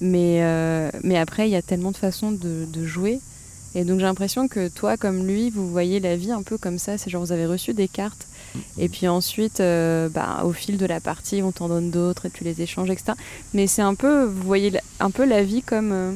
Mais, 0.02 0.44
euh, 0.44 0.90
mais 1.04 1.18
après, 1.18 1.48
il 1.48 1.52
y 1.52 1.56
a 1.56 1.62
tellement 1.62 1.92
de 1.92 1.98
façons 1.98 2.32
de, 2.32 2.66
de 2.72 2.86
jouer. 2.86 3.20
Et 3.76 3.84
donc 3.84 4.00
j'ai 4.00 4.06
l'impression 4.06 4.48
que 4.48 4.68
toi, 4.68 4.98
comme 4.98 5.28
lui, 5.28 5.50
vous 5.52 5.70
voyez 5.70 6.00
la 6.00 6.16
vie 6.16 6.32
un 6.32 6.42
peu 6.42 6.58
comme 6.58 6.80
ça. 6.80 6.98
C'est 6.98 7.10
genre 7.10 7.24
vous 7.24 7.32
avez 7.32 7.46
reçu 7.46 7.74
des 7.74 7.88
cartes. 7.88 8.26
Et 8.78 8.90
puis 8.90 9.08
ensuite, 9.08 9.60
euh, 9.60 10.10
bah, 10.10 10.42
au 10.44 10.54
fil 10.54 10.78
de 10.78 10.86
la 10.86 11.00
partie, 11.00 11.42
on 11.44 11.52
t'en 11.52 11.68
donne 11.68 11.92
d'autres 11.92 12.26
et 12.26 12.30
tu 12.30 12.44
les 12.44 12.62
échanges, 12.62 12.90
etc. 12.90 13.14
Mais 13.54 13.68
c'est 13.68 13.82
un 13.82 13.96
peu, 13.96 14.24
vous 14.24 14.44
voyez 14.44 14.72
un 15.00 15.12
peu 15.12 15.26
la 15.26 15.44
vie 15.44 15.62
comme... 15.62 15.92
euh, 15.92 16.12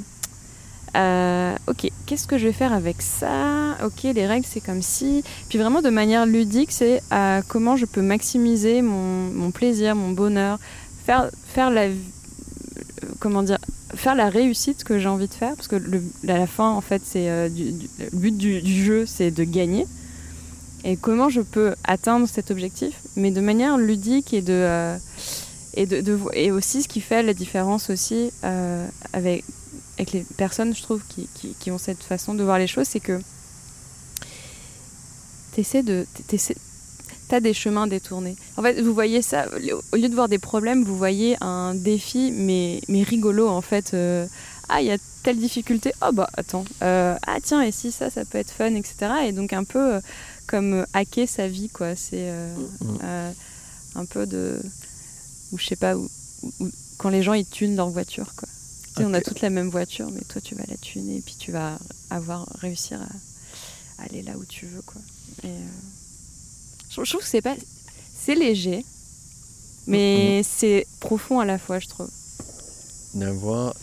euh, 0.96 1.56
ok, 1.68 1.90
qu'est-ce 2.06 2.28
que 2.28 2.38
je 2.38 2.46
vais 2.46 2.54
faire 2.54 2.72
avec 2.72 3.02
ça? 3.02 3.78
Ok, 3.84 4.04
les 4.04 4.28
règles, 4.28 4.46
c'est 4.48 4.62
comme 4.62 4.84
si. 4.84 5.24
Puis 5.50 5.58
vraiment, 5.58 5.82
de 5.82 5.90
manière 5.90 6.26
ludique, 6.26 6.72
c'est 6.72 7.02
comment 7.48 7.76
je 7.76 7.86
peux 7.86 8.04
maximiser 8.04 8.84
mon, 8.84 9.50
plaisir, 9.50 9.96
mon 9.96 10.12
bonheur, 10.12 10.60
faire, 11.06 11.32
faire 11.48 11.72
la. 11.72 11.88
Comment 13.20 13.42
dire 13.42 13.58
Faire 13.96 14.16
la 14.16 14.30
réussite 14.30 14.84
que 14.84 15.00
j'ai 15.00 15.08
envie 15.08 15.28
de 15.28 15.34
faire. 15.34 15.56
Parce 15.56 15.68
que 15.68 15.78
la 16.24 16.46
fin, 16.46 16.70
en 16.70 16.82
fait, 16.82 17.02
c'est 17.04 17.28
le 17.28 18.10
but 18.14 18.38
du 18.38 18.84
jeu, 18.86 19.08
c'est 19.08 19.32
de 19.32 19.44
gagner. 19.44 19.88
Et 20.84 20.98
comment 20.98 21.30
je 21.30 21.42
peux 21.42 21.76
atteindre 21.86 22.28
cet 22.28 22.52
objectif, 22.52 23.00
mais 23.16 23.32
de 23.32 23.42
manière 23.42 23.78
ludique 23.78 24.34
et 24.34 24.42
de. 24.42 24.54
euh, 24.54 24.98
et, 25.76 26.52
aussi, 26.52 26.84
ce 26.84 26.88
qui 26.88 27.02
fait 27.02 27.24
la 27.24 27.34
différence 27.34 27.90
aussi 27.90 28.32
euh, 28.44 28.88
avec, 29.14 29.44
avec 29.98 30.12
les 30.12 30.26
personnes, 30.38 30.76
je 30.76 30.84
trouve, 30.84 31.02
qui, 31.08 31.28
qui, 31.60 31.72
ont 31.72 31.78
cette 31.78 32.04
façon 32.04 32.36
de 32.36 32.44
voir 32.44 32.60
les 32.60 32.68
choses, 32.68 32.88
c'est 32.88 33.00
que 33.00 33.20
t'essaies 35.54 35.84
de. 35.84 36.06
T'as 37.30 37.40
des 37.40 37.54
chemins 37.54 37.88
détournés. 37.88 38.36
En 38.58 38.62
fait, 38.62 38.82
vous 38.82 38.94
voyez 38.94 39.22
ça, 39.22 39.46
au 39.94 39.96
lieu 39.96 40.10
de 40.10 40.14
voir 40.14 40.28
des 40.28 40.38
problèmes, 40.38 40.84
vous 40.84 40.98
voyez 40.98 41.38
un 41.40 41.74
défi, 41.74 42.32
mais, 42.36 42.82
mais 42.90 43.02
rigolo 43.02 43.48
en 43.48 43.62
fait. 43.62 43.94
Euh, 43.94 44.28
ah, 44.68 44.82
il 44.82 44.88
y 44.88 44.92
a 44.92 44.98
telle 45.24 45.38
difficulté, 45.38 45.94
oh 46.06 46.12
bah 46.12 46.30
attends. 46.36 46.66
Ah 46.82 47.38
tiens, 47.42 47.62
et 47.62 47.72
si 47.72 47.92
ça, 47.92 48.10
ça 48.10 48.26
peut 48.26 48.38
être 48.38 48.52
fun, 48.52 48.76
etc. 48.76 48.96
Et 49.26 49.32
donc 49.32 49.54
un 49.54 49.64
peu 49.64 50.02
comme 50.54 50.74
euh, 50.82 50.86
hacker 50.94 51.28
sa 51.28 51.48
vie, 51.48 51.68
quoi. 51.70 51.96
C'est 51.96 52.30
euh, 52.30 52.56
Mhm. 52.82 52.98
euh, 53.04 53.32
un 53.96 54.06
peu 54.06 54.28
de. 54.28 54.62
Ou 55.52 55.58
je 55.58 55.66
sais 55.66 55.76
pas, 55.76 55.96
où- 55.98 56.08
où- 56.60 56.70
quand 57.00 57.10
les 57.10 57.24
gens 57.24 57.34
ils 57.34 57.46
tunent 57.48 57.76
leur 57.76 57.90
voiture, 57.90 58.36
quoi. 58.36 58.48
Tu 58.96 59.02
sais, 59.02 59.06
On 59.06 59.14
a 59.16 59.18
Ok. 59.18 59.24
toute 59.24 59.42
la 59.42 59.50
même 59.50 59.70
voiture, 59.70 60.12
mais 60.12 60.22
toi 60.30 60.40
tu 60.42 60.54
vas 60.54 60.64
la 60.68 60.78
tuner 60.78 61.16
et 61.18 61.22
puis 61.22 61.36
tu 61.40 61.52
vas 61.52 61.80
avoir 62.12 62.48
réussir 62.62 63.02
à 63.02 64.04
aller 64.04 64.22
là 64.22 64.34
où 64.38 64.46
tu 64.46 64.68
veux, 64.68 64.84
quoi. 64.84 65.02
Et, 65.44 65.48
euh, 65.48 65.60
je, 66.92 67.04
je 67.04 67.10
trouve 67.10 67.24
que 67.24 67.28
c'est 67.28 67.42
pas, 67.42 67.56
c'est 68.24 68.36
léger, 68.36 68.86
mais 69.88 70.44
c'est 70.44 70.86
profond 71.00 71.40
à 71.40 71.46
la 71.46 71.58
fois, 71.58 71.80
je 71.80 71.88
trouve. 71.88 72.10
d'avoir 73.16 73.74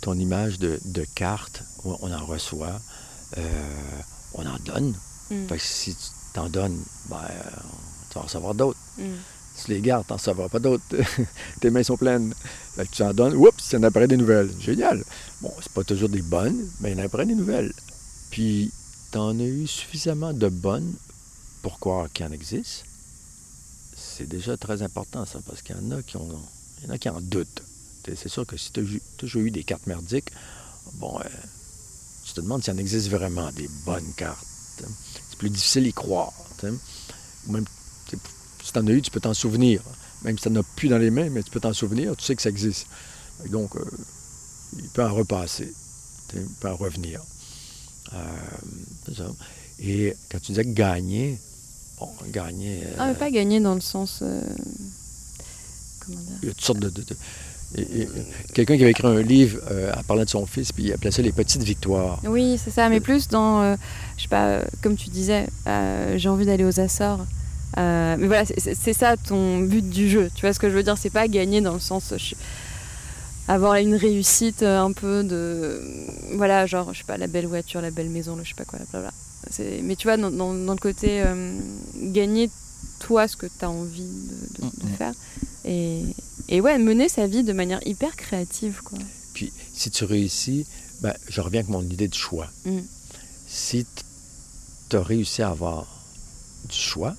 ton 0.00 0.18
image 0.18 0.58
de, 0.58 0.78
de 0.86 1.04
carte, 1.14 1.62
on 1.84 2.10
en 2.12 2.24
reçoit, 2.24 2.80
on 4.34 4.46
en 4.46 4.58
donne. 4.64 4.94
Mm. 5.30 5.46
Fait 5.48 5.56
que 5.56 5.62
si 5.62 5.94
tu 5.94 6.06
t'en 6.32 6.48
donnes, 6.48 6.78
ben, 7.08 7.16
euh, 7.30 7.50
tu 8.10 8.14
vas 8.14 8.20
en 8.20 8.24
recevoir 8.24 8.54
d'autres. 8.54 8.78
Mm. 8.98 9.02
Si 9.56 9.64
tu 9.66 9.70
les 9.70 9.80
gardes, 9.80 10.06
tu 10.06 10.12
n'en 10.12 10.16
recevras 10.16 10.48
pas 10.48 10.58
d'autres. 10.58 10.84
Tes 11.60 11.70
mains 11.70 11.82
sont 11.82 11.96
pleines. 11.96 12.34
Fait 12.74 12.86
que 12.86 12.92
tu 12.92 13.02
en 13.02 13.14
donnes, 13.14 13.34
oups, 13.36 13.72
il 13.72 13.80
y 13.80 13.86
en 13.86 14.06
des 14.06 14.16
nouvelles. 14.16 14.50
Génial. 14.60 15.04
Bon, 15.40 15.52
c'est 15.62 15.72
pas 15.72 15.84
toujours 15.84 16.08
des 16.08 16.22
bonnes, 16.22 16.68
mais 16.80 16.92
il 16.92 16.98
y 16.98 17.00
en 17.00 17.04
apparaît 17.04 17.26
des 17.26 17.36
nouvelles. 17.36 17.72
Puis, 18.30 18.72
tu 19.12 19.18
en 19.18 19.38
as 19.38 19.44
eu 19.44 19.66
suffisamment 19.66 20.32
de 20.32 20.48
bonnes 20.48 20.92
pour 21.62 21.78
croire 21.78 22.10
qu'il 22.12 22.26
en 22.26 22.32
existe? 22.32 22.84
C'est 23.96 24.28
déjà 24.28 24.56
très 24.56 24.82
important, 24.82 25.24
ça, 25.24 25.38
parce 25.46 25.62
qu'il 25.62 25.76
y 25.76 25.78
en 25.78 25.92
a 25.92 26.02
qui, 26.02 26.16
ont, 26.16 26.28
il 26.82 26.88
y 26.88 26.90
en, 26.90 26.94
a 26.94 26.98
qui 26.98 27.08
en 27.08 27.20
doutent. 27.20 27.62
C'est 28.04 28.28
sûr 28.28 28.44
que 28.46 28.56
si 28.56 28.72
tu 28.72 28.80
as 28.80 29.16
toujours 29.16 29.42
eu 29.42 29.50
des 29.50 29.64
cartes 29.64 29.86
merdiques, 29.86 30.30
bon, 30.94 31.18
euh, 31.20 31.28
tu 32.24 32.34
te 32.34 32.40
demandes 32.40 32.62
s'il 32.62 32.74
en 32.74 32.78
existe 32.78 33.08
vraiment 33.08 33.50
des 33.52 33.68
bonnes 33.86 34.12
cartes. 34.16 34.46
T'sais. 34.76 34.84
C'est 35.30 35.38
plus 35.38 35.50
difficile 35.50 35.84
d'y 35.84 35.92
croire. 35.92 36.32
t'sais. 36.58 36.68
Ou 37.46 37.52
même, 37.52 37.64
si 38.62 38.72
tu 38.72 38.78
en 38.78 38.86
as 38.86 38.90
eu, 38.90 39.02
tu 39.02 39.10
peux 39.10 39.20
t'en 39.20 39.34
souvenir. 39.34 39.80
Même 40.22 40.36
si 40.38 40.44
tu 40.44 40.50
n'en 40.50 40.60
as 40.60 40.64
plus 40.76 40.88
dans 40.88 40.98
les 40.98 41.10
mains, 41.10 41.28
mais 41.30 41.42
tu 41.42 41.50
peux 41.50 41.60
t'en 41.60 41.72
souvenir, 41.74 42.16
tu 42.16 42.24
sais 42.24 42.34
que 42.34 42.42
ça 42.42 42.48
existe. 42.48 42.86
Donc, 43.50 43.76
euh, 43.76 43.84
il 44.78 44.88
peut 44.88 45.04
en 45.04 45.12
repasser. 45.14 45.72
Il 46.34 46.42
peut 46.60 46.68
en 46.70 46.76
revenir. 46.76 47.20
Euh, 48.12 48.16
ça. 49.16 49.24
Et 49.80 50.16
quand 50.30 50.38
tu 50.40 50.52
disais 50.52 50.64
gagner, 50.64 51.38
bon, 51.98 52.08
gagner. 52.28 52.82
euh, 52.84 52.94
Ah, 52.98 53.06
mais 53.08 53.14
pas 53.14 53.30
gagner 53.30 53.60
dans 53.60 53.74
le 53.74 53.80
sens. 53.80 54.22
Comment 56.00 56.20
dire? 56.20 56.38
Il 56.42 56.48
y 56.48 56.50
a 56.50 56.54
toutes 56.54 56.64
sortes 56.64 56.78
de. 56.80 56.92
Quelqu'un 58.54 58.76
qui 58.76 58.82
avait 58.82 58.92
écrit 58.92 59.08
un 59.08 59.20
livre 59.20 59.58
euh, 59.70 59.92
en 59.96 60.02
parlant 60.04 60.22
de 60.24 60.28
son 60.28 60.46
fils, 60.46 60.70
puis 60.70 60.84
il 60.84 60.92
appelait 60.92 61.10
ça 61.10 61.22
les 61.22 61.32
petites 61.32 61.62
victoires. 61.62 62.20
Oui, 62.24 62.56
c'est 62.62 62.70
ça, 62.70 62.88
mais 62.88 63.00
plus 63.00 63.26
dans, 63.28 63.62
euh, 63.62 63.76
je 64.16 64.22
sais 64.22 64.28
pas, 64.28 64.46
euh, 64.46 64.62
comme 64.82 64.96
tu 64.96 65.08
disais, 65.10 65.46
euh, 65.66 66.16
j'ai 66.18 66.28
envie 66.28 66.46
d'aller 66.46 66.64
aux 66.64 66.80
Açores. 66.80 67.24
Euh, 67.76 68.16
mais 68.18 68.26
voilà, 68.28 68.44
c'est- 68.46 68.92
ça 68.92 69.16
ton 69.16 69.58
but 69.60 69.88
du 69.88 70.08
jeu. 70.08 70.30
Tu 70.34 70.42
vois 70.42 70.52
ce 70.52 70.60
que 70.60 70.70
je 70.70 70.74
veux 70.76 70.84
dire? 70.84 70.96
C'est 70.96 71.10
pas 71.10 71.26
gagner 71.26 71.60
dans 71.60 71.74
le 71.74 71.80
sens 71.80 72.14
je- 72.16 72.36
avoir 73.48 73.74
une 73.74 73.94
réussite 73.96 74.62
un 74.62 74.92
peu 74.92 75.24
de, 75.24 75.80
voilà, 76.36 76.66
genre 76.66 76.92
je 76.94 76.98
sais 76.98 77.04
pas, 77.04 77.18
la 77.18 77.26
belle 77.26 77.46
voiture, 77.46 77.80
la 77.80 77.90
belle 77.90 78.08
maison, 78.10 78.36
le 78.36 78.44
je 78.44 78.50
sais 78.50 78.54
pas 78.54 78.64
quoi, 78.64 78.78
blablabla. 78.90 79.12
Mais 79.82 79.96
tu 79.96 80.06
vois, 80.06 80.16
dans, 80.16 80.30
dans- 80.30 80.54
dans 80.54 80.72
le 80.72 80.78
côté 80.78 81.20
euh, 81.22 81.52
gagner 81.96 82.48
toi 83.00 83.28
ce 83.28 83.36
que 83.36 83.46
tu 83.46 83.64
as 83.64 83.70
envie 83.70 84.02
de, 84.02 84.62
de- 84.64 84.70
de 84.84 84.86
Mhm. 84.90 84.96
faire 84.96 85.12
et, 85.66 86.02
et 86.48 86.60
ouais, 86.60 86.78
mener 86.78 87.08
sa 87.08 87.26
vie 87.26 87.42
de 87.42 87.52
manière 87.52 87.80
hyper 87.86 88.16
créative 88.16 88.80
quoi. 88.84 88.98
Puis 89.34 89.52
si 89.74 89.90
tu 89.90 90.04
réussis, 90.04 90.64
ben, 91.02 91.12
je 91.28 91.40
reviens 91.42 91.60
avec 91.60 91.70
mon 91.70 91.82
idée 91.82 92.08
de 92.08 92.14
choix. 92.14 92.46
Mm. 92.64 92.78
Si 93.46 93.84
tu 94.88 94.96
as 94.96 95.02
réussi 95.02 95.42
à 95.42 95.50
avoir 95.50 95.86
du 96.68 96.76
choix, 96.76 97.14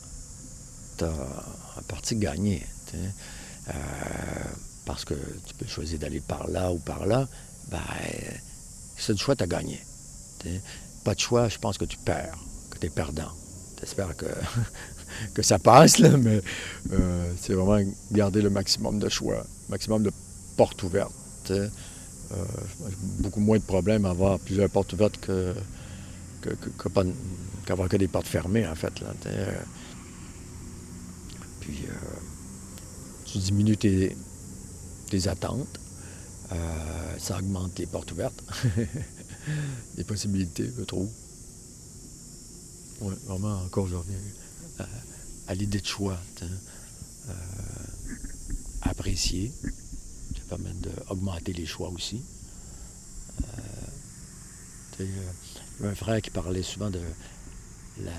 tu 0.97 1.03
as 1.03 1.09
en 1.09 1.82
partie 1.88 2.16
gagné. 2.16 2.66
Euh, 2.93 3.74
parce 4.86 5.03
que 5.05 5.16
tu 5.45 5.53
peux 5.55 5.66
choisir 5.66 5.99
d'aller 5.99 6.22
par 6.22 6.47
là 6.47 6.72
ou 6.72 6.78
par 6.78 7.05
là, 7.07 7.28
ben, 7.72 7.80
as 7.80 9.13
du 9.13 9.18
choix, 9.20 9.36
tu 9.36 9.43
as 9.43 9.47
gagné. 9.47 9.80
Pas 11.03 11.16
de 11.16 11.20
choix, 11.20 11.49
je 11.49 11.57
pense 11.57 11.78
que 11.78 11.86
tu 11.86 11.97
perds, 11.97 12.38
que 12.70 12.78
tu 12.80 12.86
es 12.88 12.89
perdant. 12.89 13.32
J'espère 13.80 14.16
que, 14.16 14.26
que 15.34 15.41
ça 15.41 15.59
passe, 15.59 15.97
là, 15.99 16.16
mais 16.18 16.41
euh, 16.93 17.32
c'est 17.39 17.53
vraiment 17.53 17.84
garder 18.11 18.41
le 18.41 18.49
maximum 18.49 18.99
de 18.99 19.09
choix, 19.09 19.43
maximum 19.70 20.03
de 20.03 20.11
portes 20.57 20.82
ouvertes. 20.84 21.51
Euh, 21.51 21.68
beaucoup 23.20 23.39
moins 23.39 23.57
de 23.57 23.63
problèmes 23.63 24.05
à 24.05 24.09
avoir 24.09 24.39
plusieurs 24.39 24.70
portes 24.70 24.93
ouvertes 24.93 25.18
que, 25.20 25.53
que, 26.41 26.49
que- 26.49 26.70
que 26.70 26.89
pas- 26.89 27.03
qu'avoir 27.66 27.89
que 27.89 27.97
des 27.97 28.07
portes 28.07 28.28
fermées, 28.28 28.68
en 28.68 28.76
fait. 28.76 28.99
Là. 29.01 29.13
Euh, 29.28 29.61
Puis, 31.59 31.80
euh, 31.88 31.93
tu 33.26 33.38
diminues 33.39 33.78
tes, 33.78 34.16
tes 35.09 35.28
attentes, 35.28 35.80
euh, 36.51 37.18
ça 37.18 37.38
augmente 37.39 37.78
les 37.80 37.88
portes 37.88 38.11
ouvertes, 38.11 38.43
les 39.97 40.03
possibilités, 40.03 40.72
je 40.78 40.84
trouve. 40.84 41.09
Oui, 43.01 43.13
vraiment, 43.26 43.61
encore, 43.63 43.88
je 43.88 43.95
reviens 43.95 44.18
à, 44.80 44.86
à 45.47 45.55
l'idée 45.55 45.82
de 45.82 45.86
choix. 45.86 46.18
Euh, 46.41 47.34
apprécier, 48.84 49.51
ça 49.63 50.41
permet 50.49 50.74
d'augmenter 50.74 51.53
les 51.53 51.66
choix 51.66 51.89
aussi. 51.89 52.22
Euh, 53.41 55.01
euh, 55.01 55.89
un 55.89 55.95
frère 55.95 56.22
qui 56.22 56.30
parlait 56.30 56.63
souvent 56.63 56.89
de 56.89 57.01
la. 58.04 58.12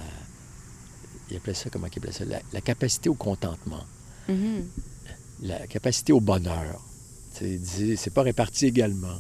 Il 1.31 1.37
appelait 1.37 1.55
ça, 1.55 1.71
comment 1.71 1.87
il 1.89 1.99
appelait 1.99 2.13
ça? 2.13 2.25
La, 2.25 2.41
la 2.53 2.61
capacité 2.61 3.09
au 3.09 3.15
contentement, 3.15 3.85
Mhm. 4.29 4.65
la 5.43 5.67
capacité 5.67 6.13
au 6.13 6.21
bonheur. 6.21 6.81
Il 7.41 7.61
c'est 7.99 8.11
pas 8.15 8.23
réparti 8.23 8.67
également. 8.67 9.19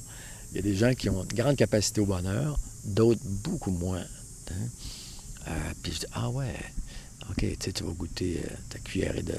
Il 0.50 0.56
y 0.56 0.58
a 0.60 0.62
des 0.62 0.74
gens 0.76 0.94
qui 0.94 1.10
ont 1.10 1.22
une 1.24 1.36
grande 1.36 1.56
capacité 1.56 2.00
au 2.00 2.06
bonheur, 2.06 2.58
d'autres 2.84 3.20
beaucoup 3.44 3.70
moins. 3.72 4.04
hein. 4.50 4.54
Euh, 5.48 5.52
puis 5.82 5.92
je 5.92 6.00
dis, 6.00 6.06
ah 6.12 6.30
ouais, 6.30 6.54
ok, 7.30 7.44
tu 7.58 7.84
vas 7.84 7.92
goûter 7.92 8.40
euh, 8.44 8.48
ta 8.70 8.78
cuillère 8.78 9.22
de 9.22 9.34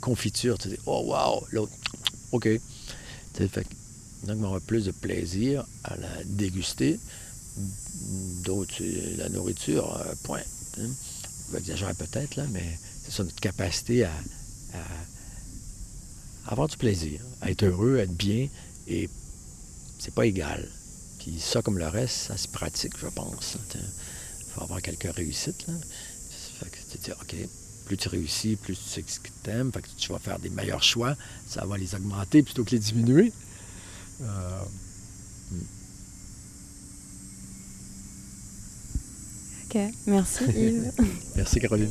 confiture, 0.00 0.58
tu 0.58 0.68
dis, 0.68 0.78
oh 0.86 1.04
wow, 1.06 1.46
l'autre, 1.52 1.72
ok. 2.32 2.42
Tu 2.44 2.60
sais, 3.38 3.48
fait 3.48 3.64
que, 3.64 3.74
il 4.24 4.28
y 4.28 4.30
en 4.30 4.32
a 4.32 4.34
qui 4.36 4.40
vont 4.40 4.46
avoir 4.48 4.60
plus 4.62 4.84
de 4.86 4.90
plaisir 4.90 5.64
à 5.84 5.96
la 5.96 6.08
déguster, 6.24 6.98
d'autres, 8.44 8.82
la 9.16 9.28
nourriture, 9.28 9.96
euh, 10.00 10.14
point. 10.22 10.42
tu 10.74 10.82
sais. 10.82 10.88
J'exagère 11.52 11.94
peut-être, 11.94 12.40
mais 12.50 12.78
c'est 13.04 13.12
ça 13.12 13.22
notre 13.22 13.40
capacité 13.40 14.04
à, 14.04 14.12
avoir 16.48 16.68
du 16.68 16.76
plaisir, 16.76 17.20
à 17.40 17.50
être 17.50 17.64
heureux, 17.64 17.98
à 17.98 18.02
être 18.02 18.16
bien, 18.16 18.48
et 18.86 19.08
c'est 19.98 20.14
pas 20.14 20.26
égal. 20.26 20.68
Puis 21.18 21.40
ça, 21.40 21.62
comme 21.62 21.78
le 21.78 21.88
reste, 21.88 22.16
ça 22.28 22.36
se 22.36 22.46
pratique, 22.46 22.92
je 22.98 23.06
pense. 23.06 23.56
Il 23.74 24.52
faut 24.54 24.62
avoir 24.62 24.80
quelques 24.80 25.10
réussites. 25.12 25.66
Là. 25.66 25.74
Fait 26.60 26.70
que 26.70 26.76
tu 26.90 26.98
dis, 26.98 27.10
OK, 27.12 27.48
plus 27.86 27.96
tu 27.96 28.08
réussis, 28.08 28.56
plus 28.56 28.76
tu 28.76 28.88
sais 28.88 29.04
ce 29.06 29.20
que 29.20 29.28
tu 29.42 29.50
aimes, 29.50 29.72
fait 29.72 29.82
que 29.82 29.88
tu 29.96 30.12
vas 30.12 30.18
faire 30.18 30.38
des 30.38 30.50
meilleurs 30.50 30.82
choix, 30.82 31.16
ça 31.48 31.64
va 31.64 31.78
les 31.78 31.94
augmenter 31.94 32.42
plutôt 32.42 32.64
que 32.64 32.70
les 32.70 32.78
diminuer. 32.78 33.32
Euh, 34.22 34.62
Ok, 39.76 39.92
merci 40.06 40.44
Yves. 40.56 40.92
merci, 41.36 41.60
Caroline. 41.60 41.90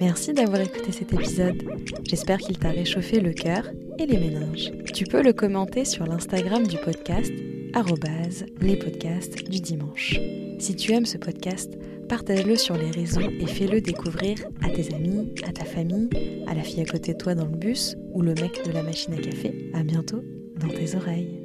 Merci 0.00 0.32
d'avoir 0.32 0.62
écouté 0.62 0.90
cet 0.90 1.12
épisode. 1.12 1.62
J'espère 2.04 2.38
qu'il 2.38 2.58
t'a 2.58 2.70
réchauffé 2.70 3.20
le 3.20 3.32
cœur 3.32 3.70
et 3.98 4.06
les 4.06 4.18
méninges. 4.18 4.72
Tu 4.92 5.04
peux 5.04 5.22
le 5.22 5.32
commenter 5.32 5.84
sur 5.84 6.06
l'Instagram 6.06 6.66
du 6.66 6.78
podcast, 6.78 7.32
arrobase, 7.74 8.46
les 8.60 8.76
podcasts 8.76 9.48
du 9.48 9.60
dimanche. 9.60 10.18
Si 10.58 10.74
tu 10.74 10.92
aimes 10.92 11.06
ce 11.06 11.18
podcast, 11.18 11.78
partage-le 12.10 12.56
sur 12.56 12.76
les 12.76 12.90
réseaux 12.90 13.30
et 13.38 13.46
fais-le 13.46 13.80
découvrir 13.80 14.38
à 14.62 14.68
tes 14.68 14.92
amis, 14.92 15.32
à 15.46 15.52
ta 15.52 15.64
famille, 15.64 16.08
à 16.48 16.54
la 16.54 16.62
fille 16.64 16.80
à 16.80 16.84
côté 16.84 17.12
de 17.12 17.18
toi 17.18 17.36
dans 17.36 17.46
le 17.46 17.56
bus 17.56 17.94
ou 18.12 18.20
le 18.20 18.34
mec 18.34 18.66
de 18.66 18.72
la 18.72 18.82
machine 18.82 19.14
à 19.14 19.16
café. 19.16 19.70
À 19.74 19.84
bientôt 19.84 20.20
dans 20.56 20.68
tes 20.68 20.96
oreilles. 20.96 21.40